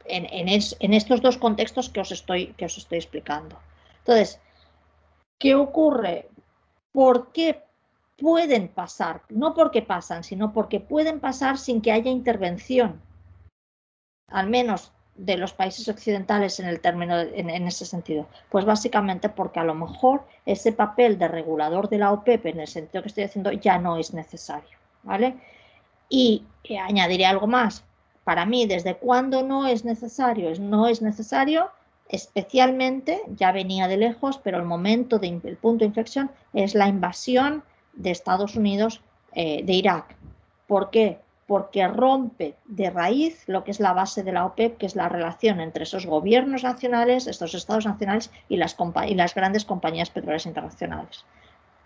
[0.06, 3.58] En, en estos dos contextos que os, estoy, que os estoy explicando.
[4.00, 4.40] Entonces,
[5.40, 6.30] ¿qué ocurre?
[6.92, 7.64] ¿Por qué
[8.18, 13.02] pueden pasar, no porque pasan, sino porque pueden pasar sin que haya intervención,
[14.28, 18.28] al menos de los países occidentales en el término en, ese sentido?
[18.50, 22.68] Pues básicamente porque a lo mejor ese papel de regulador de la OPEP en el
[22.68, 25.36] sentido que estoy diciendo ya no es necesario, ¿vale?
[26.10, 26.44] Y
[26.82, 27.84] añadiré algo más.
[28.24, 30.52] Para mí, ¿desde cuándo no es necesario?
[30.60, 31.70] No es necesario
[32.10, 36.88] especialmente, ya venía de lejos, pero el momento de el punto de inflexión es la
[36.88, 37.64] invasión
[37.94, 39.02] de Estados Unidos
[39.34, 40.16] eh, de Irak.
[40.68, 41.20] ¿Por qué?
[41.48, 45.10] Porque rompe de raíz lo que es la base de la OPEP, que es la
[45.10, 50.46] relación entre esos gobiernos nacionales, estos estados nacionales y las, y las grandes compañías petroleras
[50.46, 51.26] internacionales.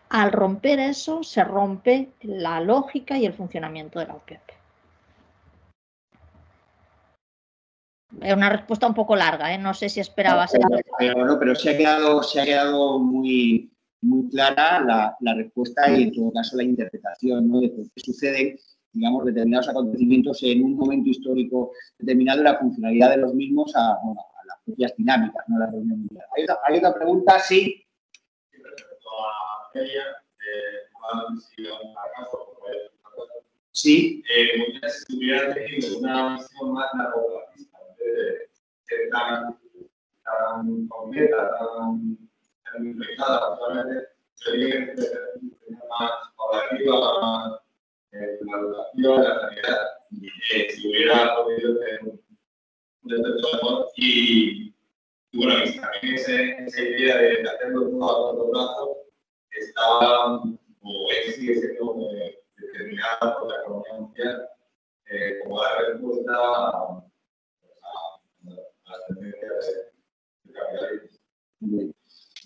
[0.09, 4.41] Al romper eso, se rompe la lógica y el funcionamiento de la OPEP.
[8.21, 9.57] Es una respuesta un poco larga, ¿eh?
[9.57, 10.51] no sé si esperabas.
[10.97, 13.69] Pero, pero, se ha quedado, se ha quedado muy,
[14.01, 18.57] muy clara la, respuesta y en todo caso la interpretación de por qué suceden
[18.93, 23.97] digamos, determinados acontecimientos en un momento histórico determinado y la funcionalidad de los mismos a,
[24.45, 25.59] las propias dinámicas, ¿no?
[25.59, 26.26] La reunión mundial.
[26.35, 27.39] ¿Hay, otra, ¿Hay otra pregunta?
[27.39, 27.84] Sí.
[33.72, 34.23] Sí.
[34.35, 39.59] Eh, muchas si hubiera tenido una visión más largoplacista, de tan,
[40.23, 42.18] tan completa, tan,
[42.64, 44.93] tan infectada, solamente sería
[45.89, 47.66] más poblativa, más
[48.11, 49.77] la educación, la sanidad,
[50.53, 52.19] eh, si hubiera podido tener un
[53.03, 54.73] detector y,
[55.31, 58.97] y bueno, también ese, esa idea de hacerlo todo a corto plazo
[59.51, 60.41] estaba
[60.81, 64.49] o es, sigue siendo eh, determinada por la economía mundial
[65.09, 67.03] eh, como dar respuesta a, a,
[68.43, 71.93] a la tendencia de, de capitalismo.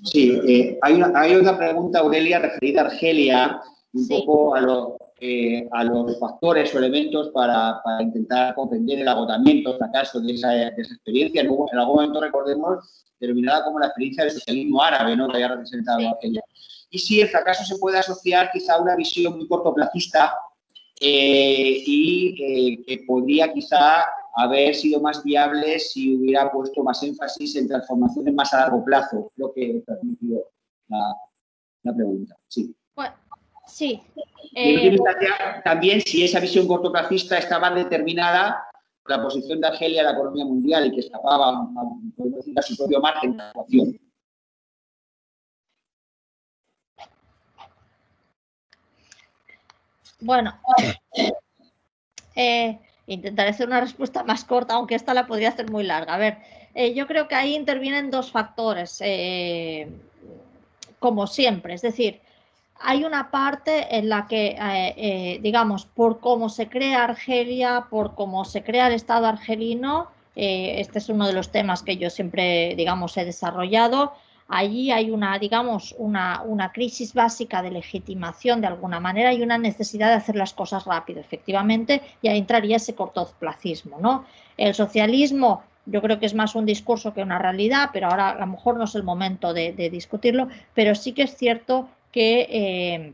[0.03, 3.61] Sí, eh, hay, una, hay otra pregunta, Aurelia, referida a Argelia,
[3.93, 4.13] un sí.
[4.13, 9.71] poco a, lo, eh, a, los factores o elementos para, para, intentar comprender el agotamiento,
[9.71, 11.43] el fracaso de esa, de esa experiencia.
[11.43, 15.27] Luego, en algún momento, recordemos, denominada como la experiencia del socialismo árabe, ¿no?
[15.27, 16.05] que haya representado sí.
[16.05, 16.43] Argelia
[16.91, 20.35] y si el fracaso se puede asociar quizá a una visión muy cortoplacista
[20.99, 24.03] eh, y eh, que podría quizá
[24.35, 29.31] haber sido más viable si hubiera puesto más énfasis en transformaciones más a largo plazo,
[29.37, 30.43] lo que transmitió
[30.89, 31.15] la,
[31.83, 32.35] la pregunta.
[32.47, 32.75] Sí.
[33.71, 34.01] Sí.
[34.53, 34.97] Eh...
[35.63, 38.67] También si esa visión cortoplacista estaba determinada
[39.01, 41.67] por la posición de Argelia en la economía mundial y que escapaba a,
[42.55, 43.99] a su propio margen de actuación.
[50.19, 50.53] Bueno,
[52.35, 52.77] eh,
[53.07, 56.13] intentaré hacer una respuesta más corta, aunque esta la podría hacer muy larga.
[56.13, 56.37] A ver,
[56.75, 59.89] eh, yo creo que ahí intervienen dos factores, eh,
[60.99, 61.73] como siempre.
[61.73, 62.21] Es decir,
[62.83, 68.15] hay una parte en la que, eh, eh, digamos, por cómo se crea Argelia, por
[68.15, 72.09] cómo se crea el Estado argelino, eh, este es uno de los temas que yo
[72.09, 74.13] siempre, digamos, he desarrollado,
[74.47, 80.09] allí hay una, digamos, una, crisis básica de legitimación de alguna manera y una necesidad
[80.09, 84.25] de hacer las cosas rápido, efectivamente, y ahí entraría ese cortoplacismo, ¿no?
[84.57, 88.39] El socialismo yo creo que es más un discurso que una realidad, pero ahora a
[88.39, 93.13] lo mejor no es el momento de discutirlo, pero sí que es cierto que, eh,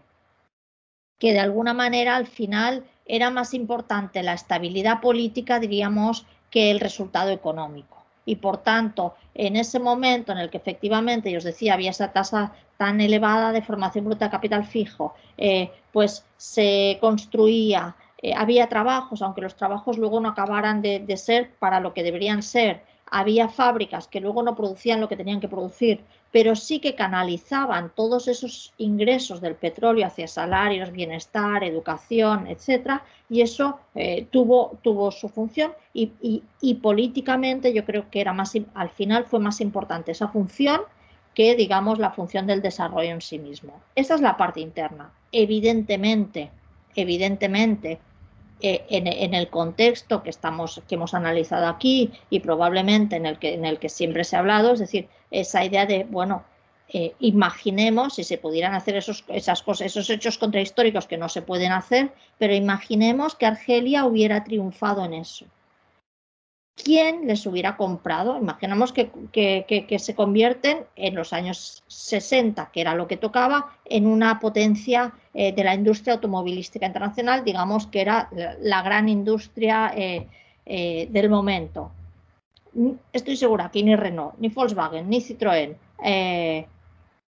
[1.19, 6.79] que de alguna manera al final era más importante la estabilidad política, diríamos, que el
[6.79, 8.05] resultado económico.
[8.25, 12.11] Y por tanto en ese momento en el que efectivamente, yo os decía, había esa
[12.11, 18.67] tasa tan elevada de formación bruta de capital fijo, eh, pues se construía, eh, había
[18.67, 22.81] trabajos, aunque los trabajos luego no acabaran de, de ser para lo que deberían ser,
[23.11, 26.01] había fábricas que luego no producían lo que tenían que producir,
[26.31, 33.41] pero sí que canalizaban todos esos ingresos del petróleo hacia salarios, bienestar, educación, etcétera, y
[33.41, 38.53] eso eh, tuvo, tuvo su función y, y, y, políticamente yo creo que era más,
[38.73, 40.81] al final fue más importante esa función
[41.33, 43.79] que, digamos, la función del desarrollo en sí mismo.
[43.95, 45.11] Esa es la parte interna.
[45.31, 46.49] Evidentemente,
[46.95, 47.99] evidentemente,
[48.61, 53.53] eh, en, el contexto que, estamos, que hemos analizado aquí y probablemente en el, que,
[53.53, 56.43] en el que siempre se ha hablado, es decir, esa idea de, bueno,
[56.89, 61.41] eh, imaginemos si se pudieran hacer esos, esas cosas, esos hechos contrahistóricos que no se
[61.41, 65.45] pueden hacer, pero imaginemos que Argelia hubiera triunfado en eso.
[66.81, 68.37] ¿Quién les hubiera comprado?
[68.37, 74.05] Imaginemos que, que, se convierten en los años 60, que era lo que tocaba, en
[74.05, 79.91] una potencia eh, de la industria automovilística internacional, digamos que era la, la gran industria
[79.95, 80.27] eh,
[80.69, 81.91] eh, del momento.
[83.13, 86.67] Estoy segura que ni Renault, ni Volkswagen, ni Citroën, eh,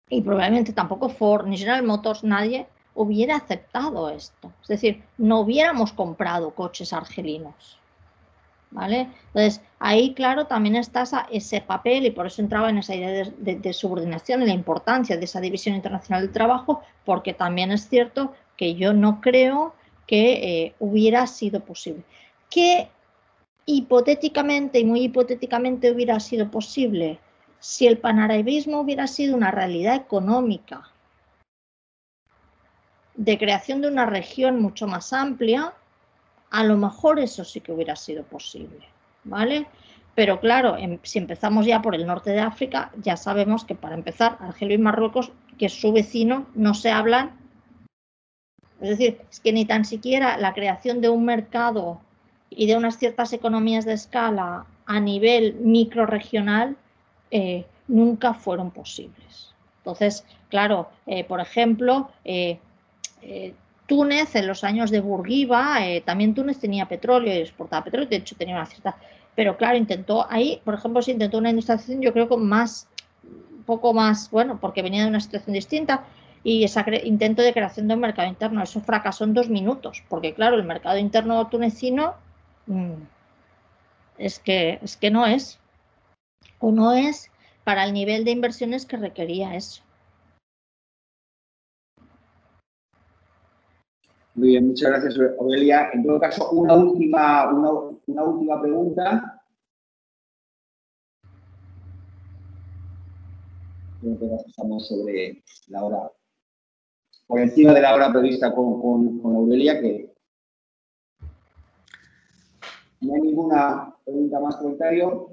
[0.09, 4.51] y probablemente tampoco Ford, ni General Motors, nadie hubiera aceptado esto.
[4.62, 7.78] Es decir, no hubiéramos comprado coches argelinos.
[8.70, 9.09] ¿Vale?
[9.28, 13.32] Entonces, ahí, claro, también está ese papel y por eso entraba en esa idea de,
[13.39, 17.89] de, de, subordinación y la importancia de esa división internacional del trabajo, porque también es
[17.89, 19.74] cierto que yo no creo
[20.07, 22.03] que eh, hubiera sido posible.
[22.51, 22.89] Que
[23.66, 27.20] hipotéticamente y muy hipotéticamente hubiera sido posible
[27.61, 30.90] si el panarabismo hubiera sido una realidad económica
[33.15, 35.74] de creación de una región mucho más amplia,
[36.50, 38.86] a lo mejor eso sí que hubiera sido posible,
[39.24, 39.66] ¿vale?
[40.14, 43.94] Pero claro, em, si empezamos ya por el norte de África, ya sabemos que para
[43.94, 47.38] empezar, Argelia y Marruecos, que es su vecino, no se hablan.
[48.80, 52.00] Es decir, es que ni tan siquiera la creación de un mercado
[52.50, 56.76] y de unas ciertas economías de escala a nivel microregional
[57.30, 59.54] eh, nunca fueron posibles.
[59.78, 62.58] Entonces, claro, eh, por ejemplo, eh,
[63.89, 68.36] Túnez en los años de Bourguiba, también Túnez tenía petróleo y exportaba petróleo, de hecho
[68.36, 68.97] tenía una cierta,
[69.35, 72.86] pero claro, intentó ahí, por ejemplo, se intentó una industrialización, yo creo que más,
[73.24, 76.05] un poco más, bueno, porque venía de una situación distinta,
[76.44, 80.35] y ese intento de creación de un mercado interno, eso fracasó en dos minutos, porque
[80.35, 82.15] claro, el mercado interno tunecino
[82.66, 82.93] mm,
[84.19, 85.59] es, que, es que no es,
[86.59, 87.31] o no es
[87.65, 89.82] para el nivel de inversiones que requería eso.
[94.39, 95.90] Muy bien, muchas gracias, Aurelia.
[95.93, 99.43] En todo caso, una última, una, última pregunta.
[104.47, 106.12] Estamos sobre la hora,
[107.27, 110.15] por encima de la hora prevista con, con, con Aurelia, que
[113.01, 115.31] no hay ninguna pregunta más, comentario.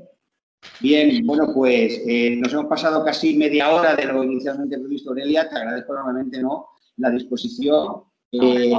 [0.82, 5.48] Bien, bueno, pues eh, nos hemos pasado casi media hora de lo inicialmente previsto, Aurelia.
[5.48, 6.70] Te agradezco enormemente ¿no?
[6.98, 8.15] la disposición.
[8.32, 8.76] Eh,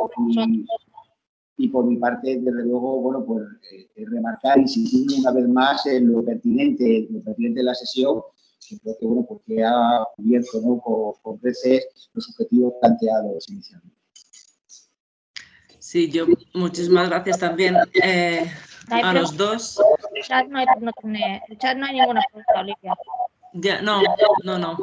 [1.59, 3.43] y, por mi parte, desde luego, bueno, pues
[3.73, 8.20] eh, remarcar, insistir una vez más en lo pertinente, lo pertinente de la sesión,
[8.68, 10.78] que creo que, bueno, porque ha cubierto ¿no?
[10.81, 13.97] con, con creces los objetivos planteados inicialmente.
[15.78, 17.77] Sí, yo muchísimas gracias también
[18.90, 19.81] a los dos.
[20.14, 20.66] El chat no hay,
[21.94, 22.94] ninguna pregunta, Olivia.
[23.52, 24.02] Ya, no,
[24.44, 24.77] no, no.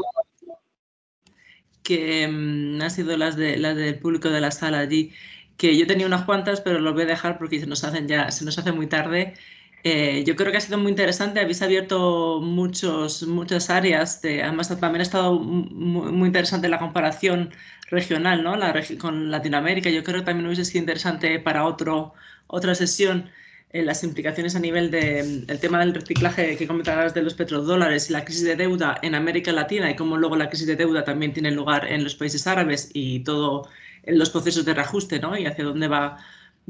[1.84, 5.14] Que mm, han sido las, de, las del público de la sala allí.
[5.57, 8.31] Que yo tenía unas cuantas, pero los voy a dejar porque se nos hacen ya,
[8.31, 9.35] se nos hace muy tarde.
[9.84, 14.69] Eh, yo creo que ha sido muy interesante, habéis abierto muchos, muchas áreas, de, además
[14.69, 17.51] también ha estado muy, muy interesante la comparación
[17.89, 18.55] regional ¿no?
[18.55, 22.14] la, con Latinoamérica, yo creo que también hubiese sido interesante para otro,
[22.47, 23.30] otra sesión
[23.74, 28.24] las implicaciones a nivel del tema del reciclaje que comentabas de los petrodólares y la
[28.24, 31.50] crisis de deuda en América Latina y cómo luego la crisis de deuda también tiene
[31.50, 33.68] lugar en los países árabes y todo
[34.04, 35.36] en los procesos de reajuste, ¿no?
[35.36, 36.18] Y hacia dónde va,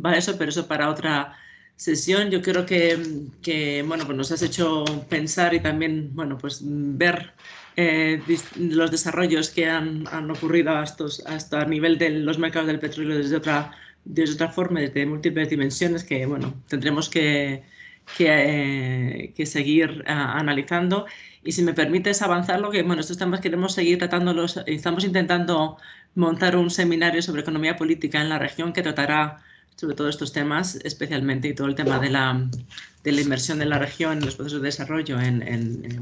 [0.03, 1.37] va eso, pero eso para otra
[1.75, 2.31] sesión.
[2.31, 7.33] Yo creo que, bueno, pues nos has hecho pensar y también, bueno, pues ver
[7.75, 8.21] eh,
[8.57, 13.35] los desarrollos que han, han ocurrido hasta a nivel de los mercados del petróleo desde
[13.35, 13.71] otra
[14.05, 17.63] de otra forma, desde múltiples dimensiones que, bueno, tendremos que,
[18.17, 21.05] que, eh, seguir ah, analizando.
[21.43, 25.77] Y si me permites avanzarlo, que, bueno, estos temas queremos seguir tratándolos, estamos intentando
[26.15, 29.41] montar un seminario sobre economía política en la región que tratará
[29.75, 32.47] sobre todos estos temas, especialmente y todo el tema de la,
[33.03, 35.99] de la inversión de la región en los procesos de desarrollo en, en,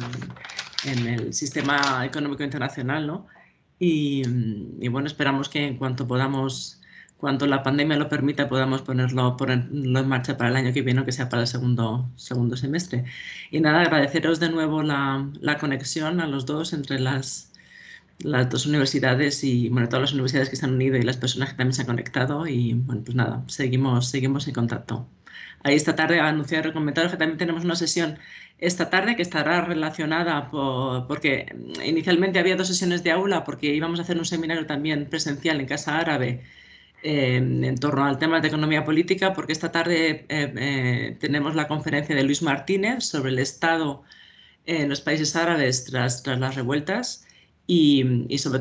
[0.85, 3.27] en, el sistema económico internacional, ¿no?
[3.79, 4.23] Y,
[4.79, 6.80] y, bueno, esperamos que en cuanto podamos
[7.21, 11.05] cuando la pandemia lo permita, podamos ponerlo, ponerlo en marcha para el año que viene,
[11.05, 13.05] que sea para el segundo, segundo semestre.
[13.51, 17.53] Y nada, agradeceros de nuevo la, la conexión a los dos entre las,
[18.19, 21.49] las dos universidades y bueno, todas las universidades que se han unido y las personas
[21.51, 22.47] que también se han conectado.
[22.47, 25.07] Y bueno, pues nada, seguimos, seguimos en contacto.
[25.63, 28.17] Ahí esta tarde a anunciar y comentaros que también tenemos una sesión
[28.57, 33.99] esta tarde que estará relacionada por, porque inicialmente había dos sesiones de aula porque íbamos
[33.99, 36.43] a hacer un seminario también presencial en Casa Árabe
[37.03, 42.15] en torno al tema de economía política, porque esta tarde eh, eh, tenemos la conferencia
[42.15, 44.03] de Luis Martínez sobre el Estado
[44.65, 47.25] en los países árabes tras, las revueltas
[47.65, 48.03] y,